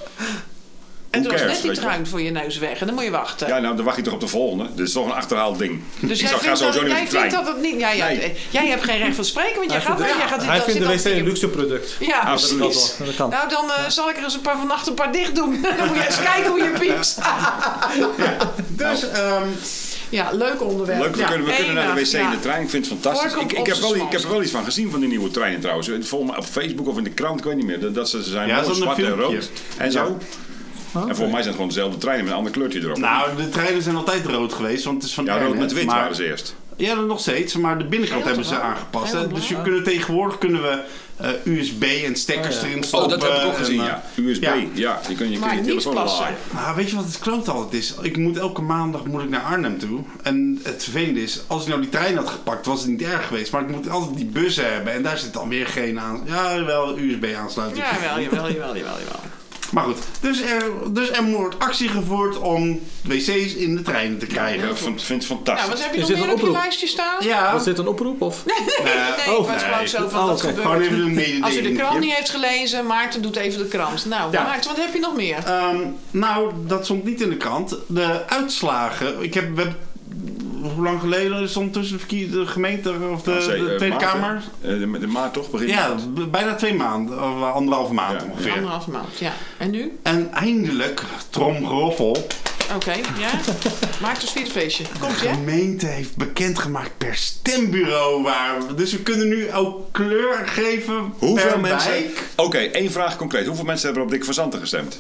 [1.10, 2.80] En toen was net die trein voor je neus weg.
[2.80, 3.48] En dan moet je wachten.
[3.48, 4.66] Ja, nou, dan wacht je toch op de volgende.
[4.74, 5.82] Dit is toch een achterhaald ding.
[6.00, 7.44] Dus ik jij, vindt dat, sowieso niet jij met de vindt trein.
[7.44, 7.80] dat het niet...
[7.80, 8.36] Ja, ja, Nee.
[8.50, 10.16] Jij hebt geen recht van spreken, want jij Hij gaat vindt.
[10.16, 11.96] Jij gaat hij vindt de wc een luxe product.
[12.00, 12.58] Ja, Absoluut.
[12.68, 12.96] precies.
[12.98, 13.30] Dat kan.
[13.30, 15.60] Nou, dan eh, zal ik er eens een paar vannacht een paar dicht doen.
[15.78, 17.18] dan moet je eens kijken hoe je piept.
[18.68, 19.48] Dus, ehm,
[20.08, 21.00] ja, leuk onderwerp.
[21.00, 22.30] Leuk, we Ja, kunnen, we kunnen naar de wc in ja.
[22.30, 22.62] de trein.
[22.62, 23.32] Ik vind het fantastisch.
[23.42, 25.60] Ik, ik, heb wel, ik heb er wel iets van gezien van die nieuwe treinen
[25.60, 25.88] trouwens.
[26.00, 27.80] Volgens mij op Facebook of in de krant, ik weet niet meer.
[27.80, 29.50] Dat- Dat ze zijn Ja, mooi zwart en rood.
[29.76, 30.18] En zo.
[30.92, 32.96] En volgens mij zijn het gewoon dezelfde treinen met een ander kleurtje erop.
[32.98, 35.84] nou, de treinen zijn altijd rood geweest, want het is van ja, rood met wit
[35.86, 36.54] maar- waren ze eerst.
[36.76, 39.12] Ja, dat nog steeds, maar de binnenkant hebben ze aangepast.
[39.12, 39.26] Hè?
[39.28, 40.82] Dus je kunnen tegenwoordig kunnen we
[41.16, 42.66] eh, USB en stekkers Oh, ja.
[42.68, 43.08] erin Oh, stoppen.
[43.18, 44.02] dat heb ik ook en, gezien, eh, ja.
[44.16, 44.54] USB, ja.
[44.74, 45.00] ja.
[45.08, 46.20] Je kun je, Maar kun je niet telefoon plassen.
[46.22, 46.36] laaien.
[46.52, 47.94] Nou, weet je wat het kloot altijd is?
[48.02, 50.00] Ik moet elke maandag moet ik naar Arnhem toe.
[50.22, 53.26] En het vervelende is, als ik nou die trein had gepakt, was het niet erg
[53.26, 53.52] geweest.
[53.52, 54.92] Maar ik moet altijd die bussen hebben.
[54.92, 56.20] En daar zit dan weer geen aan.
[56.24, 57.84] Ja, wel USB-aansluiting.
[57.84, 59.20] Ja, wel, jawel, jawel, jawel, jawel.
[59.70, 60.62] Maar goed, dus er,
[60.92, 64.68] dus er wordt actie gevoerd om wc's in de treinen te krijgen.
[64.70, 65.68] Ik vind, vind het Nou, fantastisch.
[65.74, 66.62] wat heb je Is nog dit meer een op je oproep?
[66.62, 67.16] lijstje staan?
[67.20, 68.20] Ja, Was dit een oproep?
[68.22, 68.44] Of?
[68.46, 68.56] Nee,
[69.26, 69.88] ik oh, was gewoon nee.
[69.88, 70.46] zo van Oh, dat oké.
[70.46, 70.66] gebeurt.
[70.66, 71.44] gewoon even een mededeling.
[71.44, 74.04] Als u de krant niet heeft gelezen, Maarten doet even de krant.
[74.06, 74.42] Nou, Ja.
[74.42, 75.38] Maarten, wat heb je nog meer?
[75.44, 75.76] Ehm,
[76.10, 77.76] nou, dat stond niet in de krant.
[77.86, 79.22] De uitslagen.
[79.22, 79.85] Ik heb, we hebben-
[80.74, 84.02] hoe lang geleden stond tussen de, de gemeente of de, de Tweede maart?
[84.02, 84.42] Kamer?
[84.60, 85.50] Eh, de, de maart toch?
[85.50, 85.94] Begin Ja,
[86.30, 88.26] bijna twee maanden, of eh, anderhalve maand Ja.
[88.30, 88.52] ongeveer.
[88.52, 89.32] Anderhalf maand, ja.
[89.58, 89.98] En nu?
[90.02, 92.26] En eindelijk, tromgeroffel,
[92.74, 93.30] Oké, ja.
[94.00, 94.84] Maak dus vierde feestje.
[95.00, 95.34] Komt De je?
[95.34, 98.66] gemeente heeft bekendgemaakt per stembureau waar.
[98.66, 101.90] we- Dus we kunnen nu ook kleur geven Hoeveel per mensen...
[101.90, 102.22] wijk.
[102.36, 103.46] Oké, één vraag concreet.
[103.46, 104.98] Hoeveel mensen hebben op Dick van Zanten gestemd?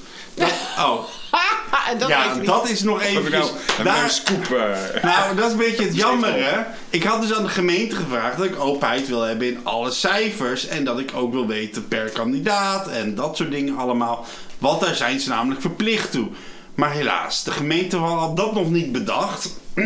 [0.78, 0.98] Oh,
[1.90, 2.48] en dat ja, weet je niet.
[2.48, 3.30] dat is nog even.
[3.30, 3.44] nou,
[3.78, 4.44] ik nou scoop?
[4.44, 6.60] eh, Nou, dat is een beetje het jammer, hè.
[6.90, 10.66] Ik had dus aan de gemeente gevraagd dat ik openheid wil hebben in alle cijfers.
[10.66, 14.26] En dat ik ook wil weten per kandidaat en dat soort dingen allemaal.
[14.58, 16.28] Want daar zijn ze namelijk verplicht toe.
[16.74, 19.50] Maar helaas, de gemeente had dat nog niet bedacht.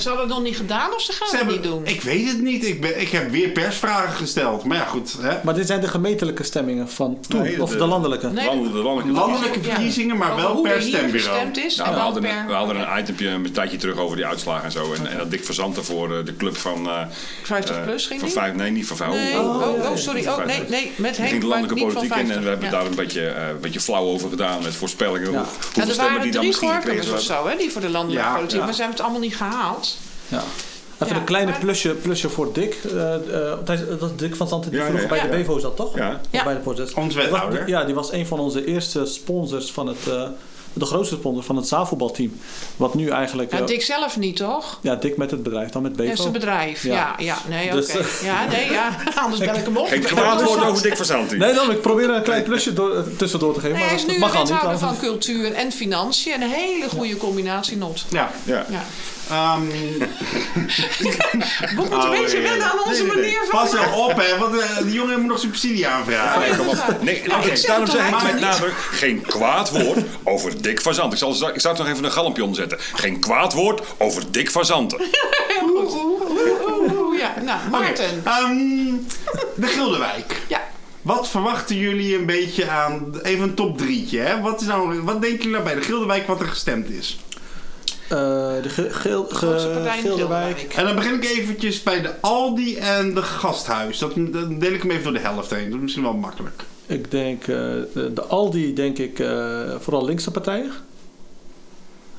[0.00, 1.86] Ze hadden het nog niet gedaan of ze gaan Ze het hebben, niet doen?
[1.94, 2.64] Ik weet het niet.
[2.66, 4.64] Ik, ben, ik heb weer persvragen gesteld.
[4.64, 5.16] Maar ja, goed.
[5.20, 5.36] Hè.
[5.44, 8.26] Maar dit zijn de gemeentelijke stemmingen van toen, Nee, of de- de landelijke.
[8.28, 8.46] Nee.
[8.46, 11.12] landelijke- de landelijke- Landelijke verkiezingen, maar wel per er stembureau.
[11.38, 12.44] gestemd is Nou, en we, hadden, per...
[12.46, 14.92] we hadden een itempje een tijdje terug over die uitslagen en zo.
[14.92, 16.86] En, en dat Dick Verzanten voor eh, de club van...
[16.88, 17.00] eh,
[17.42, 19.10] 50 eh, plus ging van vijf, Nee, niet van vijf.
[19.12, 20.26] Nee, oh, oh, oh, sorry.
[20.26, 22.30] Oh, nee, nee, met Die ging Henk, de maar landelijke niet van politiek 50.
[22.30, 22.72] in en we hebben ja.
[22.72, 25.26] daar een beetje, eh, een beetje flauw over gedaan met voorspellingen.
[25.28, 25.42] Hoe, Ja.
[25.42, 27.70] hoeveel Ja, er stemmen waren die dan drie misschien gekregen Gorkumers of zo, hè, die
[27.70, 29.85] voor de landelijke politiek, maar ze hebben het allemaal niet gehaald.
[30.28, 30.42] Ja.
[31.02, 32.74] Even Ja, een kleine maar- plusje, plusje voor Dick.
[32.94, 35.30] Eh, eh, Thijs- dat is Dick van Zanten die Ja, vroeger ja, bij ja.
[35.30, 35.96] de Bevo zat, toch?
[35.96, 36.20] Ja.
[36.30, 36.92] Bij de proces.
[36.94, 37.68] Ons Die was- wethouder.
[37.68, 40.06] Ja, die was een van onze eerste sponsors van het...
[40.08, 40.22] eh,
[40.72, 42.40] de grootste sponsor van het zaalvoetbalteam.
[42.76, 43.52] Wat nu eigenlijk...
[43.52, 44.78] Ja, eh, Dick zelf niet, toch?
[44.82, 46.14] ja, Dick met het bedrijf, dan met Bevo.
[46.22, 46.82] zijn bedrijf.
[46.82, 47.14] Ja, Ja.
[47.18, 48.04] ja, nee, Dus, oké.
[48.24, 48.96] Ja, nee, ja.
[49.24, 49.86] Anders bel ik hem op.
[49.86, 51.38] Geen Ik kwaad woord over Dick Verzanten.
[51.38, 53.72] Nee, dan ik probeer een klein plusje door, tussendoor te geven.
[53.76, 54.50] Nee, maar hij is dat nu mag al niet.
[54.52, 56.42] wethouder van cultuur en financiën.
[56.42, 58.04] Een hele goede combinatie, Not.
[58.08, 58.30] Ja.
[58.44, 58.66] Ja.
[59.30, 59.60] Ehm,
[61.60, 63.22] We moeten een oh, beetje wennen aan onze nee, nee, nee.
[63.22, 63.60] manier van...
[63.60, 66.40] Pas nou op, hè, want eh, die jongen moet nog subsidie aanvragen.
[66.40, 67.02] Nee, kom op.
[67.02, 70.80] Nee, Nou, ik ik daarom het zeg ik met nadruk geen kwaad woord over Dick
[70.80, 71.12] van Zanten.
[71.12, 72.78] Ik zal, straks- zal nog even een galmpje omzetten.
[72.80, 74.98] Geen kwaad woord over Dick van Zanten.
[75.48, 75.92] Heel goed.
[75.94, 76.20] Oeh,
[76.68, 78.22] oeh, oeh, Ja, nou, Maarten.
[78.24, 78.94] Ehm,
[79.54, 80.40] de Gilderwijk.
[80.48, 80.64] Ja.
[81.02, 83.20] Wat verwachten jullie een beetje aan...
[83.22, 84.40] Even een top drietje, hè?
[84.40, 87.18] Wat, is nou, wat denken jullie nou bij de Gilderwijk wat er gestemd is?
[88.08, 88.18] Eh,
[88.62, 89.28] de ge, geel.
[90.76, 93.98] En dan begin ik eventjes bij de Aldi en de Gasthuis.
[93.98, 95.64] Dat, dan deel ik hem even door de helft heen.
[95.64, 96.62] Dat is misschien wel makkelijk.
[96.86, 100.72] Ik denk, eh, de, de Aldi denk ik eh, vooral linkse partijen.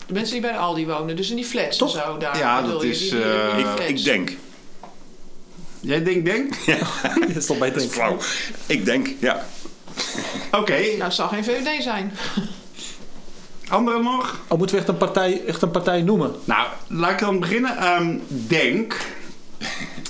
[0.05, 1.95] De mensen die bij de Aldi wonen, dus in die flats Toch?
[1.95, 2.17] en zo.
[2.17, 4.31] Daar, Ja, bedoel dat je, is, die- die- die eh, Ik, denk.
[5.79, 6.53] Jij denkt, denk?
[7.27, 7.91] Dat is toch bij denk.
[7.91, 8.17] flauw.
[8.65, 9.45] Ik denk, ja.
[10.51, 12.11] Oké, Nou, het zal geen VVD zijn.
[13.69, 14.39] Anderen nog?
[14.47, 16.35] Oh, moeten we echt een partij, echt een partij noemen?
[16.43, 17.77] Nou, laat ik dan beginnen.
[17.77, 18.95] Ehm, denk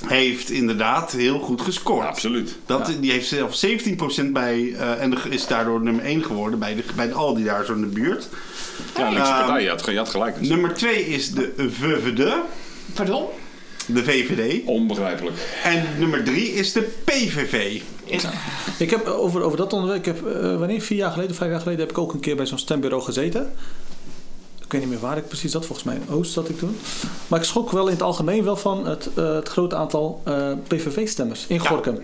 [0.08, 2.08] heeft inderdaad heel goed gescoord.
[2.08, 2.58] Absoluut.
[2.66, 6.84] Dat, Die heeft zelf 17% bij eh, en is daardoor nummer 1 geworden bij de,
[6.96, 8.28] bij de Aldi daar zo in de buurt.
[8.98, 10.40] Ja, linkse Ehm, partij, je had, je had gelijk.
[10.40, 10.48] Dus.
[10.48, 12.34] Nummer 2 is de VVD,
[12.94, 13.26] Pardon?
[13.86, 14.66] de VVD.
[14.66, 15.36] Onbegrijpelijk.
[15.64, 17.82] En nummer 3 is de PVV.
[18.80, 21.60] Ik heb over, over dat onderwerp, ik heb, eh, wanneer, vier jaar geleden, vijf jaar
[21.60, 23.54] geleden, heb ik ook een keer bij zo'n stembureau gezeten.
[24.68, 26.78] Ik weet niet meer waar ik precies zat, volgens mij in Oost zat ik toen.
[27.28, 30.52] Maar ik schrok wel in het algemeen wel van het, eh, het grote aantal eh,
[30.68, 32.00] PVV-stemmers in Gorkum.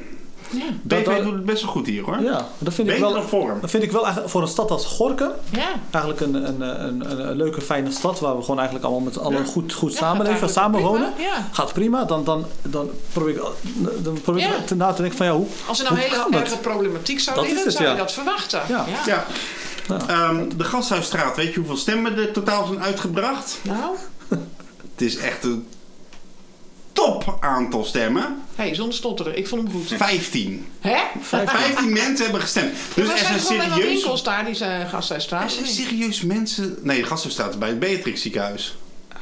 [0.82, 2.22] Dat- PVV dat- doet het best wel goed hier hoor.
[2.22, 3.14] Ja, dat vind ik wel.
[3.14, 3.58] dan Forum.
[3.62, 5.68] Dat vind ik wel eigenlijk voor een stad als Gorkum Ja.
[5.92, 9.14] eigenlijk een, een, een, een, een leuke, fijne stad waar we gewoon eigenlijk allemaal met
[9.14, 9.52] z'n allen Ja.
[9.52, 11.16] goed, goed Ja, samenleven, gaat samen eigenlijk wonen.
[11.16, 11.48] prima, ja.
[11.52, 12.04] Gaat prima.
[12.06, 13.42] Dan, dan, dan probeer ik,
[14.04, 14.64] dan probeer ik Ja.
[14.66, 15.46] te na te denken van ja, hoe.
[15.68, 18.02] Als er nou hoe hele erge problematiek zou Dat liggen, is het, zou je ja.
[18.02, 18.62] dat verwachten.
[18.68, 18.86] Ja.
[19.06, 19.26] Ja.
[19.88, 19.98] Ja.
[20.08, 23.60] Ehm, de Gasthuisstraat, weet je hoeveel stemmen er totaal zijn uitgebracht?
[23.62, 23.96] Nou,
[24.94, 25.68] Het is echt een
[26.94, 28.42] top aantal stemmen.
[28.56, 29.38] hey, zonder stotteren.
[29.38, 29.94] Ik vond hem goed.
[29.98, 30.68] 15.
[30.80, 30.98] Hè?
[31.22, 32.74] 15 mensen hebben gestemd.
[32.96, 33.86] Dus er zijn serieus...
[33.86, 35.52] winkels daar, die zijn Er Gasthuisstraat.
[35.52, 36.78] zijn serieus mensen...
[36.82, 38.76] Nee, de Gasthuisstraat bij het Beatrix ziekenhuis.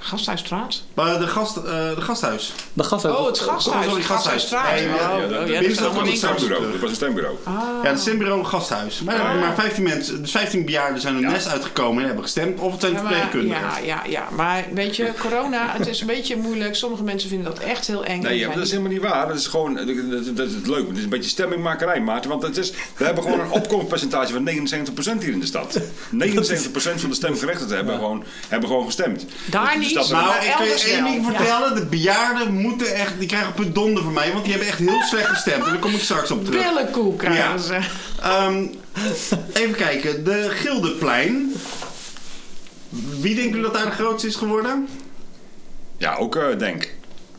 [0.04, 0.82] Gasthuisstraat?
[0.94, 1.64] Maar de, gast, eh,
[1.96, 2.54] de gasthuis.
[2.74, 3.16] De gasthuis.
[3.18, 3.86] Oh, het gasthuis.
[3.86, 4.62] sorry, de Gasthuisstraat.
[4.66, 4.82] gasthuis.
[4.86, 6.72] Nee, Oh, ja, oh, Ja, dat, ja, dat, dat was niet stembureau.
[6.72, 7.36] Dat was een stembureau.
[7.84, 9.02] Ja, het stembureau gasthuis.
[9.02, 9.40] Maar, Ah.
[9.40, 12.60] maar 15 mensen, dus 15 bejaarden zijn er nest uitgekomen en hebben gestemd.
[12.60, 13.62] Of het zijn Ja, maar, verpleegkundigen.
[13.62, 16.76] ja, ja, ja, maar weet je, corona, het is een beetje moeilijk.
[16.76, 18.22] Sommige mensen vinden dat echt heel eng.
[18.22, 19.28] Nee, ja, dat is helemaal niet waar.
[19.28, 20.88] Dat is gewoon dat, dat, dat is het leuk.
[20.88, 22.30] Het is een beetje stemmingmakerij, Maarten.
[22.30, 25.80] Want het is, we hebben gewoon een opkomstpercentage van 79% hier in de stad.
[26.26, 29.26] 79% van de stemgerechtigden hebben, gewoon, hebben gewoon gestemd.
[29.50, 31.76] Daar Dus niet, stad- maar Nou, ik kan je één ding vertellen.
[31.76, 34.32] De bejaarden moeten echt, die krijgen op het donder van mij.
[34.32, 35.64] Want die hebben echt heel slecht gestemd.
[35.64, 36.64] En daar kom ik straks op terug.
[36.68, 37.58] Billenkoek krijgen Ja.
[37.58, 37.80] ze.
[38.22, 38.66] Ehm,
[39.54, 40.24] even kijken.
[40.24, 41.54] De Gildeplein.
[43.20, 44.88] Wie denken jullie dat daar de grootste is geworden?
[45.98, 46.94] Ja, ook eh, denk.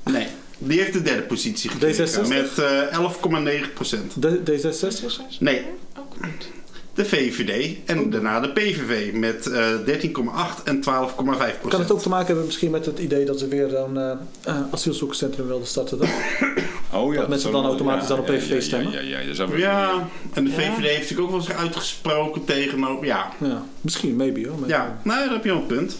[0.04, 0.26] Nee.
[0.58, 2.08] Die heeft de derde positie gekregen.
[2.24, 2.28] D66?
[2.28, 4.12] Met eh 11,9 procent.
[4.22, 5.38] De, D66?
[5.38, 5.64] Nee.
[5.98, 6.46] Ook goed.
[6.94, 11.68] De VVD en daarna de PVV met eh 13,8 en 12,5 procent.
[11.68, 14.10] Kan het ook te maken hebben misschien met het idee dat ze weer een eh,
[14.44, 15.98] eh, asielzoekerscentrum wilden starten?
[15.98, 16.08] Dan?
[16.94, 18.92] Oh ja, Dat mensen dan automatisch dan op PVV ja, ja, stemmen?
[18.92, 22.44] Ja, ja, ja, dat zou- Ja, en de VVD heeft natuurlijk ook wel eens uitgesproken
[22.44, 23.06] tegenover...
[23.06, 24.58] Ja, Ja, misschien, maybe hoor.
[24.58, 25.96] maar- ja nou, daar heb je wel een punt.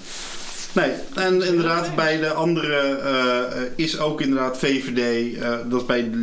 [0.72, 5.86] Nee, en inderdaad bij de andere eh, eh, is ook inderdaad VVD, eh, dat is
[5.86, 6.16] bij de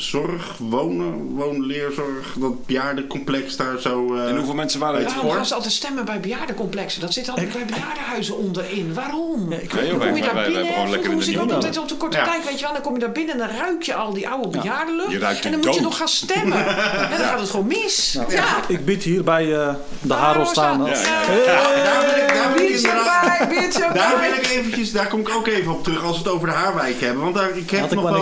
[0.00, 4.14] leerzorg, wonen, woonleerzorg, dat bejaardencomplex daar zo...
[4.14, 4.98] eh, En hoeveel mensen waren?
[4.98, 7.00] Weet je- Waarom gaan ze altijd stemmen bij bejaardencomplexen?
[7.00, 8.94] Dat zit altijd bij bejaardenhuizen onderin.
[8.94, 9.52] Waarom?
[9.52, 10.88] ik Nee, joh, dan wij, kom je wij, daar wij, wij binnen.
[10.88, 12.24] Vroeger moest ik ook altijd op de korte Ja.
[12.24, 12.72] kijk, weet je wel.
[12.72, 15.10] Dan kom je daar binnen en dan ruik je al die oude bejaardenlucht.
[15.10, 16.58] Je ruikt en dan moet je nog gaan stemmen.
[17.10, 18.18] En dan gaat het gewoon mis.
[18.28, 18.44] Ja.
[18.68, 20.84] Ik bied hier bij eh, de Haro staan.
[20.84, 20.96] Ja, ja.
[21.02, 21.44] Hey!
[21.84, 24.38] daar wil ik, daar ik inderdaad...
[24.42, 27.00] ik eventjes, daar kom ik ook even op terug als we het over de Haarwijk
[27.00, 27.22] hebben.
[27.22, 28.12] Want daar, ik heb ik nog wel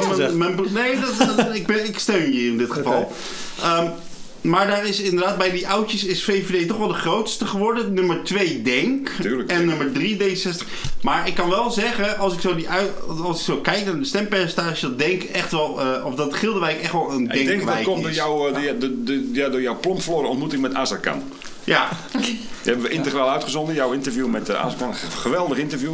[0.71, 3.13] Nee, dat, dat- ik, ben, ik steun je in dit geval.
[3.63, 3.87] Ehm,
[4.41, 7.95] maar daar is inderdaad, bij die oudjes is VVD toch wel de grootste geworden.
[7.95, 9.11] Nummer 2 Denk.
[9.21, 9.51] Tuurlijk.
[9.51, 10.67] En nummer 3 D60.
[11.03, 12.91] Maar ik kan wel zeggen, als ik zo, die uit,
[13.23, 16.81] als ik zo kijk naar de stempercentage, dat Denk echt wel, eh, of dat Gilderwijk
[16.81, 18.17] echt wel een Ik denk dat Denkwijk komt door is.
[18.17, 21.23] jouw, eh, de, de, de, ja, door jouw ontmoeting met Azarkan.
[21.69, 24.95] Ja, Die hebben we integraal uitgezonden, jouw interview met uh, Azarkan.
[24.95, 25.93] Geweldig interview.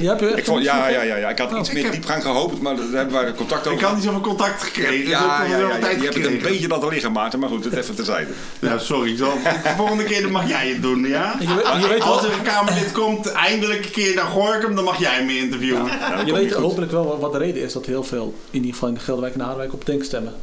[0.00, 1.82] Je hebt je echt Ik vond, ja, ja, ja, ja, ik had iets ik meer
[1.82, 3.78] heb- diepgang gehoopt, maar daar hebben we contact over.
[3.80, 4.98] ik had niet zoveel contact gekregen.
[5.00, 7.38] dus ja, ook ja, ja, ja, tijd je hebt het een beetje laten liggen, Maarten,
[7.38, 8.30] maar goed, het even terzijde.
[8.58, 9.16] Ja, sorry.
[9.16, 11.36] zal- De volgende keer dan mag jij het doen, ja?
[11.40, 14.84] Je weet- je weet Als er een Kamerlid komt, eindelijk een keer naar Gorkum, dan
[14.84, 15.86] mag jij me interviewen.
[15.86, 18.88] Ja, Je weet hopelijk wel wat- de reden is dat heel veel, in ieder geval
[18.88, 20.34] in de Gelderwijk en de Haarwijk, op Denk stemmen.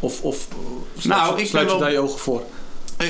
[0.00, 0.46] Of, of
[0.98, 2.42] sluit, Nou, sluit je wel- daar je ogen voor?
[3.00, 3.06] Eh,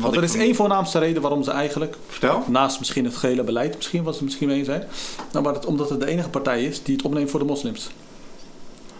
[0.00, 2.44] Want er is één voornaamste reden waarom ze eigenlijk, Vertel.
[2.48, 4.84] naast misschien het gehele beleid, misschien wat ze het misschien mee eens zijn,
[5.32, 7.90] nou, maar het, omdat het de enige partij is die het opneemt voor de moslims.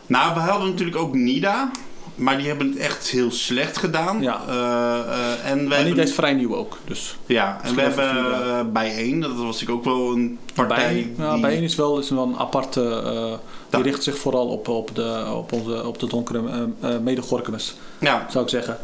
[0.06, 1.70] Nou, we hadden natuurlijk ook NIDA.
[2.14, 4.22] Maar die hebben het echt heel slecht gedaan.
[4.22, 4.40] Ja.
[4.48, 6.78] Eh, eh, en we Maar hebben, niet eens vrij nieuw ook.
[6.84, 8.04] Dus ja, en we hebben
[8.44, 10.76] eh, bijeen, dat was natuurlijk ook wel een partij.
[10.76, 13.02] bij, ja, die- bijeen is wel, is wel een aparte,
[13.70, 13.84] die Ja.
[13.84, 17.24] richt zich vooral op, op, de, op, onze, op de donkere uh,
[17.98, 18.78] Ja, zou ik zeggen.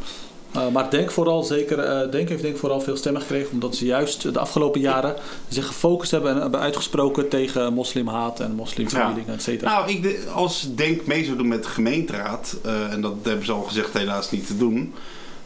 [0.57, 3.84] Uh, maar Denk vooral zeker, uh, Denk heeft denk vooral veel stemmen gekregen omdat ze
[3.84, 5.14] juist de afgelopen jaren
[5.49, 9.70] zich gefocust hebben en hebben uitgesproken tegen moslimhaat en moslimverdeling, et cetera.
[9.70, 13.45] Nou, ik de- als Denk mee zou doen met de gemeenteraad, eh, en dat hebben
[13.45, 14.95] ze al gezegd helaas niet te doen,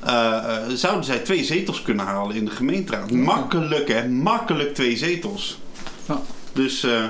[0.00, 3.10] eh, eh, zouden zij twee zetels kunnen halen in de gemeenteraad.
[3.10, 5.58] Makkelijk hè, makkelijk twee zetels.
[6.08, 6.20] Ja.
[6.52, 7.04] Dus eh,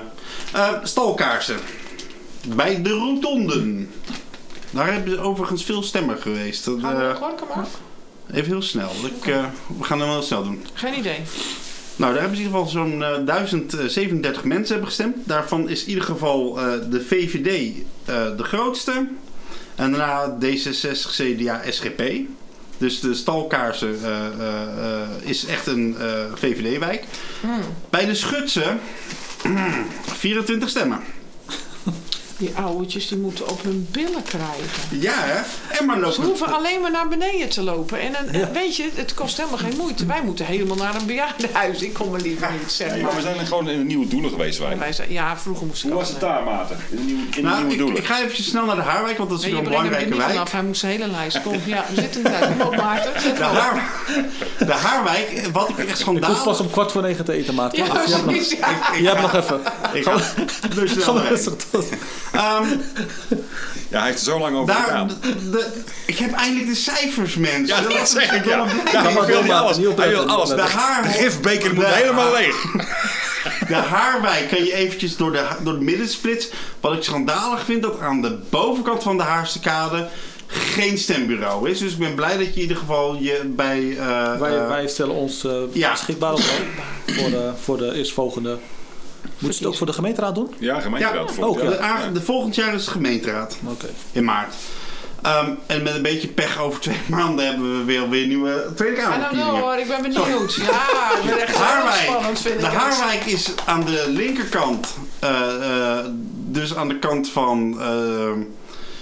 [0.53, 1.57] eh, stalkaarsen.
[2.49, 3.91] Bij de rotonden.
[4.71, 6.65] Daar hebben ze overigens veel stemmen geweest.
[6.65, 7.79] Dat, Gaan we eh, af?
[8.33, 8.91] even heel snel.
[9.21, 9.45] Ik, eh,
[9.79, 10.63] we gaan hem heel snel doen.
[10.75, 11.19] Geen idee.
[11.97, 15.17] Nou, daar hebben ze in ieder geval zo'n eh, 1037 mensen hebben gestemd.
[15.25, 17.73] Daarvan is in ieder geval eh, de VVD
[18.05, 19.09] eh, de grootste.
[19.75, 22.03] En daarna D66, CDA, SGP.
[22.79, 27.05] Dus de stalkaarsen eh, eh, eh, is echt een eh, VVD-wijk.
[27.91, 28.81] Bij de Schutsen
[30.03, 31.01] 24 stemmen.
[32.41, 34.99] Die ouwetjes die moeten op hun billen krijgen.
[35.01, 35.41] Ja, hè?
[35.79, 36.25] En maar Ze lopen.
[36.25, 38.01] hoeven alleen maar naar beneden te lopen.
[38.01, 40.07] En dan, weet je, het kost helemaal geen moeite.
[40.07, 41.83] Wij moeten helemaal naar een bejaardenhuis.
[41.83, 44.31] Ik kom er liever niet, zeg Nee, maar we zijn gewoon in een nieuwe doelen
[44.31, 44.79] geweest, wij.
[44.79, 46.77] Wij zijn, ja, vroeger moest ik Hoe was het daar, Maarten?
[46.91, 47.97] In de nieuwe, in de Nou, nieuwe ik, doelen.
[47.97, 50.17] ik ga even snel naar de Haarwijk, want dat is Nee, wel een er belangrijke
[50.17, 50.31] wijk.
[50.31, 50.53] vanaf.
[50.53, 51.43] Hij moest de hele lijst.
[51.43, 52.51] Kom, ja, we zitten er tijd.
[52.59, 53.13] Kom op, Maarten.
[53.35, 53.43] De.
[53.45, 53.91] Haar,
[54.59, 57.79] de Haarwijk, wat ik echt Ik hoef pas om kwart voor negen te eten, Maarten.
[57.79, 58.51] Ja, je hebt nog, precies.
[58.51, 58.57] Je
[59.07, 59.61] hebt ga- nog even.
[59.93, 60.13] Ik ga
[60.75, 61.85] dus Ga snel
[62.33, 62.65] Ehm,
[63.89, 65.09] Ja, hij heeft er zo lang over Daar, gedaan.
[65.09, 67.83] de, de- ik heb eindelijk de cijfers, mensen.
[67.83, 68.57] Ja, dat zeg ik, ja.
[68.57, 69.77] ja Ga hij maar wil alles.
[69.77, 70.29] Hij wil opletten.
[70.29, 70.49] alles.
[70.49, 72.63] De, haar, De gifbeker moet de- helemaal leeg.
[73.69, 76.51] De Haarwijk kan je eventjes door de, door de midden splitsen.
[76.81, 80.09] Wat ik schandalig vind, dat aan de bovenkant van de Haarse kade
[80.47, 81.79] geen stembureau is.
[81.79, 83.97] Dus ik ben blij dat je in ieder geval je bij...
[83.99, 85.91] eh, Wij, eh, wij stellen ons eh, ja.
[85.91, 86.41] beschikbaar op
[87.07, 88.59] voor de, voor de eerstvolgende.
[89.39, 90.55] Moet je het ook voor de gemeenteraad doen?
[90.59, 91.29] Ja, gemeenteraad.
[91.29, 91.35] Ja.
[91.35, 92.03] volgend Ook, jaar.
[92.07, 93.57] de, de volgend jaar is de gemeenteraad.
[93.67, 93.87] Oké.
[94.13, 94.55] In maart.
[95.23, 98.97] Ehm, en met een beetje pech over twee maanden hebben we weer, weer nieuwe Tweede
[98.97, 99.61] Kamerverkiezingen.
[99.61, 100.55] hoor, ik ben benieuwd.
[100.55, 101.95] Ja, ik ben echt Haarwijk.
[101.95, 102.75] spannend vind ik De het.
[102.77, 104.95] Haarwijk is aan de linkerkant.
[105.19, 106.05] eh, eh,
[106.47, 108.31] dus aan de kant van eh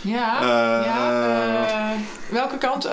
[0.01, 1.93] Ja, Eh, ja.
[2.31, 2.83] Welke kant?
[2.83, 2.93] dat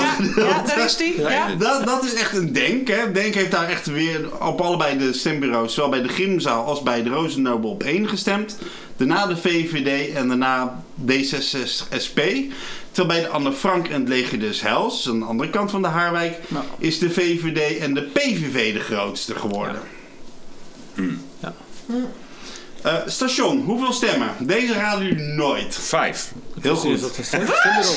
[0.00, 0.40] ja, gedeelte.
[0.40, 1.20] ja, daar is die.
[1.20, 1.54] Ja.
[1.58, 2.88] Dat, dat is echt een denk.
[2.88, 3.12] Hè.
[3.12, 7.02] Denk heeft daar echt weer op allebei de stembureaus, zowel bij de Grimzaal als bij
[7.02, 8.58] de Rozennobel, op één gestemd.
[8.96, 12.20] Daarna de VVD en daarna D66SP.
[12.90, 15.82] Terwijl bij de Anne Frank en het Leger des Heils, aan de andere kant van
[15.82, 16.64] de Haarwijk, Nou.
[16.78, 19.80] is de VVD en de PVV de grootste geworden.
[21.40, 21.54] Ja.
[22.82, 24.28] Eh, station, hoeveel stemmen?
[24.38, 25.74] Deze raden jullie nooit.
[25.80, 26.32] Vijf.
[26.60, 27.00] Heel goed.
[27.00, 27.26] dat het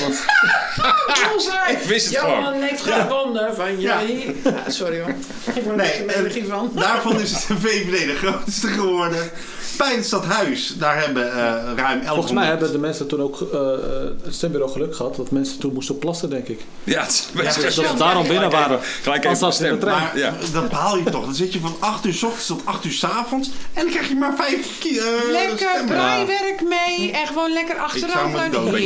[1.30, 1.72] Bullseye.
[1.72, 2.62] Ik wist het gewoon.
[2.62, 4.00] heeft gewonnen van Ja.
[4.02, 4.40] jullie.
[4.44, 5.14] Ja, sorry hoor.
[5.54, 6.70] Ik Nee, er nee, energie van.
[6.74, 9.30] Daarvan is de VVD de grootste geworden.
[9.78, 12.06] Bij het stadhuis, daar hebben eh, ruim 1100...
[12.08, 13.60] Volgens mij hebben de mensen toen ook eh,
[14.24, 15.16] het stembureau geluk gehad.
[15.16, 16.60] Dat mensen toen moesten plassen, denk ik.
[16.84, 18.80] Ja, het is best dat ze daarom binnen waren.
[19.02, 20.02] Gelijk Als even dat de trein.
[20.02, 20.34] Maar Ja.
[20.52, 21.24] dat behaal je toch.
[21.24, 23.48] Dan zit je van 8 uur s ochtends tot 8 uur s avonds.
[23.74, 27.76] En dan krijg je maar 5 ki- eh, Lekker breiwerk mee en gewoon lekker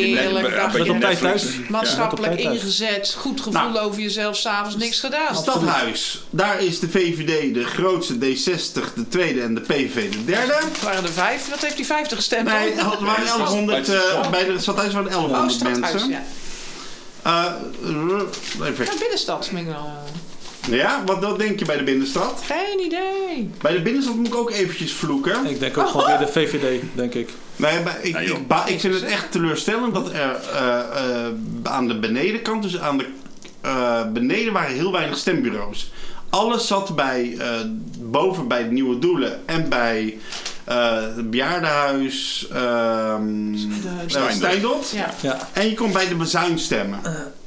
[0.07, 1.45] net- heerlijk beetje op tijd thuis.
[1.69, 3.79] Maatschappelijk Ja, net op tijd ingezet, goed gevoel Nou.
[3.79, 5.35] over jezelf, s'avonds niks gedaan.
[5.37, 6.25] Stadhuis.
[6.31, 10.55] Daar is de VVD de grootste, D60 de tweede en de PVV de derde.
[10.75, 11.49] Het waren er vijf.
[11.51, 12.49] Wat heeft die vijftig gestemd?
[12.49, 16.11] Nee, er waren 1100, eh, bij het stadhuis waren Oh, 1100 stadhuis, mensen.
[16.11, 16.23] ja.
[17.23, 18.85] Eh, even.
[18.85, 19.49] Ja, binnenstad.
[19.53, 19.91] ben ik wel,
[20.71, 22.43] Ja, wat wat denk je bij de binnenstad?
[22.47, 23.51] Geen idee.
[23.61, 25.47] Bij de binnenstad moet ik ook eventjes vloeken.
[25.47, 27.29] Ik denk ook gewoon weer de VVD, denk ik.
[27.57, 30.15] Nee, maar ik, Nee, ik, ba- ik vind het echt teleurstellend dat er
[30.53, 33.07] eh, eh, aan de benedenkant, dus aan de
[33.61, 35.91] eh, beneden waren heel weinig stembureaus.
[36.35, 37.49] Alles zat bij, eh,
[38.01, 40.19] boven bij de Nieuwe Doelen en bij
[40.65, 43.55] eh, het bejaardenhuis ehm
[44.07, 44.37] Steindot.
[44.37, 44.91] Steindot.
[44.91, 45.11] Ja.
[45.21, 45.49] Ja.
[45.53, 47.01] En je kon bij de bezuin stemmen.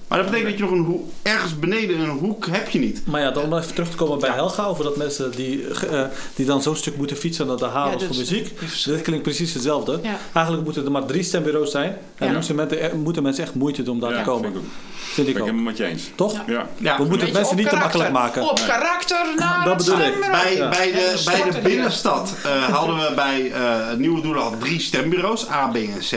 [0.07, 3.01] Maar dat betekent dat je nog een hoek, ergens beneden een hoek heb je niet.
[3.05, 6.01] Maar ja, dan om even terug te komen bij Helga over dat mensen die, eh,
[6.35, 8.59] die dan zo'n stuk moeten fietsen naar de havens Ja, voor muziek.
[8.85, 9.99] Dit klinkt precies hetzelfde.
[10.03, 10.17] Ja.
[10.33, 11.97] Eigenlijk moeten er maar drie stembureaus zijn.
[12.15, 12.33] En Ja.
[12.33, 14.49] moeten, mensen, moeten mensen echt moeite doen om daar Ja, te vind komen.
[14.51, 14.63] ik ook.
[14.95, 15.55] Vind ik Ben ik ook.
[15.55, 16.03] helemaal met je eens.
[16.15, 16.41] Toch?
[16.47, 16.67] Ja.
[16.77, 16.97] Ja.
[16.97, 18.49] We moeten het mensen niet te makkelijk maken.
[18.49, 20.27] Op karakter naar Dat bedoel ik.
[20.31, 20.69] Bij, Ja.
[20.69, 24.79] bij, de, bij de binnenstad eh, hadden we bij eh het Nieuwe Doelen al drie
[24.79, 26.11] stembureaus, A, B en C.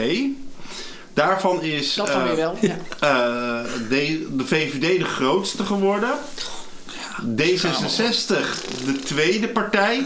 [1.13, 2.57] Daarvan is Dat dan eh, weer wel.
[2.61, 2.77] Ja.
[2.99, 6.11] eh, de, de VVD de grootste geworden.
[7.21, 8.35] D66
[8.85, 10.05] de tweede partij.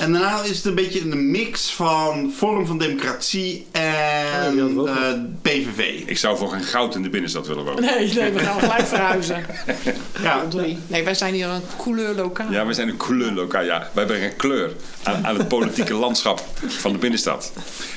[0.00, 4.94] En daarna is het een beetje een mix van Forum van Democratie en ook eh,
[5.42, 6.02] PVV.
[6.06, 7.82] Ik zou voor geen goud in de binnenstad willen wonen.
[7.84, 9.44] Nee, nee, we gaan gelijk verhuizen.
[10.22, 10.78] Ja, Drie.
[10.86, 12.50] Nee, wij zijn hier een couleur lokaal.
[12.52, 13.62] Ja, we zijn een kleur lokaal.
[13.62, 14.72] Ja, wij brengen kleur
[15.02, 17.52] aan, aan het politieke landschap van de binnenstad.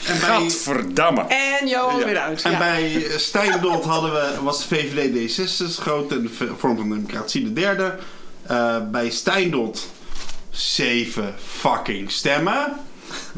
[0.08, 1.22] en bij, Gadverdamme.
[1.60, 2.06] En Johan Ja.
[2.06, 2.42] weer uit.
[2.42, 2.58] en Ja.
[2.58, 7.44] bij Steindot hadden we, was de VVD D66 groot en de V- Forum van Democratie
[7.44, 7.96] de derde.
[8.48, 9.90] Eh, bij Steindot
[10.52, 12.74] zeven fucking stemmen.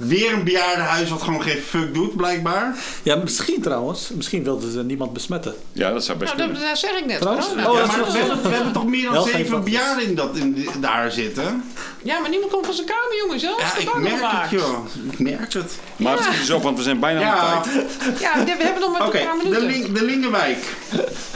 [0.01, 2.75] Weer een bejaardenhuis wat gewoon geen fuck doet, blijkbaar.
[3.03, 4.09] Ja, misschien trouwens.
[4.13, 5.55] Misschien wilden ze niemand besmetten.
[5.71, 6.69] Ja, dat zou best Nou, dat, kunnen.
[6.73, 7.19] dat zeg ik net.
[7.21, 7.47] Trouwens?
[7.47, 10.67] Oh, Ja, maar we hebben, we hebben toch meer dan zeven bejaarden in dat, in,
[10.79, 11.63] daar zitten?
[12.03, 13.41] Ja, maar niemand komt van zijn kamer, jongens.
[13.43, 14.51] Zelfs Ja, de ik merk gemaakt.
[14.51, 14.85] het, joh.
[15.11, 15.73] Ik merk het.
[15.95, 18.19] Maar het is op, want we zijn bijna aan Ja, de tijd.
[18.19, 19.17] Ja, we hebben nog maar oké.
[19.19, 19.65] een paar De, minuten.
[19.65, 20.57] Ling- de Lingenwijk.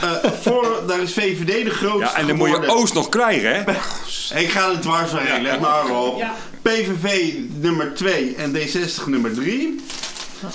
[0.00, 0.10] Eh,
[0.40, 2.66] voor, daar is VVD de grootste Ja, en dan moet je.
[2.68, 3.60] Oost nog krijgen, hè?
[4.40, 6.18] Ik ga het dwars doorheen, let maar op.
[6.18, 6.34] Ja.
[6.62, 9.80] PVV nummer 2 en D60 nummer 3.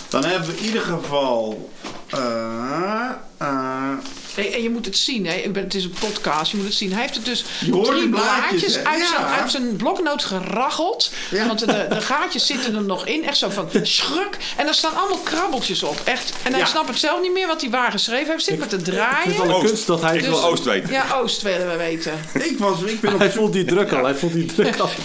[0.10, 1.70] Dan hebben we in ieder geval...
[2.10, 3.92] eh, eh,
[4.36, 5.34] Hey, en je moet het zien, hè.
[5.34, 6.92] Ik ben, het is een podcast, je moet het zien.
[6.94, 9.08] Hij heeft het dus Je drie blaadjes, uit, Ja.
[9.08, 11.12] zijn, uit zijn bloknoot geracheld.
[11.32, 11.48] Ja.
[11.48, 13.26] Want de, de gaatjes zitten er nog in.
[13.26, 14.38] Echt zo van schruk.
[14.58, 16.02] En er staan allemaal krabbeltjes op.
[16.04, 16.34] Echt.
[16.44, 16.66] En hij Ja.
[16.66, 18.44] snapt het zelf niet meer wat hij waar geschreven heeft.
[18.44, 19.38] Zit maar te Ik vind draaien.
[19.38, 19.66] wel een Oost.
[19.66, 20.18] kunst dat hij...
[20.18, 20.92] Ik wil Oost weten.
[20.92, 22.14] Ja, Oost willen we weten.
[22.34, 24.04] ik, was, ik ben op Hij voelt die druk al.
[24.04, 24.90] Hij voelt die druk al.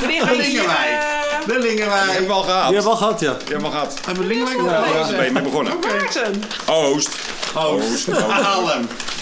[0.00, 0.36] Wanneer de je.
[0.36, 1.02] Lingenwijk.
[1.46, 2.10] De Die Lingenwijk.
[2.10, 2.66] hebben we al gehad.
[2.68, 3.32] Die hebben we al gehad, ja.
[3.32, 3.98] Die hebben we al gehad.
[4.04, 4.94] Hebben we Lingenwijk al Ja, gehad?
[4.94, 5.72] Ja, daar ben je mee begonnen.
[6.66, 7.08] Oost.
[7.54, 7.83] Oost.
[7.92, 8.06] Oost.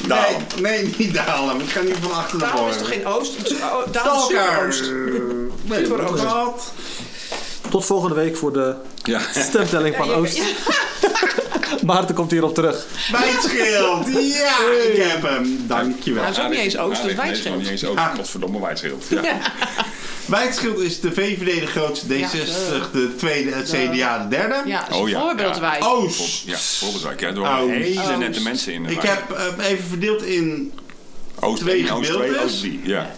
[0.06, 1.60] Nee, nee, niet Daalem.
[1.60, 3.36] Ik ga niet van achter naar Daarom is toch geen Oost?
[3.36, 4.80] Het is- oh, is.
[5.62, 6.72] Nee, dat gehad.
[7.70, 9.20] Tot volgende week voor de Ja.
[9.34, 10.36] stemtelling van Oost.
[10.36, 10.44] ja.
[11.84, 12.86] Maarten komt hierop terug.
[13.12, 14.06] Wijtschild.
[14.06, 14.56] Ja,
[14.92, 15.64] ik heb hem.
[15.66, 16.22] Dankjewel.
[16.22, 17.98] Nou, is ook niet eens Oost, dat is Nee, niet eens Oost.
[17.98, 18.14] Ah.
[18.14, 19.04] Godverdomme Wijtschild.
[19.08, 19.22] Ja.
[20.26, 24.62] Wijtschild is de VVD de grootste, D60 de tweede, het CDA de derde.
[24.66, 25.84] Ja, dat is Oh, een ja, voorbeeldwijk.
[25.84, 26.42] Oost.
[26.46, 27.20] Ja, Voorbeeldwijk.
[27.20, 27.70] Ja, door Oost.
[27.70, 28.42] hele nette Oost.
[28.42, 28.82] mensen in.
[28.82, 30.72] de Ik heb eh, even verdeeld in
[31.40, 32.44] Oost twee 1, Oost 2, gedeeltes.
[32.52, 32.80] Oost 3.
[32.84, 33.10] Ja.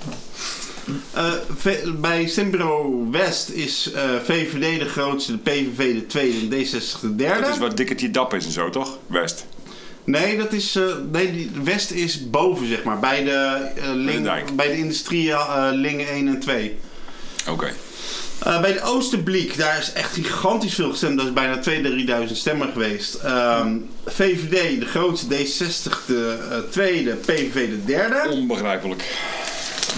[1.13, 6.65] Eh, V- bij Stembureau West is eh, VVD de grootste, de PVV de tweede en
[6.67, 7.41] D60 de derde.
[7.41, 8.99] Dat is waar Dikkertje Dap is en zo, toch?
[9.07, 9.47] West.
[10.05, 10.83] Nee, dat is, eh,
[11.13, 13.31] nee, die- West is boven, zeg maar, bij de,
[13.77, 16.77] eh, ling, bij de industrie eh, Lingen 1 en 2.
[17.49, 17.73] Oké.
[18.39, 21.17] Eh, bij de Oosterbliek, daar is echt gigantisch veel gestemd.
[21.17, 23.15] Dat is bijna 2000 stemmen geweest.
[23.15, 23.77] Ehm,
[24.07, 28.29] VVD de grootste, D60 de eh, tweede, PVV de derde.
[28.31, 29.05] Onbegrijpelijk.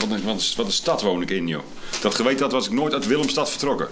[0.01, 1.63] Wat een, wat, een, wat een stad woon ik in, joh.
[2.01, 3.89] Dat geweten had, was ik nooit uit Willemstad vertrokken.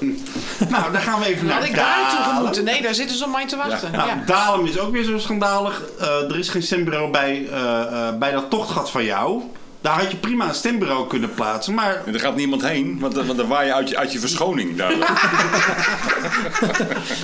[0.68, 2.34] Nou, dan gaan we even naar had ik daar Dalen.
[2.36, 2.64] gemoeten.
[2.64, 3.92] Nee, daar zitten ze op mij te wachten.
[3.92, 4.22] Nou, Ja.
[4.26, 5.82] Dalem is ook weer zo schandalig.
[6.00, 9.42] Eh, er is geen stembureau bij, eh, eh, bij dat tochtgat van jou.
[9.84, 11.74] Daar had je prima een stembureau kunnen plaatsen.
[11.74, 14.18] Maar En er gaat niemand heen, want, want dan waai je uit je, uit je
[14.18, 14.76] verschoning.
[14.76, 14.90] Daar.
[14.98, 15.06] We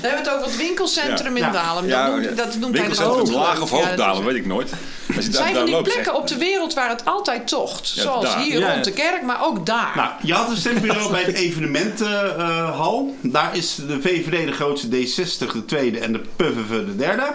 [0.01, 1.53] hebben het over het winkelcentrum in.
[1.53, 1.87] Dalem.
[1.87, 3.43] Ja, dat noemt, dat noemt Winkelcentrum Hoogdalen.
[3.43, 4.71] laag of hoog is- weet ik nooit.
[5.17, 7.49] Als je Er daar, zijn daar van die plekken op de wereld waar het altijd
[7.49, 7.93] tocht.
[7.95, 8.41] Ja, Zoals daar.
[8.41, 9.93] hier Ja, rond de kerk, maar ook daar.
[9.97, 13.17] Nou, je had een stembureau bij de evenementenhal.
[13.21, 17.27] Daar is de VVD de grootste, D60 de tweede en de PVV de derde.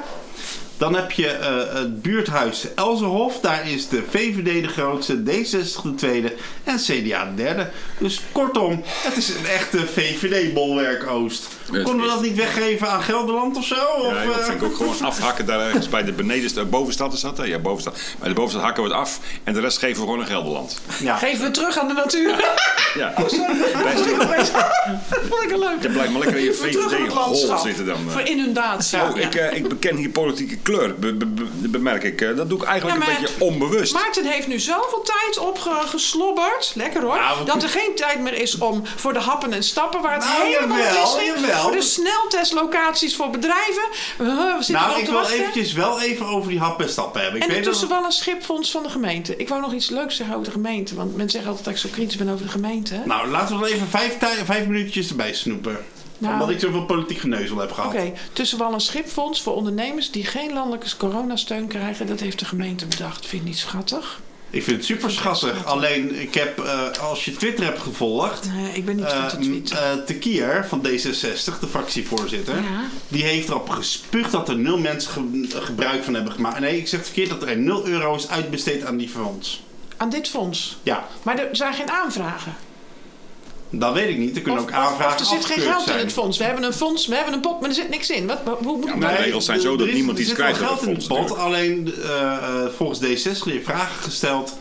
[0.78, 3.40] Dan heb je eh, het buurthuis Elzenhof.
[3.40, 7.70] Daar is de VVD de grootste, D60 de tweede en CDA de derde.
[7.98, 11.48] Dus kortom, het is een echte VVD-bolwerk Oost.
[11.72, 13.76] Konden we dat niet weggeven aan Gelderland of zo?
[13.76, 16.66] Of, Ja, dat eh, vind ik ook gewoon afhakken daar ergens bij de benedenste de
[16.66, 17.38] bovenstad is dat.
[17.38, 17.44] hè?
[17.44, 17.98] Ja, bovenstad.
[18.20, 20.82] Bij de bovenstad hakken we het af en de rest geven we gewoon aan Gelderland.
[21.00, 21.16] ja.
[21.18, 22.30] Geven we terug aan de natuur.
[22.98, 23.14] Ja.
[23.26, 24.30] Oh,
[25.10, 25.82] dat vond ik een leuk.
[25.82, 27.60] Je blijft maar lekker in je Geven we terug aan het VVD-hol landschap.
[27.60, 27.96] zitten dan.
[28.08, 28.12] eh.
[28.12, 29.00] Voor inundatie.
[29.02, 29.22] Oh, Ja.
[29.26, 32.22] ik, eh, ik beken hier politieke kleur, be- be- be- bemerk ik.
[32.22, 33.94] Eh, dat doe ik eigenlijk Ja, een beetje onbewust.
[33.94, 38.58] Maarten heeft nu zoveel tijd opgeslobberd, lekker hoor, we- dat er geen tijd meer is
[38.58, 41.62] om voor de happen en stappen waar het Nou, helemaal jawel, ging, jawel.
[41.62, 43.84] voor de sneltestlocaties voor bedrijven.
[44.22, 45.40] Uh, we zitten Nou, ik wil wachten.
[45.40, 47.42] eventjes wel even over die hap en stappen hebben.
[47.42, 49.36] Ik En weet dat- intussen wel een schipfonds van de gemeente.
[49.38, 50.96] Ik wou nog iets leuks zeggen over de gemeente.
[50.96, 53.02] Want mensen zeggen altijd dat ik zo kritisch ben over de gemeente.
[53.06, 53.88] Nou, laten we er even
[54.46, 55.86] vijf minuutjes erbij snoepen.
[56.18, 56.34] Nou.
[56.34, 57.94] Omdat ik zoveel politiek geneuzel heb gehad.
[57.94, 62.08] Oké, tussen wel een schipfonds voor ondernemers die geen landelijke coronasteun krijgen.
[62.08, 63.26] Dat heeft de gemeente bedacht.
[63.26, 64.20] Vind je niet schattig?
[64.50, 65.66] Ik vind het super schattig.
[65.66, 68.50] Alleen, ik heb, eh, als je Twitter hebt gevolgd...
[68.54, 69.72] Nee, ik ben niet eh, van tweet.
[69.72, 72.56] eh, Tekier van D66, de fractievoorzitter...
[72.56, 72.62] Ja.
[73.08, 76.60] die heeft erop gespuugd dat er nul mensen ge- gebruik van hebben gemaakt.
[76.60, 79.64] Nee, ik zeg verkeerd dat er 0 euro is uitbesteed aan die fonds.
[79.98, 80.78] Aan dit fonds.
[80.84, 82.56] Ja, Maar er zijn geen aanvragen.
[83.70, 84.36] Dat weet ik niet.
[84.36, 86.38] Er kunnen Of, ook aanvragen of er zit geen geld in het fonds.
[86.38, 88.28] We hebben een fonds, we hebben een pot, maar er zit niks in.
[88.28, 89.18] Wat, hoe moet Ja, ik maar dat?
[89.18, 90.82] de regels zijn zo er dat is- niemand er iets zit wel krijgt uit geld
[90.82, 91.38] het in het fonds pot.
[91.40, 92.38] Alleen eh, eh,
[92.78, 94.58] volgens D66 die heeft vragen gesteld,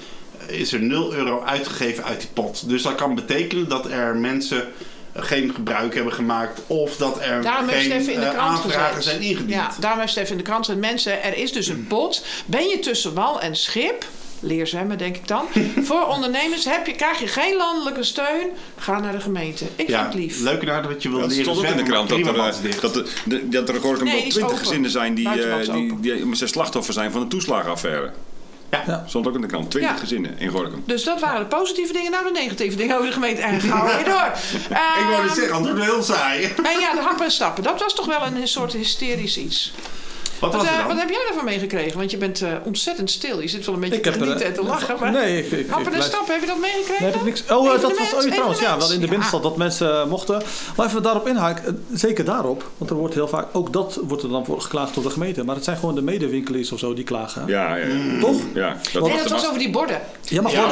[0.47, 2.69] is er 0 euro uitgegeven uit die pot.
[2.69, 4.69] Dus dat kan betekenen dat er mensen
[5.17, 8.95] geen gebruik hebben gemaakt of dat er Daarom heeft geen in de eh, krant aanvragen
[8.97, 9.13] gezet.
[9.13, 9.51] zijn ingediend.
[9.51, 10.81] Ja, daarom heeft Stef in de krant gezet.
[10.81, 12.25] Mensen, er is dus een pot.
[12.47, 14.05] Ben je tussen wal en schip...
[14.47, 15.45] Leer zwemmen, denk ik dan.
[15.89, 18.49] Voor ondernemers heb je, krijg je geen landelijke steun.
[18.79, 19.65] Ga naar de gemeente.
[19.77, 20.41] Ik Ja, vind het lief.
[20.41, 23.49] leuk naar dat je wil leren stond ook in de krant dat er, dat, de,
[23.49, 24.67] dat er geloof ik Nee, wel die is 20 open.
[24.67, 28.13] gezinnen zijn die, eh, die, die, die slachtoffer zijn van de toeslagenaffaire.
[28.87, 29.05] Ja.
[29.09, 29.71] Stond ook in de krant.
[29.71, 29.99] 20 Ja.
[29.99, 30.83] gezinnen in Gorkum.
[30.87, 32.11] Dus dat waren de positieve dingen.
[32.11, 33.41] Nou, de negatieve dingen over de gemeente.
[33.43, 34.31] En gaan we weer door.
[34.71, 36.45] Ik wou Ehm, niet zeggen, anders heel saai.
[36.45, 37.63] En ja, de happen en stappen.
[37.63, 39.73] Dat was toch wel een soort hysterisch iets.
[40.39, 41.99] Wat Wat, was eh, er wat heb jij ervan meegekregen?
[41.99, 43.41] Want je bent eh, ontzettend stil.
[43.41, 44.97] Je zit wel een beetje Ik te heb er, genieten en te lachen.
[45.01, 47.03] Maar nee, ik- ik- ik happen en stappen, heb je dat meegekregen?
[47.03, 47.43] Nee, heb ik niks.
[47.51, 50.43] Oh, eh, dat was oh, trouwens, ja, wel in de binnenstad dat mensen mochten.
[50.76, 54.28] Maar even daarop inhaken, zeker daarop, want er wordt heel vaak, ook dat wordt er
[54.28, 55.45] dan voor geklaagd door de gemeente.
[55.45, 57.43] Maar het zijn gewoon de medewinkeliers of zo die klagen.
[57.47, 58.20] Ja, ja, ja.
[58.20, 58.37] Toch?
[58.55, 60.01] ja dat Nee, was dat was over die borden.
[60.22, 60.66] Ja, maar Ja,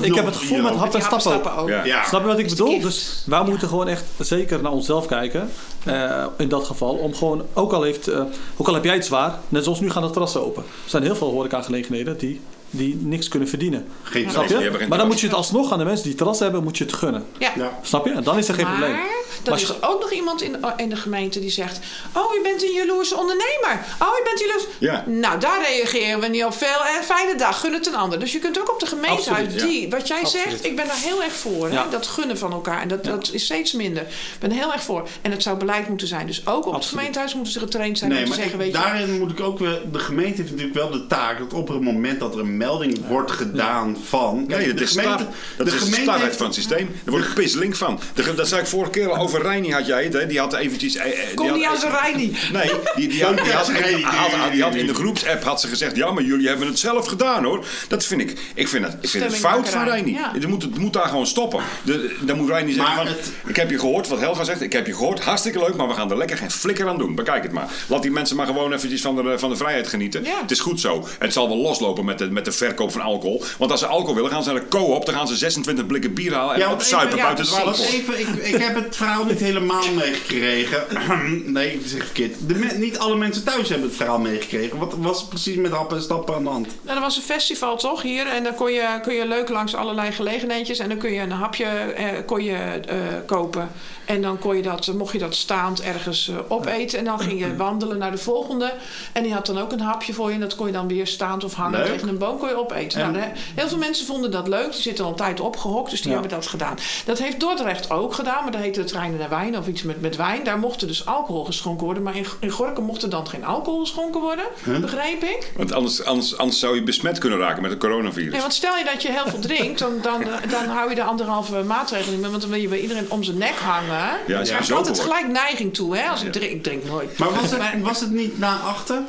[0.00, 1.68] ik heb het gevoel met hap en stappen ook.
[1.68, 2.04] Ja.
[2.04, 2.80] Snap je wat ik bedoel?
[2.80, 5.50] Dus wij moeten gewoon echt zeker naar onszelf kijken.
[5.84, 6.94] eh, in dat geval.
[6.94, 8.20] Om gewoon, ook al, heeft, eh,
[8.56, 10.62] ook al heb jij het zwaar, net zoals nu gaan de terrassen open.
[10.62, 12.40] Er zijn heel veel horecagelegenheden die,
[12.70, 13.86] die niks kunnen verdienen.
[14.02, 14.84] Geen Snap je?
[14.88, 16.92] Maar dan moet je het alsnog aan de mensen die terras hebben, moet je het
[16.92, 17.26] gunnen.
[17.38, 17.52] Ja.
[17.56, 17.78] Ja.
[17.82, 18.12] Snap je?
[18.12, 18.90] En dan is er geen probleem.
[18.90, 21.50] Maar Maar dan als is je- er ook nog iemand in, in de gemeente die
[21.50, 21.78] zegt...
[22.12, 23.84] Oh, je bent een jaloerse ondernemer.
[24.00, 24.64] Oh, je bent jaloers.
[24.78, 25.04] Ja.
[25.06, 26.84] Nou, daar reageren we niet op veel.
[26.96, 28.18] En fijne dag, gun het een ander.
[28.20, 29.66] Dus je kunt ook op de gemeente Absoluut, uit ja.
[29.66, 29.90] die...
[29.90, 30.46] Wat jij Absoluut.
[30.48, 31.66] zegt, ik ben daar heel erg voor.
[31.68, 31.72] Hè?
[31.74, 31.86] Ja.
[31.90, 32.80] Dat gunnen van elkaar.
[32.82, 34.02] En dat, dat is steeds minder.
[34.02, 35.08] Ik ben er heel erg voor.
[35.22, 36.26] En het zou beleid moeten zijn.
[36.26, 38.60] Dus ook op het gemeentehuis moeten ze getraind zijn Nee, om te maar zeggen...
[38.60, 39.80] ik- Weet je, daarin moet ik ook weer...
[39.92, 43.06] De gemeente heeft natuurlijk wel de taak dat op het moment dat er een melding
[43.08, 44.44] wordt gedaan van...
[44.48, 46.46] Kijk, Nee, dat de is, gemeente, star, dat de is de gemeente startheid heeft- van
[46.46, 46.90] het systeem.
[47.04, 48.00] Er wordt pisseling van.
[48.14, 50.12] De, dat zei ik vorige keer al over Reini had jij het.
[50.12, 50.26] Hè?
[50.26, 50.96] Die had eventjes...
[50.96, 52.52] eh, eh, die Kom had- niet aan zijn niet.
[52.52, 54.04] Nee, die, die, had, die, had, Reini.
[54.52, 55.96] die had in de groepsapp had ze gezegd...
[55.96, 57.64] Ja, maar jullie hebben het zelf gedaan hoor.
[57.88, 58.38] Dat vind ik...
[58.54, 60.12] Ik vind het, ik vind het fout van Reini.
[60.12, 60.32] ja.
[60.32, 61.60] Het, moet, het moet daar gewoon stoppen.
[61.82, 63.14] De, dan moet Reini zeggen Maar van...
[63.14, 64.60] het- Ik heb je gehoord wat Helga zegt.
[64.60, 65.20] Ik heb je gehoord.
[65.20, 65.74] Hartstikke leuk.
[65.76, 67.14] Maar we gaan er lekker geen flikker aan doen.
[67.14, 67.68] Bekijk het maar.
[67.86, 70.24] Laat die mensen maar gewoon eventjes van de, van de vrijheid genieten.
[70.24, 70.40] Ja.
[70.40, 71.06] Het is goed zo.
[71.18, 73.42] Het zal wel loslopen met de, met de verkoop van alcohol.
[73.58, 75.06] Want als ze alcohol willen, gaan ze naar de co-op.
[75.06, 77.44] Dan gaan ze 26 blikken bier halen en Ja, op want zuipen even- ja, buiten
[77.44, 77.92] het waterport.
[77.94, 80.84] Even, ik, ik heb het verhaal niet helemaal meegekregen.
[81.52, 82.34] nee, ik zeg het verkeerd.
[82.48, 84.78] De me- niet alle mensen thuis hebben het verhaal meegekregen.
[84.78, 86.66] Wat was precies met happen en stappen aan de hand?
[86.82, 88.26] Nou, er was een festival toch hier.
[88.26, 90.78] En dan kon je, kun je leuk langs allerlei gelegenheidjes.
[90.78, 93.70] En dan kun je een hapje eh, kon je, eh, kopen.
[94.04, 96.98] En dan kon je dat, mocht je dat staand ergens eh, opeten.
[96.98, 98.72] En dan ging je wandelen naar de volgende.
[99.12, 100.34] En die had dan ook een hapje voor je.
[100.34, 101.88] En dat kon je dan weer staand of hangen Leuk.
[101.92, 103.00] tegen een boom kon je opeten.
[103.02, 104.72] En- Nou, heel veel mensen vonden dat leuk.
[104.72, 105.90] Die zitten al een tijd opgehokt.
[105.90, 106.18] Dus die Ja.
[106.20, 106.78] hebben dat gedaan.
[107.04, 108.42] Dat heeft Dordrecht ook gedaan.
[108.42, 110.44] Maar dat heette het treinen naar wijn of iets met, met wijn.
[110.44, 112.02] Daar mocht dus alcohol geschonken worden.
[112.02, 114.44] Maar in, in Gorkum mocht er dan geen alcohol geschonken worden.
[114.80, 115.52] Begreep ik?
[115.56, 118.32] Want anders, anders, anders zou je besmet kunnen raken met het coronavirus.
[118.32, 120.94] Nee, want stel je dat je heel veel drinkt, dan, dan, eh, dan hou je
[120.94, 122.30] de anderhalve maatregel niet meer.
[122.30, 124.18] Want dan wil je bij iedereen om zijn nek hangen.
[124.26, 125.96] Ja, dus bezopen altijd gelijk neiging toe.
[125.96, 126.08] Hè?
[126.08, 127.18] Als ik drink, ik drink nooit.
[127.18, 129.02] Maar was het, was het niet na achter?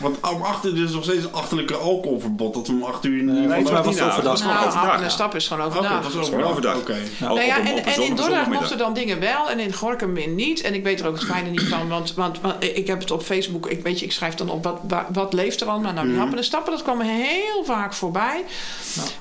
[0.00, 2.54] Want om achter is nog steeds een achterlijke alcoholverbod.
[2.54, 3.34] Dat we om acht uur niet...
[3.34, 4.14] Nee, mij was overdag.
[4.22, 4.74] Nou, gewoon overdag.
[4.74, 6.12] happen en stap is gewoon Oké, overdag.
[6.12, 6.76] dat Gewoon overdag.
[6.76, 6.96] Oké.
[7.20, 9.72] Al- Nou ja, een- en, een en in Dordrecht mochten dan dingen wel en in
[9.72, 10.60] Gorkum weer niet.
[10.60, 13.10] En ik weet er ook het fijne niet van, want, want, want ik heb het
[13.10, 15.92] op Facebook, ik, weet je, ik schrijf dan op wat, wat, wat leeft er allemaal.
[15.92, 18.44] Nou, die happen en stappen, dat kwam heel vaak voorbij.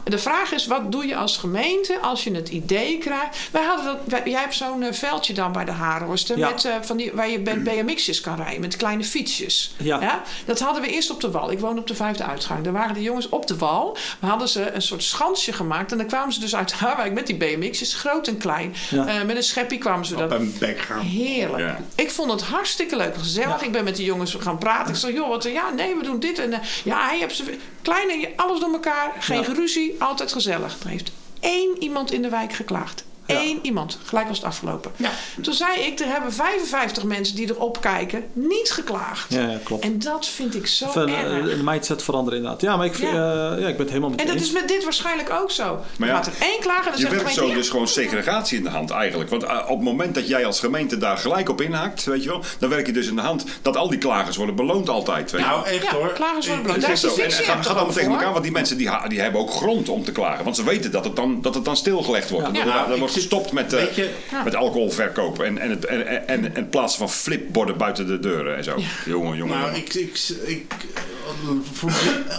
[0.04, 3.38] De vraag is, wat doe je als gemeente als je het idee krijgt?
[3.52, 6.50] Wij hadden dat, wij- jij hebt zo'n eh, veldje dan bij de Harenhorsten Ja.
[6.50, 9.74] met, eh, van die, waar je met BMX'jes kan rijden, met kleine fietsjes.
[9.78, 10.22] Ja.
[10.46, 11.52] Dat hadden we eerst op de wal.
[11.52, 12.64] Ik woon op de vijfde uitgang.
[12.64, 13.98] Daar waren de jongens op de wal.
[14.20, 15.92] We hadden ze een soort schansje gemaakt.
[15.92, 18.74] En dan kwamen ze dus uit Haarwijk met die BMX'jes, groot en klein.
[18.90, 19.08] Ja.
[19.08, 20.42] Eh, met een scheppie kwamen ze Op dan.
[20.42, 21.00] een bek gaan.
[21.00, 21.64] Heerlijk.
[21.64, 21.80] Ja.
[21.96, 23.60] Ik vond het hartstikke leuk en gezellig.
[23.60, 23.66] Ja.
[23.66, 24.94] Ik ben met die jongens gaan praten.
[24.94, 26.40] Ik zei, joh, wat, ja, nee, we doen dit.
[26.40, 29.12] En eh, ja, hij heeft ze kleine, alles door elkaar.
[29.20, 29.44] Geen Ja.
[29.44, 30.78] geruzie, altijd gezellig.
[30.84, 33.04] Er heeft één iemand in de wijk geklaagd.
[33.30, 33.42] Ja.
[33.42, 33.98] Eén iemand.
[34.06, 34.92] Gelijk was het afgelopen.
[34.96, 35.10] Ja.
[35.42, 39.34] Toen zei ik, er hebben 55 mensen die erop kijken niet geklaagd.
[39.34, 39.84] Ja, ja, klopt.
[39.84, 41.24] En dat vind ik zo Even erg.
[41.24, 42.62] een, een mindset veranderen inderdaad.
[42.62, 43.52] Ja, maar ik, vind, Ja.
[43.56, 44.44] eh, ja, ik ben het helemaal met En dat eens.
[44.46, 45.80] is met dit waarschijnlijk ook zo.
[45.98, 48.64] Maar gaat er één klagen en dan Je de werkt zo dus gewoon segregatie in
[48.64, 49.30] de hand eigenlijk.
[49.30, 52.30] Want eh, op het moment dat jij als gemeente daar gelijk op inhaakt, weet je
[52.30, 55.32] wel, dan werk je dus in de hand dat al die klagers worden beloond altijd.
[55.32, 55.48] Weet je.
[55.48, 56.12] Nou, echt Ja, hoor.
[56.14, 56.82] klagers worden beloond.
[56.82, 59.20] Daar zeg is En fictie het gaat, allemaal tegen elkaar, want die mensen die, die
[59.22, 60.44] hebben ook grond om te klagen.
[60.44, 62.48] Want ze weten dat het dan, dat het dan stilgelegd wordt.
[62.48, 62.54] Ja.
[62.54, 62.86] Dat, Ja.
[62.88, 64.10] dat wordt gestopt met, eh, weet je-
[64.44, 68.56] met alcoholverkoop en, en, het, en, en, en het plaatsen van flipborden buiten de deuren
[68.58, 68.76] en zo.
[69.06, 69.58] Jongen, jongen.
[69.58, 69.86] Nou, jongen.
[69.86, 70.74] ik, ik, ik,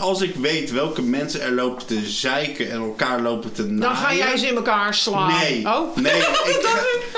[0.01, 3.81] als ik weet welke mensen er lopen te zeiken en elkaar lopen te naaien...
[3.81, 5.33] Dan ga jij ze in elkaar slaan.
[5.39, 5.97] Nee, Oh.
[5.97, 6.17] nee
[6.53, 6.69] ik,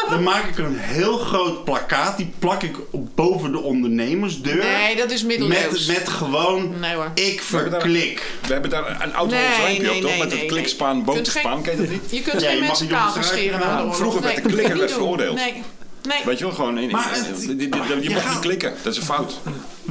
[0.09, 2.17] dan maak ik een heel groot plakkaat.
[2.17, 4.65] Die plak ik op boven de ondernemersdeur.
[4.65, 5.87] Nee, dat is middeleeuws.
[5.87, 7.11] Met, met gewoon, Nee hoor.
[7.15, 8.33] ik hebben daar- verklik.
[8.47, 10.11] We hebben daar een oud Nee, nee, op, toch?
[10.11, 12.11] nee, met het klikspaan, boterspaan, ken je dat niet?
[12.17, 13.95] Je kunt geen mag mensen kaal scheren gaan.
[13.95, 15.35] Vroeger werd de klikker werd veroordeeld.
[15.35, 15.63] Nee.
[16.09, 16.19] Nee.
[16.25, 18.39] Weet je wel, gewoon in, Maar in- het- die- die- die- je je mag niet
[18.41, 19.41] klikken, dat is een fout.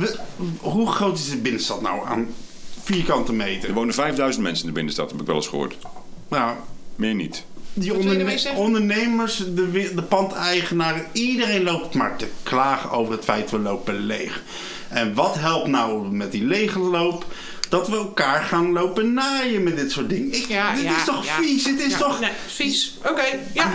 [0.02, 0.18] We-
[0.60, 2.28] hoe groot is de binnenstad nou aan
[2.84, 3.74] vierkante Er meter?
[3.74, 5.78] wonen 5000 mensen in de binnenstad, heb ik wel eens gehoord.
[6.30, 6.56] Nou,
[6.96, 7.44] Meer niet.
[7.74, 13.60] die onderne- ondernemers, de, de pandeigenaren, iedereen loopt maar te klagen over het feit we
[13.60, 14.44] lopen leeg.
[14.90, 17.26] En wat helpt nou met die lege loop?
[17.70, 20.34] Dat we elkaar gaan lopen naaien met dit soort dingen.
[20.36, 21.36] Ik, Ja, dit ja, is toch ja.
[21.36, 21.66] vies?
[21.66, 22.20] Het is Ja, toch...
[22.20, 22.98] Nee, vies.
[23.10, 23.24] Oké,
[23.54, 23.72] ja.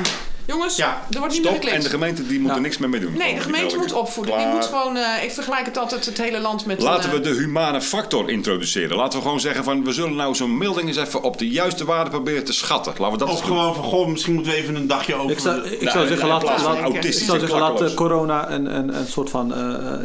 [0.47, 1.75] Jongens, Ja, er wordt niet meer geklikt.
[1.77, 2.63] En de gemeente die moet er Ja.
[2.63, 3.13] niks meer mee doen.
[3.17, 4.39] Nee, de gemeente moet opvoeden.
[4.39, 6.83] Die moet gewoon, eh, ik vergelijk het altijd het hele land met...
[6.83, 8.97] Laten een, we eh, de humane factor introduceren.
[8.97, 11.85] Laten we gewoon zeggen van we zullen nou zo'n melding eens even op de juiste
[11.85, 12.93] waarde proberen te schatten.
[12.99, 15.31] Laten we dat Of gewoon van, goh, misschien moeten we even een dagje over...
[15.31, 17.95] Ik zou, ik Nou, zou zeggen, laat, laat- autistisch ik zou en zeggen, laat eh,
[17.95, 19.55] corona een, een, een soort van,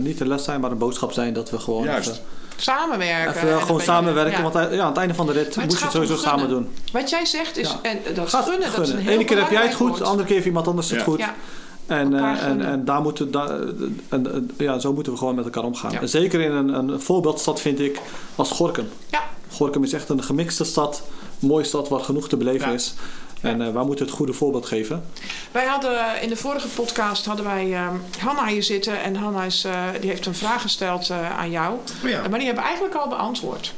[0.03, 2.09] niet een les zijn, maar een boodschap zijn dat we gewoon Juist.
[2.09, 2.21] even,
[2.61, 3.35] samenwerken.
[3.35, 4.43] even en gewoon samenwerken.
[4.43, 4.51] ja.
[4.51, 6.57] Want eh, ja, aan het einde van de rit moet je het sowieso samen gunnen.
[6.63, 6.73] doen.
[6.91, 7.79] Wat jij zegt is, Ja.
[7.81, 9.03] en dat Gaat gunnen, dat is een gunnen.
[9.03, 11.19] heel Ene keer heb jij het goed, de andere keer heeft iemand anders het goed.
[11.19, 11.35] Ja.
[11.87, 12.67] En, eh, en, gunnen.
[12.67, 13.49] en daar moeten, daar,
[14.09, 15.93] en, en, ja, zo moeten we gewoon met elkaar omgaan.
[15.93, 17.99] En zeker in een, een voorbeeldstad vind ik
[18.35, 18.89] als Gorkum.
[19.09, 19.21] Ja.
[19.51, 21.01] Gorkum is echt een gemixte stad,
[21.41, 22.73] een mooie stad waar genoeg te beleven Ja.
[22.73, 22.93] is.
[23.41, 25.05] En eh wij moeten het goede voorbeeld geven.
[25.51, 29.01] Wij hadden eh, in de vorige podcast hadden wij ehm, Hanna hier zitten.
[29.01, 31.73] En Hanna is, eh, die heeft een vraag gesteld eh, aan jou.
[32.03, 32.19] Oh ja.
[32.27, 33.73] Maar die hebben we eigenlijk al beantwoord.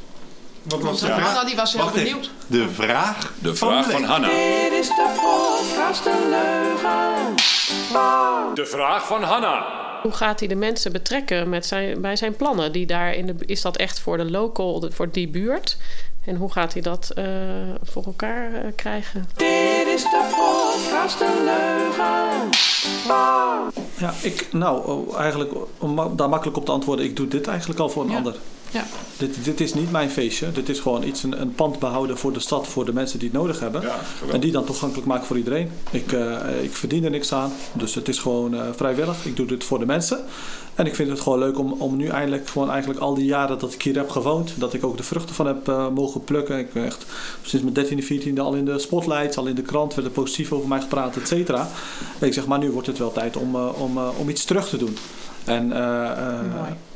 [0.62, 1.44] Wat Want was de Hanna vraag?
[1.44, 2.08] die was heel Wacht even.
[2.08, 2.30] benieuwd.
[2.46, 4.04] De vraag De vraag van.
[4.04, 4.28] Hanna.
[4.28, 7.34] Dit is de podcast De Leugen.
[8.54, 9.82] De vraag van Hanna.
[10.02, 12.72] Hoe gaat hij de mensen betrekken met zijn, bij zijn plannen?
[12.72, 15.76] Die daar in de, is dat echt voor de local, voor die buurt?
[16.24, 17.24] En hoe gaat hij dat eh,
[17.82, 19.24] voor elkaar eh, krijgen?
[19.36, 22.50] Dit is de podcast De Leugen.
[23.98, 27.80] Ja, ik, nou, oh, eigenlijk om daar makkelijk op te antwoorden, ik doe dit eigenlijk
[27.80, 28.16] al voor een Ja.
[28.16, 28.36] ander.
[28.70, 28.84] Ja.
[29.16, 30.52] Dit, dit is niet mijn feestje.
[30.52, 33.28] Dit is gewoon iets, een, een pand behouden voor de stad, voor de mensen die
[33.28, 33.80] het nodig hebben.
[33.82, 33.96] Ja,
[34.32, 35.70] en die dan toegankelijk maken voor iedereen.
[35.90, 39.24] Ik, eh, ik verdien er niks aan, dus het is gewoon eh, vrijwillig.
[39.24, 40.18] Ik doe dit voor de mensen.
[40.74, 43.58] En ik vind het gewoon leuk om, om nu eindelijk, gewoon eigenlijk al die jaren
[43.58, 46.58] dat ik hier heb gewoond, dat ik ook de vruchten van heb eh, mogen plukken.
[46.58, 47.06] Ik ben echt
[47.42, 50.52] sinds mijn 13e, 14e al in de spotlights, al in de krant, werd er positief
[50.52, 51.68] over mij gepraat, et cetera.
[52.20, 54.68] Ik zeg, maar nu wordt het wel tijd om, eh, om, eh, om iets terug
[54.68, 54.96] te doen.
[55.44, 55.72] En,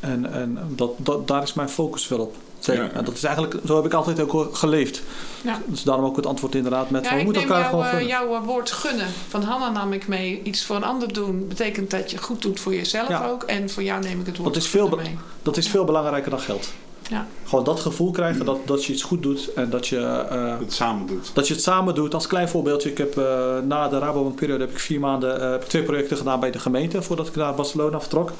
[0.00, 2.36] en, en dat, dat, daar is mijn focus wel op.
[2.58, 2.82] Zeker.
[2.84, 2.90] Ja.
[2.92, 5.02] En dat is eigenlijk, zo heb ik altijd ook geleefd.
[5.42, 5.60] Ja.
[5.66, 7.90] Dus daarom ook het antwoord inderdaad met Ja, van, we moeten elkaar jou, gewoon eh,
[7.90, 8.08] gunnen.
[8.08, 9.06] jouw eh, woord gunnen.
[9.28, 10.40] Van Hanna nam ik mee.
[10.42, 13.26] Iets voor een ander doen betekent dat je goed doet voor jezelf Ja.
[13.28, 13.42] ook.
[13.42, 15.18] En voor jou neem ik het woord Dat is veel, mee.
[15.42, 16.72] dat is veel belangrijker dan geld.
[17.08, 17.26] Ja.
[17.44, 20.72] Gewoon dat gevoel krijgen dat, dat je iets goed doet en dat je, eh, Het
[20.72, 21.30] samen doet.
[21.34, 22.14] dat je het samen doet.
[22.14, 23.24] Als klein voorbeeldje, ik heb eh,
[23.66, 26.58] na de Rabobank-periode heb ik vier maanden eh, heb ik twee projecten gedaan bij de
[26.58, 28.30] gemeente voordat ik naar Barcelona vertrok.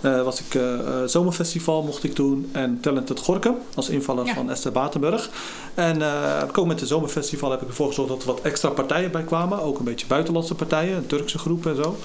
[0.00, 0.60] Eh, was ik
[1.06, 4.34] zomerfestival mocht ik doen en Talented Gorkum als invaller Ja.
[4.34, 5.28] van Esther Batenburg.
[5.74, 9.10] En eh ook met het zomerfestival heb ik ervoor gezorgd dat er wat extra partijen
[9.10, 9.62] bij kwamen.
[9.62, 11.96] Ook een beetje buitenlandse partijen, een Turkse groep en zo.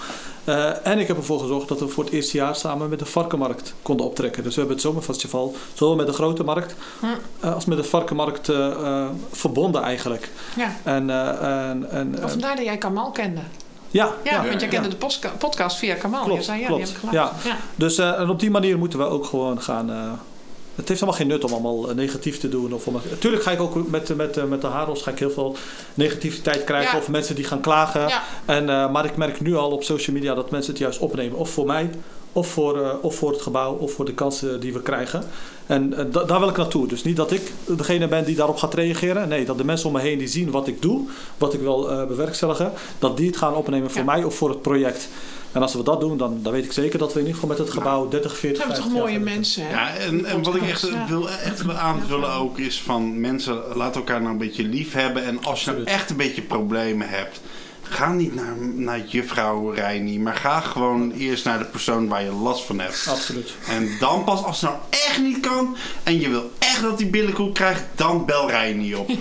[0.43, 3.05] Eh, en ik heb ervoor gezorgd dat we voor het eerste jaar samen met de
[3.05, 4.43] Varkenmarkt konden optrekken.
[4.43, 6.76] Dus we hebben het zomerfestival zowel met de grote markt
[7.39, 10.30] eh, als met de Varkenmarkt eh, verbonden eigenlijk.
[10.55, 10.76] Ja.
[10.84, 13.41] En, eh, en, en, vandaar dat jij Kamal kende.
[13.91, 14.95] ja, Ja, want jij kende ja.
[14.95, 16.23] de podcast via Kamal.
[16.23, 16.85] Klopt, je zei, ja, klopt.
[16.85, 17.43] die heb ik.
[17.43, 17.57] Ja.
[17.76, 20.19] Dus eh, en op die manier moeten we ook gewoon gaan.
[20.82, 22.74] Het heeft helemaal geen nut om allemaal eh, negatief te doen.
[22.74, 25.32] Of om, natuurlijk ga ik ook met, met, eh, met de Haros ga ik heel
[25.32, 25.56] veel
[25.94, 26.91] negativiteit krijgen.
[26.91, 26.98] Ja.
[26.98, 28.08] Of mensen die gaan klagen.
[28.08, 28.24] Ja.
[28.45, 31.38] En, eh, maar ik merk nu al op social media dat mensen het juist opnemen.
[31.38, 31.90] Of voor mij,
[32.34, 35.24] of voor, of voor het gebouw, of voor de kansen die we krijgen.
[35.66, 36.88] En da- daar wil ik naartoe.
[36.88, 39.28] Dus niet dat ik degene ben die daarop gaat reageren.
[39.28, 42.06] Nee, dat de mensen om me heen die zien wat ik doe, wat ik wil
[42.08, 44.06] bewerkstelligen, dat die het gaan opnemen voor Ja.
[44.06, 45.10] mij of voor het project.
[45.52, 47.49] En als we dat doen, dan, dan weet ik zeker dat we in ieder geval
[47.57, 49.73] met het gebouw 30, 40, Ze hebben toch 50 jaar mooie mensen, hè?
[49.73, 51.06] Ja, en, en wat ik echt Ja.
[51.07, 55.23] wil, echt wil aanvullen ook is van mensen, laat elkaar nou een beetje lief hebben.
[55.23, 57.41] En als je nou echt een beetje problemen hebt,
[57.93, 62.31] ga niet naar, naar juffrouw Reini, maar ga gewoon eerst naar de persoon waar je
[62.31, 63.07] last van hebt.
[63.09, 63.53] Absoluut.
[63.68, 67.07] En dan pas als het nou echt niet kan en je wil echt dat die
[67.07, 69.09] billenkoek krijgt, dan bel Reini op.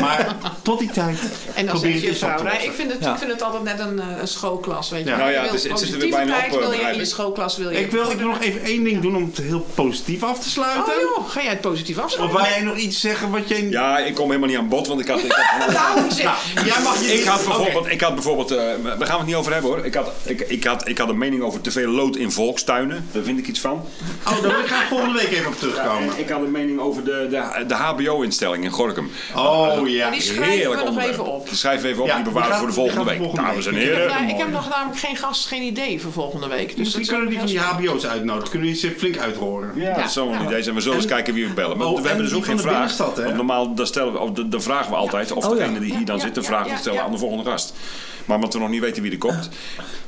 [0.00, 1.18] Maar tot die tijd
[1.54, 2.64] En dan probeer zeg het je eens op vrouw, te lossen.
[2.64, 3.12] ik vind, het, Ja.
[3.12, 5.10] ik vind het altijd net een, eh, een schoolklas, weet je.
[5.10, 5.16] Ja.
[5.16, 6.98] Nou ja, het wil is- het zit er weer bijna op, positiviteit eh, wil je
[7.00, 9.36] in schoolklas wil je Ik wil, ik wil nog even één ding doen om het
[9.44, 10.92] heel positief af te sluiten.
[10.94, 12.40] Oh joh, ga jij het positief Of afsluiten?
[12.40, 13.62] wil jij nog iets zeggen wat jij...
[13.70, 15.18] Ja, ik kom helemaal niet aan bod, want ik had...
[15.24, 16.24] Ik had Nou, zeg.
[16.54, 17.12] Nou, jij mag je...
[17.12, 17.72] Ik had Oké.
[17.82, 19.84] Bijvoorbeeld, ik had bijvoorbeeld eh, we gaan het niet over hebben hoor.
[19.84, 23.08] Ik had, ik, ik, had, ik had een mening over te veel lood in volkstuinen.
[23.12, 23.84] Daar vind ik iets van.
[24.26, 26.02] Oh, daar wil ik graag volgende week even op terugkomen.
[26.14, 29.10] En ik had een mening over de, de, de HBO-instelling in Gorkum.
[29.36, 30.02] Oh ja.
[30.02, 31.12] Maar die schrijven we nog onderwerp.
[31.12, 31.48] even op.
[31.48, 33.18] Die schrijven we even op, Ja, die bewaren voor de volgende week.
[33.18, 34.02] volgende Dames en heren.
[34.02, 36.68] Ja, Ja, ik heb nog namelijk geen gast, geen idee voor volgende week.
[36.68, 38.50] Dus Misschien kunnen die van die HBO's uitnodigen.
[38.50, 39.72] Kunnen we die eens flink uithoren.
[39.74, 40.48] Ja, dat zou wel een Ja.
[40.48, 40.74] idee zijn.
[40.74, 41.76] We zullen eens En- kijken wie we bellen.
[41.78, 42.96] Maar Oh, we hebben en dus ook geen vraag.
[42.96, 45.58] Want normaal dan, stellen we, dan- vragen we altijd of Oh, ja.
[45.58, 47.04] degene die hier dan Ja, zit, de ja, vraag ja, te stellen ja.
[47.04, 47.67] aan de volgende gast.
[48.24, 49.48] Maar omdat we nog niet weten wie er komt.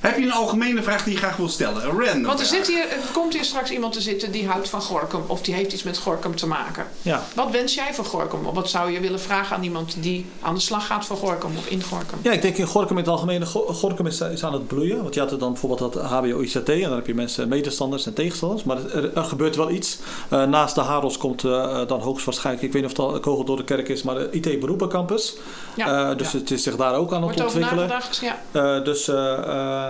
[0.00, 1.84] Heb je een algemene vraag die je graag wil stellen?
[1.84, 2.58] Een random Want er, vraag.
[2.64, 5.20] zit hier, er komt hier straks iemand te zitten die houdt van Gorkum.
[5.26, 6.86] Of die heeft iets met Gorkum te maken.
[7.02, 7.22] Ja.
[7.34, 8.46] Wat wens jij voor Gorkum?
[8.46, 11.50] Of wat zou je willen vragen aan iemand die aan de slag gaat voor Gorkum
[11.58, 12.18] of in Gorkum?
[12.22, 13.46] Ja, ik denk in Gorkum in het algemeen.
[13.46, 15.02] Go- Gorkum is, is aan het bloeien.
[15.02, 16.68] Want je had er dan bijvoorbeeld dat HBO-ICT.
[16.68, 18.62] En dan heb je mensen medestanders en tegenstanders.
[18.64, 19.98] Maar er, er gebeurt wel iets.
[20.28, 22.66] Eh, naast de Haros komt eh, dan hoogstwaarschijnlijk...
[22.66, 24.02] Ik weet niet of het al kogel door de kerk is.
[24.02, 25.36] Maar de IT-beroepencampus.
[25.76, 26.38] Ja, Eh, dus ja.
[26.38, 27.88] het is zich daar ook aan het Wordt over ontwikkelen.
[27.88, 28.20] nagedacht?
[28.22, 28.76] Ja.
[28.76, 29.08] Eh, dus,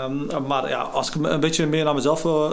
[0.01, 2.51] eh, ehm, maar ja, als ik een beetje meer naar mezelf eh,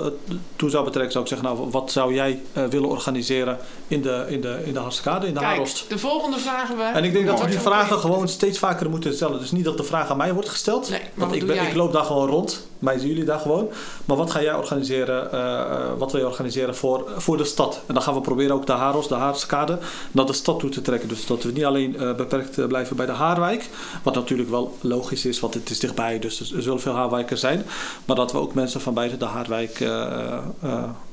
[0.55, 3.57] toe zou betrekken, zou ik zeggen, nou, wat zou jij eh, willen organiseren
[3.87, 5.85] in de, in de, in de Hartskade, in de Kijk, Harost?
[5.89, 6.83] de volgende vragen we.
[6.83, 9.39] En ik denk dat we die vragen gewoon steeds vaker moeten stellen.
[9.39, 10.89] Dus niet dat de vraag aan mij wordt gesteld.
[10.89, 11.67] Nee, want ik, doe ben, jij?
[11.67, 12.67] ik loop daar gewoon rond.
[12.79, 13.69] Mij zien jullie daar gewoon.
[14.05, 15.31] Maar wat ga jij organiseren?
[15.31, 17.81] eh, eh, wat wil je organiseren voor, voor de stad?
[17.85, 19.77] En dan gaan we proberen ook de Haros, de Haarskade,
[20.11, 21.09] naar de stad toe te trekken.
[21.09, 23.69] Dus dat we niet alleen eh, beperkt blijven bij de Haarwijk.
[24.03, 26.19] Wat natuurlijk wel logisch is, want het is dichtbij.
[26.19, 27.65] Dus er zullen veel Haarwijkers zijn.
[28.05, 29.85] Maar dat we ook mensen van buiten de Haarwijk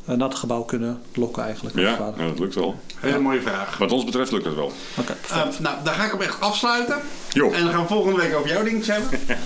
[0.05, 1.77] naar het gebouw kunnen lokken eigenlijk.
[1.79, 2.81] Ja, nou, dat lukt wel.
[3.01, 3.79] Hele mooie vraag.
[3.79, 4.73] Wat ons betreft lukt het wel.
[4.99, 7.01] Oké, Eh, nou, daar ga ik hem echt afsluiten.
[7.33, 9.21] Jo, En dan gaan we volgende week over jouw dingetjes hebben.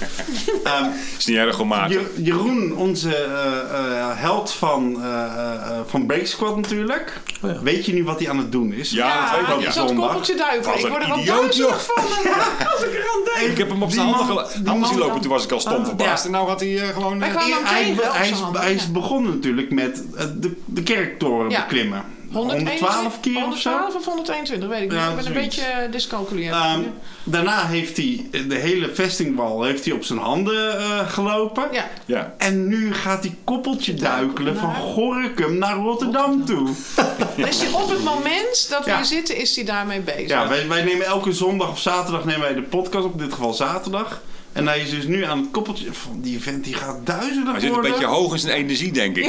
[0.64, 0.84] Ehm,
[1.18, 1.72] is niet erg om
[2.16, 3.58] Jeroen, onze eh,
[4.00, 7.20] eh, held van, eh eh, van Break Squad natuurlijk.
[7.42, 7.60] Oh ja.
[7.62, 8.90] Weet je nu wat hij aan het doen is?
[8.90, 9.70] Ja, dat weet ik Ja, die ja.
[9.72, 10.06] zal het Zondag.
[10.08, 10.70] koppeltje duiken.
[10.70, 12.04] Wat Ik word er wel duizelig van.
[12.24, 13.50] Ja, als ik eraan denk.
[13.52, 15.52] Ik heb hem op zijn Die handen, handen man zien lopen, dan- toen was ik
[15.52, 16.20] al stom verbaasd.
[16.22, 16.26] ja.
[16.28, 17.20] En nou had hij eh, gewoon...
[17.20, 18.88] Hij eh, dan is, handen, ja.
[18.92, 21.60] begonnen natuurlijk met eh, de, de kerktoren Ja.
[21.60, 22.04] beklimmen.
[22.32, 23.70] 112 keer of zo?
[23.70, 24.98] 112 of 122, weet ik niet.
[24.98, 26.54] Ja, ik ben een beetje uh, dyscalculeerd.
[26.54, 26.80] Ehm,
[27.24, 31.68] daarna heeft hij de hele vestingwal heeft hij op zijn handen eh, gelopen.
[31.72, 32.34] ja, Ja.
[32.38, 36.68] En nu gaat hij koppeltje duikelen van Gorinchem naar Rotterdam toe.
[37.36, 39.02] dus die op het moment dat we Ja.
[39.02, 40.28] zitten, is hij daarmee bezig.
[40.28, 43.12] Ja, wij, wij nemen elke zondag of zaterdag nemen wij de podcast op.
[43.12, 44.20] In dit geval zaterdag.
[44.58, 45.86] En hij is dus nu aan het koppeltje...
[45.92, 47.90] Van die vent die gaat duizelig Hij zit een worden.
[47.90, 49.24] beetje hoog in zijn energie, denk ik.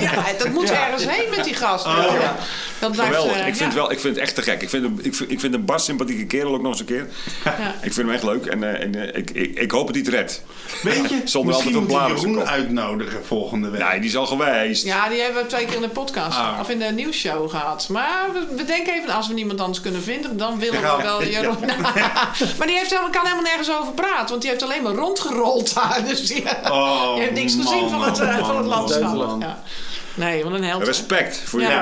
[0.00, 0.86] Ja, dat moet Ja.
[0.86, 1.86] ergens heen met die gast.
[1.86, 2.14] Oh, Ja.
[2.14, 2.36] ja.
[2.78, 3.36] Dat blijft, Geweldig.
[3.40, 3.78] eh, ik, vind ja.
[3.78, 4.62] wel, ik vind het echt te gek.
[4.62, 6.86] Ik vind hem, ik vind, ik vind een bar sympathieke kerel ook nog eens een
[6.86, 7.08] keer.
[7.44, 7.74] Ja.
[7.82, 8.46] Ik vind hem echt leuk.
[8.46, 10.42] En, eh, en eh, ik, ik, ik hoop dat hij het redt.
[10.82, 13.88] Weet je, Zonder altijd misschien een moet op zijn Jeroen uitnodigen volgende week.
[13.88, 14.84] Nee, die is al geweest.
[14.84, 16.58] Ja, die hebben we twee keer in de podcast Ah.
[16.60, 17.88] of in de nieuwsshow gehad.
[17.88, 21.02] Maar we, we denken even, als we niemand anders kunnen vinden, dan willen Ja, we
[21.02, 21.28] wel ja.
[21.28, 21.58] Jeroen.
[22.58, 25.74] maar die heeft helemaal, kan helemaal nergens over praten, want die heeft alleen maar rondgerold
[25.74, 26.02] daar.
[26.08, 29.14] Dus die, Oh, die heeft niks gezien van het, man, eh, van het man, landschap.
[29.14, 29.40] man.
[29.40, 29.62] Ja.
[30.14, 30.80] Nee, want een held.
[30.80, 30.86] hè.
[30.86, 31.68] Respect voor Ja.
[31.68, 31.74] je.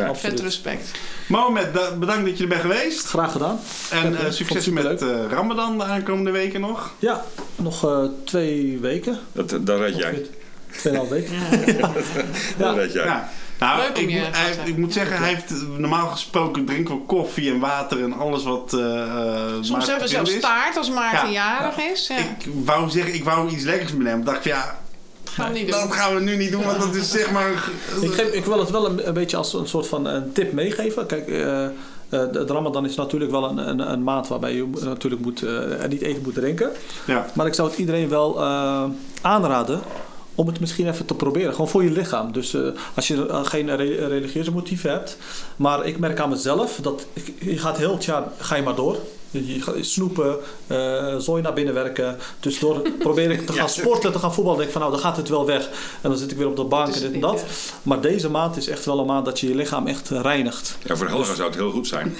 [0.00, 0.06] Ja.
[0.06, 0.14] Ja.
[0.14, 0.90] Vet respect.
[1.28, 3.06] Mohamed, da- bedankt dat je er bent geweest.
[3.06, 3.60] Graag gedaan.
[3.90, 6.90] En Ja, eh, succes met eh, Ramadan de aankomende weken nog.
[6.98, 7.24] Ja,
[7.56, 9.18] nog eh, twee weken.
[9.32, 10.26] Dat, dat red jij.
[10.78, 11.32] Tweeënhalf weken.
[12.58, 13.22] Dat red jij.
[13.60, 13.66] Ja.
[13.76, 16.94] Nou, Leuk ik, je moet- hij- ik moet zeggen, hij heeft eh, normaal gesproken drinken
[16.94, 18.72] we koffie en water en alles wat.
[18.72, 20.40] eh eh, Soms Maarten hebben we zelfs is.
[20.40, 21.58] taart als Maarten Ja.
[21.60, 22.06] jarig is.
[22.08, 22.16] Ja.
[22.16, 24.24] Ik wou zeggen, ik wou iets lekkers met hem.
[24.24, 24.78] Dacht ja,
[25.24, 27.50] Gaan dat gaan we nu niet doen, want dat is zeg maar.
[28.00, 30.52] Ik, geef, ik wil het wel een, een beetje als een soort van een tip
[30.52, 31.06] meegeven.
[31.06, 31.70] Kijk, eh, eh,
[32.08, 35.52] de Ramadan is natuurlijk wel een, een, een maand waarbij je natuurlijk moet, eh,
[35.88, 36.70] niet eten moet drinken.
[37.06, 37.26] Ja.
[37.34, 38.84] Maar ik zou het iedereen wel eh,
[39.20, 39.80] aanraden
[40.40, 41.52] om het misschien even te proberen.
[41.52, 42.32] Gewoon voor je lichaam.
[42.32, 42.60] Dus eh,
[42.94, 45.16] als je eh, geen re- religieuze motieven hebt.
[45.56, 48.74] Maar ik merk aan mezelf dat ik, je gaat heel het jaar ga je maar
[48.74, 48.96] door.
[49.30, 50.36] Je gaat snoepen,
[50.66, 52.18] eh zooi naar binnen werken.
[52.40, 54.58] Dus door probeer ik te gaan sporten, te gaan voetballen.
[54.58, 55.68] denk ik van nou, dan gaat het wel weg.
[56.00, 57.44] En dan zit ik weer op de bank en dit en dat.
[57.82, 60.76] Maar deze maand is echt wel een maand dat je je lichaam echt reinigt.
[60.84, 62.14] Ja, voor Helga zou het heel goed zijn.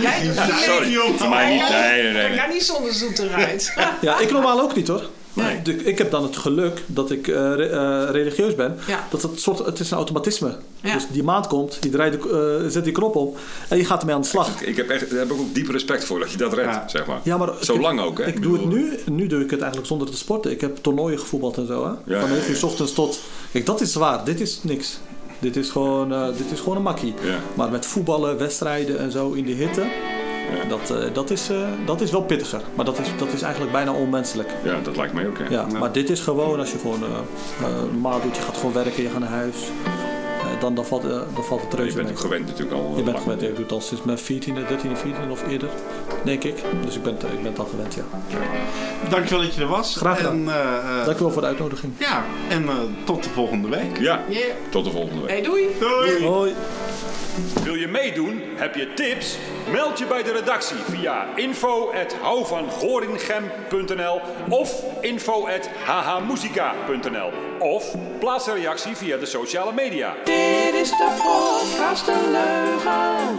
[0.00, 0.32] Jij,
[0.64, 1.68] Sorry, voor mij niet.
[1.68, 2.36] Nee, nee, nee.
[2.38, 3.74] kan niet zonder zoeterheid.
[4.00, 5.02] Ja, ik normaal ook niet hoor.
[5.36, 5.62] Nee.
[5.62, 8.76] Dus ik heb dan het geluk dat ik eh, re- eh, religieus ben.
[8.86, 9.06] Ja.
[9.10, 10.56] Dat het, soort, het is een automatisme.
[10.80, 10.92] Ja.
[10.94, 13.38] Dus die maand komt, je draait de, eh, zet die knop op
[13.68, 14.62] en je gaat ermee aan de slag.
[14.62, 16.88] Ik heb, echt, daar heb ik ook diep respect voor dat je dat redt, Ja.
[16.88, 17.20] zeg maar.
[17.22, 18.26] Ja, maar Zo ik- lang ook, hè?
[18.26, 18.98] Ik, Ik doe het nu.
[19.10, 20.50] Nu doe ik het eigenlijk zonder te sporten.
[20.50, 21.84] Ik heb toernooien gevoetbald en zo.
[21.84, 21.90] Hè?
[22.14, 22.58] Ja, Van ja, 9 uur ja.
[22.58, 23.20] s ochtends tot...
[23.52, 24.24] Kijk, dat is zwaar.
[24.24, 24.98] Dit is niks.
[25.38, 27.14] Dit is gewoon, eh, dit is gewoon een makkie.
[27.22, 27.38] Ja.
[27.54, 29.82] Maar met voetballen, wedstrijden en zo in de hitte...
[30.68, 32.60] Dat, eh, dat, is, eh, dat is wel pittiger.
[32.74, 34.50] Maar dat is, dat is eigenlijk bijna onmenselijk.
[34.64, 35.44] Ja, dat lijkt mij ook, hè.
[35.48, 37.08] Ja, maar dit is gewoon als je gewoon eh,
[37.66, 39.56] eh, normaal doet, je gaat gewoon werken, je gaat naar huis.
[39.84, 42.16] eh, dan, dan, valt, eh, dan valt het Je reuze bent mee.
[42.16, 42.92] ook gewend natuurlijk al.
[42.96, 45.68] Je bent gewend, ik doe het al sinds mijn 14e, 13e, 14e of eerder,
[46.24, 46.62] denk ik.
[46.84, 48.02] Dus ik ben, ik ben het al gewend, ja.
[49.10, 49.96] Dankjewel dat je er was.
[49.96, 50.32] Graag gedaan.
[50.32, 51.92] En, eh, eh, Dankjewel voor de uitnodiging.
[51.98, 52.74] ja, en eh,
[53.04, 53.98] tot de volgende week.
[53.98, 54.42] Ja, Yeah.
[54.70, 55.30] tot de volgende week.
[55.30, 55.62] Hey, doei.
[55.80, 56.24] Doei.
[56.26, 56.52] Hoi.
[57.64, 58.42] Wil je meedoen?
[58.54, 59.38] Heb je tips?
[59.70, 69.26] Meld je bij de redactie via info.houvangorinchem.nl of info.hhmusica.nl of plaats een reactie via de
[69.26, 70.14] sociale media.
[70.24, 73.36] Dit is de podcast De Leugen.